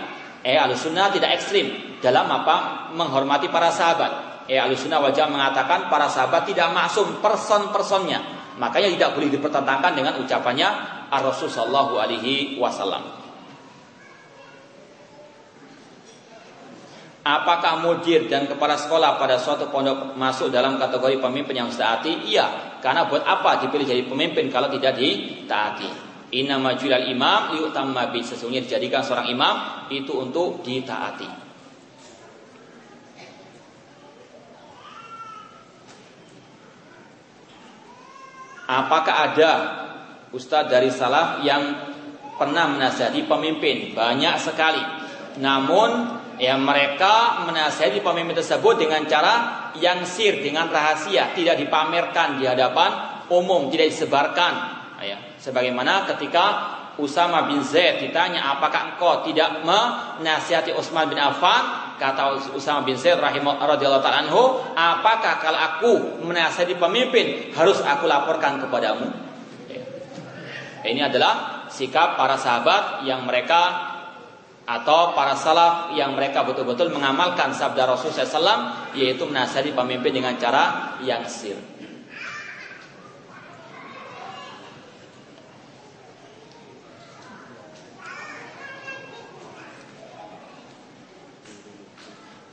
Eh 0.45 0.55
Al-Sunnah 0.55 1.11
tidak 1.11 1.35
ekstrim 1.41 1.99
dalam 1.99 2.29
apa? 2.29 2.89
menghormati 2.95 3.51
para 3.51 3.69
sahabat. 3.69 4.45
Eh 4.49 4.57
Al-Sunnah 4.57 5.03
wajah 5.03 5.29
mengatakan 5.29 5.89
para 5.89 6.09
sahabat 6.09 6.47
tidak 6.49 6.71
maksum 6.71 7.19
person-personnya. 7.19 8.39
Makanya 8.59 8.91
tidak 8.91 9.09
boleh 9.15 9.29
dipertentangkan 9.31 9.95
dengan 9.95 10.19
ucapannya 10.19 10.67
Ar-Rasul 11.11 11.47
sallallahu 11.47 11.99
alaihi 11.99 12.59
wasallam. 12.59 13.18
Apakah 17.19 17.83
mudir 17.83 18.31
dan 18.31 18.47
kepala 18.47 18.79
sekolah 18.79 19.19
pada 19.19 19.35
suatu 19.35 19.67
pondok 19.67 20.15
masuk 20.15 20.47
dalam 20.55 20.79
kategori 20.79 21.19
pemimpin 21.19 21.51
yang 21.51 21.67
ditaati? 21.67 22.31
Iya, 22.31 22.79
karena 22.79 23.11
buat 23.11 23.27
apa 23.27 23.59
dipilih 23.67 23.83
jadi 23.83 24.03
pemimpin 24.07 24.47
kalau 24.47 24.71
tidak 24.71 24.95
ditaati? 24.95 26.07
Inna 26.29 26.55
majulal 26.61 27.11
imam 27.11 27.59
yu'tamma 27.59 28.13
bi 28.13 28.23
sesungguhnya 28.23 28.63
dijadikan 28.63 29.03
seorang 29.03 29.27
imam 29.33 29.55
itu 29.91 30.15
untuk 30.15 30.63
ditaati. 30.63 31.27
Apakah 38.69 39.15
ada 39.33 39.51
ustadz 40.29 40.69
dari 40.69 40.93
salaf 40.93 41.41
yang 41.41 41.73
pernah 42.37 42.69
menasihati 42.69 43.25
pemimpin? 43.25 43.97
Banyak 43.97 44.35
sekali. 44.37 44.83
Namun 45.41 46.21
ya 46.39 46.55
mereka 46.55 47.43
menasihati 47.45 47.99
pemimpin 47.99 48.39
tersebut 48.39 48.79
dengan 48.79 49.03
cara 49.05 49.35
yang 49.75 50.07
sir 50.07 50.39
dengan 50.39 50.71
rahasia 50.71 51.35
tidak 51.35 51.59
dipamerkan 51.59 52.39
di 52.39 52.47
hadapan 52.47 53.21
umum 53.29 53.67
tidak 53.67 53.91
disebarkan. 53.91 54.53
Ya 54.99 55.19
sebagaimana 55.39 56.07
ketika 56.15 56.75
Usama 56.99 57.47
bin 57.47 57.63
Zaid 57.63 58.03
ditanya 58.03 58.55
apakah 58.55 58.95
engkau 58.95 59.23
tidak 59.23 59.63
menasihati 59.63 60.75
Utsman 60.75 61.07
bin 61.07 61.15
Affan? 61.15 61.95
Kata 61.95 62.51
Usama 62.55 62.83
bin 62.83 62.99
Zaid 62.99 63.19
rahimahullah 63.19 63.99
taala 64.03 64.27
anhu 64.27 64.59
apakah 64.75 65.39
kalau 65.39 65.59
aku 65.59 65.91
menasihati 66.23 66.75
pemimpin 66.75 67.55
harus 67.55 67.79
aku 67.83 68.07
laporkan 68.07 68.59
kepadamu? 68.59 69.07
Ya. 69.71 69.83
ini 70.91 71.03
adalah 71.03 71.67
sikap 71.71 72.19
para 72.19 72.35
sahabat 72.35 73.07
yang 73.07 73.23
mereka 73.23 73.88
atau 74.69 75.17
para 75.17 75.33
salaf 75.33 75.97
yang 75.97 76.13
mereka 76.13 76.45
betul-betul 76.45 76.93
mengamalkan 76.93 77.49
sabda 77.49 77.89
Rasul 77.89 78.13
SAW 78.13 78.93
yaitu 78.93 79.25
menasihati 79.25 79.73
pemimpin 79.73 80.13
dengan 80.13 80.37
cara 80.37 80.93
yang 81.01 81.25
sir. 81.25 81.57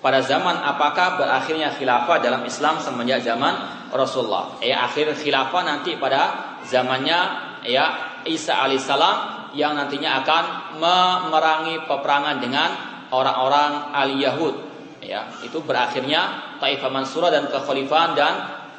Pada 0.00 0.22
zaman 0.22 0.62
apakah 0.62 1.18
berakhirnya 1.18 1.74
khilafah 1.74 2.22
dalam 2.22 2.46
Islam 2.46 2.78
semenjak 2.80 3.26
zaman 3.26 3.58
Rasulullah? 3.90 4.56
Ya 4.62 4.86
akhir 4.86 5.12
khilafah 5.18 5.66
nanti 5.66 5.98
pada 5.98 6.56
zamannya 6.64 7.18
ya 7.66 7.84
Isa 8.22 8.54
alaihissalam 8.54 9.35
yang 9.56 9.74
nantinya 9.74 10.22
akan 10.22 10.44
memerangi 10.78 11.88
peperangan 11.88 12.36
dengan 12.38 12.68
orang-orang 13.10 13.96
ahli 13.96 14.22
Yahud. 14.22 14.54
Ya, 15.00 15.26
itu 15.40 15.62
berakhirnya 15.62 16.54
Taifah 16.58 16.90
Mansurah 16.90 17.30
dan 17.30 17.46
kekhalifahan 17.48 18.12
dan 18.12 18.32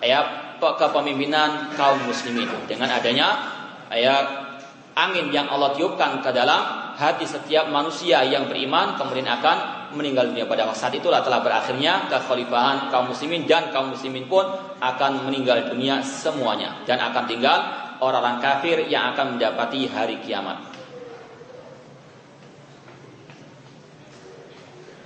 ya 0.03 0.47
kepemimpinan 0.59 1.73
kaum 1.77 2.01
muslimin 2.05 2.49
dengan 2.65 2.89
adanya 2.89 3.27
ya 3.93 4.15
angin 4.97 5.29
yang 5.29 5.45
Allah 5.47 5.77
tiupkan 5.77 6.19
ke 6.25 6.29
dalam 6.33 6.93
hati 6.97 7.29
setiap 7.29 7.69
manusia 7.69 8.25
yang 8.25 8.49
beriman 8.49 8.97
kemudian 8.97 9.29
akan 9.29 9.89
meninggal 9.93 10.33
dunia 10.33 10.49
pada 10.49 10.73
saat 10.73 10.97
itulah 10.97 11.21
telah 11.21 11.45
berakhirnya 11.45 12.09
kekhalifahan 12.09 12.89
kaum 12.89 13.13
muslimin 13.13 13.45
dan 13.45 13.69
kaum 13.69 13.93
muslimin 13.93 14.25
pun 14.25 14.49
akan 14.81 15.29
meninggal 15.29 15.69
dunia 15.69 16.01
semuanya 16.01 16.81
dan 16.89 16.97
akan 16.97 17.23
tinggal 17.29 17.86
orang-orang 18.01 18.37
kafir 18.41 18.85
yang 18.87 19.13
akan 19.13 19.35
mendapati 19.35 19.89
hari 19.89 20.21
kiamat. 20.21 20.77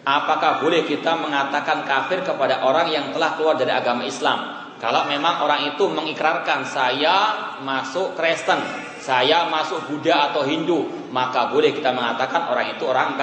Apakah 0.02 0.66
boleh 0.66 0.82
kita 0.84 1.14
mengatakan 1.14 1.86
kafir 1.86 2.26
kepada 2.26 2.66
orang 2.66 2.90
yang 2.90 3.14
telah 3.14 3.38
keluar 3.38 3.54
dari 3.54 3.70
agama 3.70 4.02
Islam? 4.02 4.62
Kalau 4.82 5.06
memang 5.06 5.46
orang 5.46 5.78
itu 5.78 5.86
mengikrarkan 5.86 6.66
saya 6.66 7.16
masuk 7.62 8.18
Kristen, 8.18 8.58
saya 8.98 9.46
masuk 9.46 9.86
Buddha 9.86 10.34
atau 10.34 10.42
Hindu, 10.42 11.10
maka 11.14 11.54
boleh 11.54 11.70
kita 11.70 11.94
mengatakan 11.94 12.50
orang 12.50 12.74
itu 12.74 12.90
orang 12.90 13.14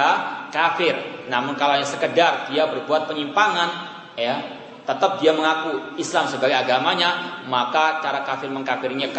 kafir. 0.55 1.27
Namun 1.27 1.59
kalau 1.59 1.75
yang 1.75 1.83
sekedar 1.83 2.47
dia 2.47 2.63
berbuat 2.63 3.11
penyimpangan, 3.11 3.69
ya 4.15 4.58
tetap 4.89 5.21
dia 5.21 5.29
mengaku 5.37 6.01
Islam 6.01 6.25
sebagai 6.25 6.65
agamanya, 6.65 7.45
maka 7.45 8.01
cara 8.01 8.25
kafir 8.25 8.49
mengkafirnya 8.49 9.13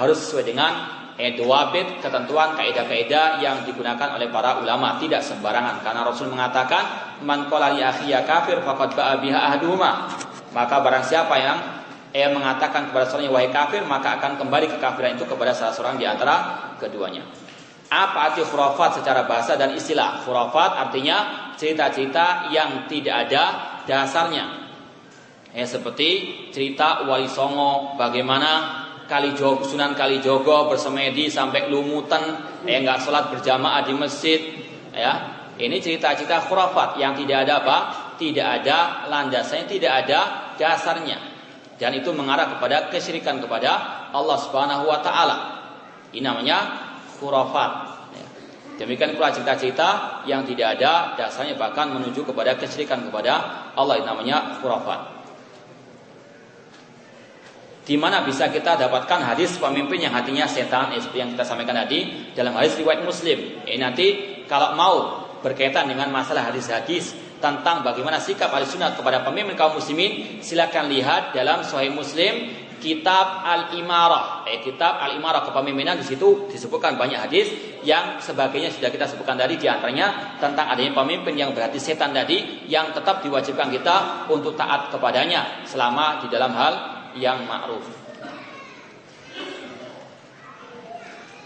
harus 0.00 0.16
sesuai 0.24 0.48
dengan 0.48 0.72
eh, 1.20 1.36
bit 1.36 2.00
ketentuan 2.00 2.56
kaidah-kaidah 2.56 3.44
yang 3.44 3.60
digunakan 3.68 4.16
oleh 4.16 4.32
para 4.32 4.64
ulama. 4.64 4.96
Tidak 4.96 5.20
sembarangan 5.20 5.84
karena 5.84 6.00
Rasul 6.08 6.32
mengatakan 6.32 7.12
man 7.28 7.52
kafir 8.24 8.64
faqad 8.64 8.96
ba'a 8.96 9.20
maka 10.56 10.76
barang 10.80 11.04
siapa 11.04 11.34
yang 11.36 11.58
eh, 12.16 12.32
mengatakan 12.32 12.88
kepada 12.88 13.04
seorang 13.04 13.28
wahai 13.28 13.52
kafir 13.52 13.84
maka 13.84 14.16
akan 14.16 14.40
kembali 14.40 14.80
kekafiran 14.80 15.20
itu 15.20 15.28
kepada 15.28 15.52
salah 15.52 15.76
seorang 15.76 16.00
di 16.00 16.08
antara 16.08 16.72
keduanya. 16.80 17.28
Apa 17.92 18.32
arti 18.32 18.40
khurafat 18.40 19.04
secara 19.04 19.28
bahasa 19.28 19.60
dan 19.60 19.76
istilah? 19.76 20.24
Khurafat 20.24 20.88
artinya 20.88 21.52
cerita-cerita 21.60 22.48
yang 22.48 22.88
tidak 22.88 23.28
ada 23.28 23.44
dasarnya 23.84 24.61
Ya, 25.52 25.68
seperti 25.68 26.08
cerita 26.48 27.04
Wali 27.04 27.28
Songo 27.28 27.96
bagaimana 28.00 28.82
kali 29.04 29.36
jogo, 29.36 29.68
Sunan 29.68 29.92
kali 29.92 30.24
jogo 30.24 30.72
bersemedi 30.72 31.28
sampai 31.28 31.68
lumutan 31.68 32.22
ya 32.64 32.80
nggak 32.80 33.04
sholat 33.04 33.28
berjamaah 33.28 33.84
di 33.84 33.92
masjid 33.92 34.40
ya 34.96 35.12
ini 35.60 35.76
cerita-cerita 35.84 36.48
khurafat 36.48 36.96
yang 36.96 37.12
tidak 37.12 37.44
ada 37.44 37.60
apa 37.60 37.78
tidak 38.16 38.64
ada 38.64 39.04
landasannya 39.12 39.68
tidak 39.68 39.92
ada 40.06 40.20
dasarnya 40.56 41.32
dan 41.82 41.98
itu 41.98 42.14
mengarah 42.14 42.46
kepada 42.56 42.88
kesyirikan 42.94 43.42
kepada 43.42 44.06
Allah 44.14 44.38
Subhanahu 44.38 44.86
wa 44.86 45.02
taala. 45.02 45.36
Ini 46.14 46.22
namanya 46.22 46.58
khurafat. 47.18 47.70
Ya. 48.14 48.26
Demikian 48.78 49.18
pula 49.18 49.34
cerita-cerita 49.34 50.22
yang 50.30 50.46
tidak 50.46 50.78
ada 50.78 51.18
dasarnya 51.18 51.58
bahkan 51.58 51.90
menuju 51.90 52.22
kepada 52.22 52.54
kesyirikan 52.54 53.02
kepada 53.10 53.66
Allah 53.74 53.98
ini 53.98 54.06
namanya 54.06 54.62
khurafat. 54.62 55.11
Di 57.82 57.98
mana 57.98 58.22
bisa 58.22 58.46
kita 58.46 58.78
dapatkan 58.78 59.26
hadis 59.26 59.58
pemimpin 59.58 59.98
yang 59.98 60.14
hatinya 60.14 60.46
setan 60.46 60.94
seperti 60.94 61.18
yang 61.18 61.30
kita 61.34 61.42
sampaikan 61.42 61.74
tadi 61.82 62.30
dalam 62.30 62.54
hadis 62.54 62.78
riwayat 62.78 63.02
Muslim. 63.02 63.66
Ini 63.66 63.78
nanti 63.82 64.06
kalau 64.46 64.78
mau 64.78 64.96
berkaitan 65.42 65.90
dengan 65.90 66.06
masalah 66.14 66.46
hadis-hadis 66.46 67.18
tentang 67.42 67.82
bagaimana 67.82 68.22
sikap 68.22 68.54
ahli 68.54 68.62
sunnah 68.70 68.94
kepada 68.94 69.26
pemimpin 69.26 69.58
kaum 69.58 69.74
muslimin 69.74 70.38
silakan 70.38 70.86
lihat 70.86 71.34
dalam 71.34 71.66
Sahih 71.66 71.90
Muslim 71.90 72.54
kitab 72.78 73.42
Al-Imarah. 73.42 74.46
Eh, 74.46 74.62
kitab 74.62 75.02
Al-Imarah 75.02 75.42
kepemimpinan 75.50 75.98
di 75.98 76.06
situ 76.06 76.46
disebutkan 76.46 76.94
banyak 76.94 77.18
hadis 77.18 77.50
yang 77.82 78.22
sebagainya 78.22 78.70
sudah 78.70 78.90
kita 78.94 79.10
sebutkan 79.10 79.34
tadi 79.34 79.58
di 79.58 79.66
antaranya 79.66 80.38
tentang 80.38 80.70
adanya 80.70 80.94
pemimpin 80.94 81.34
yang 81.34 81.50
berarti 81.50 81.82
setan 81.82 82.14
tadi 82.14 82.66
yang 82.70 82.94
tetap 82.94 83.22
diwajibkan 83.26 83.70
kita 83.74 84.26
untuk 84.30 84.54
taat 84.54 84.90
kepadanya 84.94 85.66
selama 85.66 86.22
di 86.22 86.30
dalam 86.30 86.54
hal 86.54 87.01
yang 87.16 87.44
ma'ruf. 87.44 87.84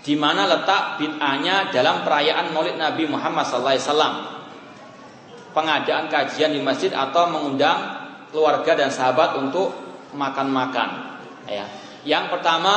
Di 0.07 0.15
mana 0.15 0.47
letak 0.47 1.03
bid'ahnya 1.03 1.75
dalam 1.75 2.07
perayaan 2.07 2.55
Maulid 2.55 2.79
Nabi 2.79 3.11
Muhammad 3.11 3.43
SAW? 3.43 4.39
Pengadaan 5.51 6.07
kajian 6.07 6.55
di 6.55 6.63
masjid 6.63 6.95
atau 6.95 7.27
mengundang 7.27 8.07
keluarga 8.31 8.79
dan 8.79 8.95
sahabat 8.95 9.35
untuk 9.35 9.75
makan-makan. 10.15 11.19
Ya. 11.51 11.67
Yang 12.07 12.39
pertama 12.39 12.75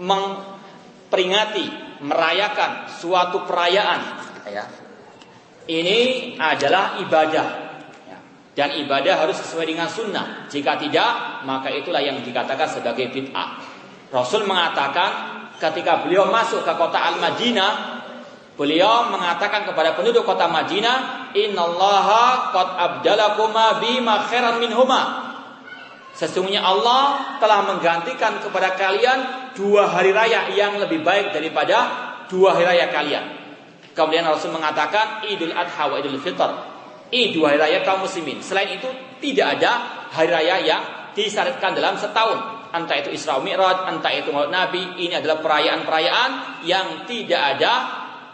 memperingati, 0.00 1.68
merayakan 2.00 2.88
suatu 2.88 3.44
perayaan. 3.44 4.00
Ya. 4.48 4.64
Ini 5.68 5.98
adalah 6.40 6.96
ibadah 7.04 7.69
dan 8.60 8.76
ibadah 8.76 9.24
harus 9.24 9.40
sesuai 9.40 9.72
dengan 9.72 9.88
sunnah. 9.88 10.44
Jika 10.52 10.76
tidak, 10.76 11.40
maka 11.48 11.72
itulah 11.72 12.04
yang 12.04 12.20
dikatakan 12.20 12.68
sebagai 12.68 13.08
bid'ah. 13.08 13.56
Rasul 14.12 14.44
mengatakan 14.44 15.40
ketika 15.56 16.04
beliau 16.04 16.28
masuk 16.28 16.60
ke 16.68 16.72
kota 16.76 17.00
Al-Madinah, 17.00 18.04
beliau 18.60 19.08
mengatakan 19.08 19.64
kepada 19.64 19.96
penduduk 19.96 20.28
kota 20.28 20.44
Madinah, 20.44 21.32
"Innallaha 21.32 22.52
qad 22.52 22.68
abdalakuma 22.76 23.80
bima 23.80 24.28
khairan 24.28 24.60
minhuma." 24.60 25.32
Sesungguhnya 26.12 26.60
Allah 26.60 27.40
telah 27.40 27.64
menggantikan 27.64 28.44
kepada 28.44 28.76
kalian 28.76 29.24
dua 29.56 29.88
hari 29.88 30.12
raya 30.12 30.52
yang 30.52 30.76
lebih 30.76 31.00
baik 31.00 31.32
daripada 31.32 31.88
dua 32.28 32.60
hari 32.60 32.76
raya 32.76 32.92
kalian. 32.92 33.24
Kemudian 33.96 34.28
Rasul 34.28 34.52
mengatakan 34.52 35.24
Idul 35.32 35.56
Adha 35.56 35.88
wa 35.88 35.96
Idul 35.96 36.20
Fitr 36.20 36.79
Idul 37.10 37.42
hari 37.42 37.58
raya 37.58 37.82
kaum 37.82 38.06
muslimin. 38.06 38.38
Selain 38.38 38.70
itu 38.70 38.86
tidak 39.18 39.58
ada 39.58 39.70
hari 40.14 40.30
raya 40.30 40.56
yang 40.62 40.82
disyariatkan 41.14 41.74
dalam 41.74 41.98
setahun. 41.98 42.38
Entah 42.70 42.96
itu 43.02 43.10
Isra 43.10 43.42
Mi'raj, 43.42 43.90
entah 43.90 44.14
itu 44.14 44.30
Maulid 44.30 44.54
Nabi, 44.54 45.02
ini 45.02 45.18
adalah 45.18 45.42
perayaan-perayaan 45.42 46.62
yang 46.62 47.02
tidak 47.10 47.58
ada 47.58 47.72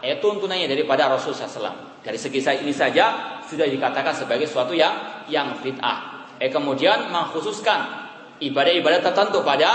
eh, 0.05 0.21
tuntunannya 0.21 0.69
daripada 0.69 1.09
Rasulullah 1.09 1.49
SAW. 1.49 1.77
Dari 2.05 2.15
segi 2.21 2.39
ini 2.61 2.71
saja 2.71 3.37
sudah 3.43 3.65
dikatakan 3.65 4.13
sebagai 4.13 4.45
suatu 4.45 4.77
yang 4.77 5.25
yang 5.25 5.57
fit'ah. 5.57 6.29
Eh 6.37 6.53
kemudian 6.53 7.09
mengkhususkan 7.09 8.05
ibadah-ibadah 8.37 9.01
tertentu 9.01 9.41
pada 9.41 9.69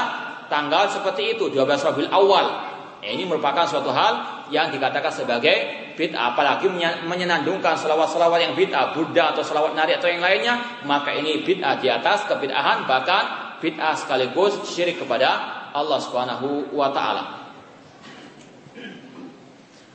tanggal 0.46 0.86
seperti 0.88 1.36
itu 1.36 1.50
12 1.50 1.58
Rabiul 1.58 2.08
Awal. 2.08 2.46
Eh, 3.02 3.18
ini 3.18 3.26
merupakan 3.26 3.66
suatu 3.66 3.90
hal 3.90 4.46
yang 4.54 4.70
dikatakan 4.70 5.10
sebagai 5.10 5.90
bid'ah 5.98 6.38
apalagi 6.38 6.70
menyenandungkan 7.02 7.74
selawat-selawat 7.74 8.38
yang 8.38 8.54
bid'ah 8.54 8.94
Buddha 8.94 9.34
atau 9.34 9.42
selawat 9.42 9.74
nari 9.74 9.98
atau 9.98 10.06
yang 10.06 10.22
lainnya 10.22 10.86
maka 10.86 11.10
ini 11.10 11.42
bid'ah 11.42 11.82
di 11.82 11.90
atas 11.90 12.30
kebid'ahan 12.30 12.86
bahkan 12.86 13.58
bid'ah 13.58 13.98
sekaligus 13.98 14.62
syirik 14.70 15.02
kepada 15.02 15.34
Allah 15.74 15.98
Subhanahu 15.98 16.70
wa 16.70 16.94
taala. 16.94 17.42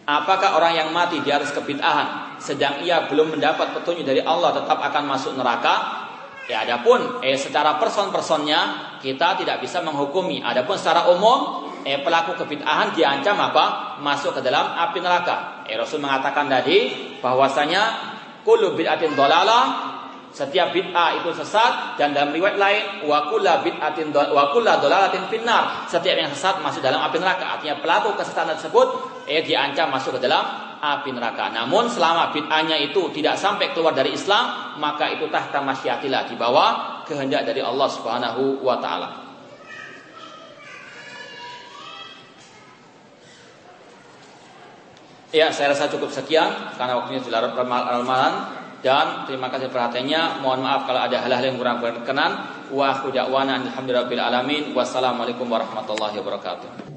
Apakah 0.08 0.60
orang 0.60 0.76
yang 0.76 0.90
mati 0.92 1.24
di 1.24 1.32
atas 1.32 1.56
kebid'ahan 1.56 2.40
sedang 2.44 2.84
ia 2.84 3.08
belum 3.08 3.40
mendapat 3.40 3.72
petunjuk 3.72 4.04
dari 4.04 4.20
Allah 4.20 4.52
tetap 4.52 4.84
akan 4.84 5.04
masuk 5.08 5.32
neraka? 5.40 6.04
Ya 6.48 6.64
adapun 6.64 7.24
eh 7.24 7.36
secara 7.36 7.76
person-personnya 7.80 8.60
kita 9.00 9.40
tidak 9.40 9.64
bisa 9.64 9.84
menghukumi. 9.84 10.40
Adapun 10.44 10.80
secara 10.80 11.12
umum 11.12 11.67
eh, 11.88 12.04
pelaku 12.04 12.36
kebid'ahan 12.36 12.92
diancam 12.92 13.40
apa? 13.40 13.98
Masuk 14.04 14.36
ke 14.36 14.42
dalam 14.44 14.76
api 14.76 15.00
neraka. 15.00 15.64
Eh, 15.64 15.80
Rasul 15.80 16.04
mengatakan 16.04 16.52
tadi 16.52 16.92
bahwasanya 17.24 18.14
kullu 18.44 18.76
bid'atin 18.76 19.16
dolalah 19.16 19.96
setiap 20.38 20.70
bid'ah 20.70 21.18
itu 21.18 21.34
sesat 21.34 21.98
dan 21.98 22.14
dalam 22.14 22.30
riwayat 22.30 22.62
lain 22.62 22.84
wa 23.10 23.26
kullu 23.26 23.50
bid'atin 23.64 24.14
wa 24.14 24.54
kullu 24.54 24.70
dolalatin 24.70 25.26
finnar. 25.32 25.88
Setiap 25.90 26.14
yang 26.14 26.30
sesat 26.30 26.62
masuk 26.62 26.84
dalam 26.84 27.02
api 27.02 27.18
neraka. 27.18 27.58
Artinya 27.58 27.82
pelaku 27.82 28.14
kesesatan 28.14 28.54
tersebut 28.60 28.88
eh 29.26 29.42
diancam 29.42 29.90
masuk 29.90 30.20
ke 30.20 30.30
dalam 30.30 30.46
api 30.78 31.10
neraka. 31.10 31.50
Namun 31.50 31.90
selama 31.90 32.30
bid'ahnya 32.36 32.78
itu 32.78 33.10
tidak 33.18 33.40
sampai 33.40 33.74
keluar 33.74 33.98
dari 33.98 34.14
Islam, 34.14 34.78
maka 34.78 35.10
itu 35.10 35.26
tahta 35.34 35.64
masyiatillah 35.64 36.30
di 36.30 36.36
bawah 36.38 37.02
kehendak 37.10 37.50
dari 37.50 37.66
Allah 37.66 37.90
Subhanahu 37.90 38.62
wa 38.62 38.78
taala. 38.78 39.27
Ya, 45.36 45.52
saya 45.52 45.76
rasa 45.76 45.92
cukup 45.92 46.08
sekian 46.08 46.48
karena 46.80 46.96
waktunya 46.96 47.20
sudah 47.20 47.44
larut 47.44 47.60
malam 47.68 48.48
dan 48.80 49.28
terima 49.28 49.52
kasih 49.52 49.68
perhatiannya. 49.68 50.40
Mohon 50.40 50.60
maaf 50.64 50.82
kalau 50.88 51.04
ada 51.04 51.20
hal-hal 51.20 51.44
yang 51.52 51.60
kurang 51.60 51.84
berkenan. 51.84 52.48
Wa 52.72 52.96
akhir 52.96 53.12
da'wana 53.12 53.60
alhamdulillahi 53.68 54.24
alamin. 54.24 54.64
Wassalamualaikum 54.72 55.52
warahmatullahi 55.52 56.16
wabarakatuh. 56.24 56.88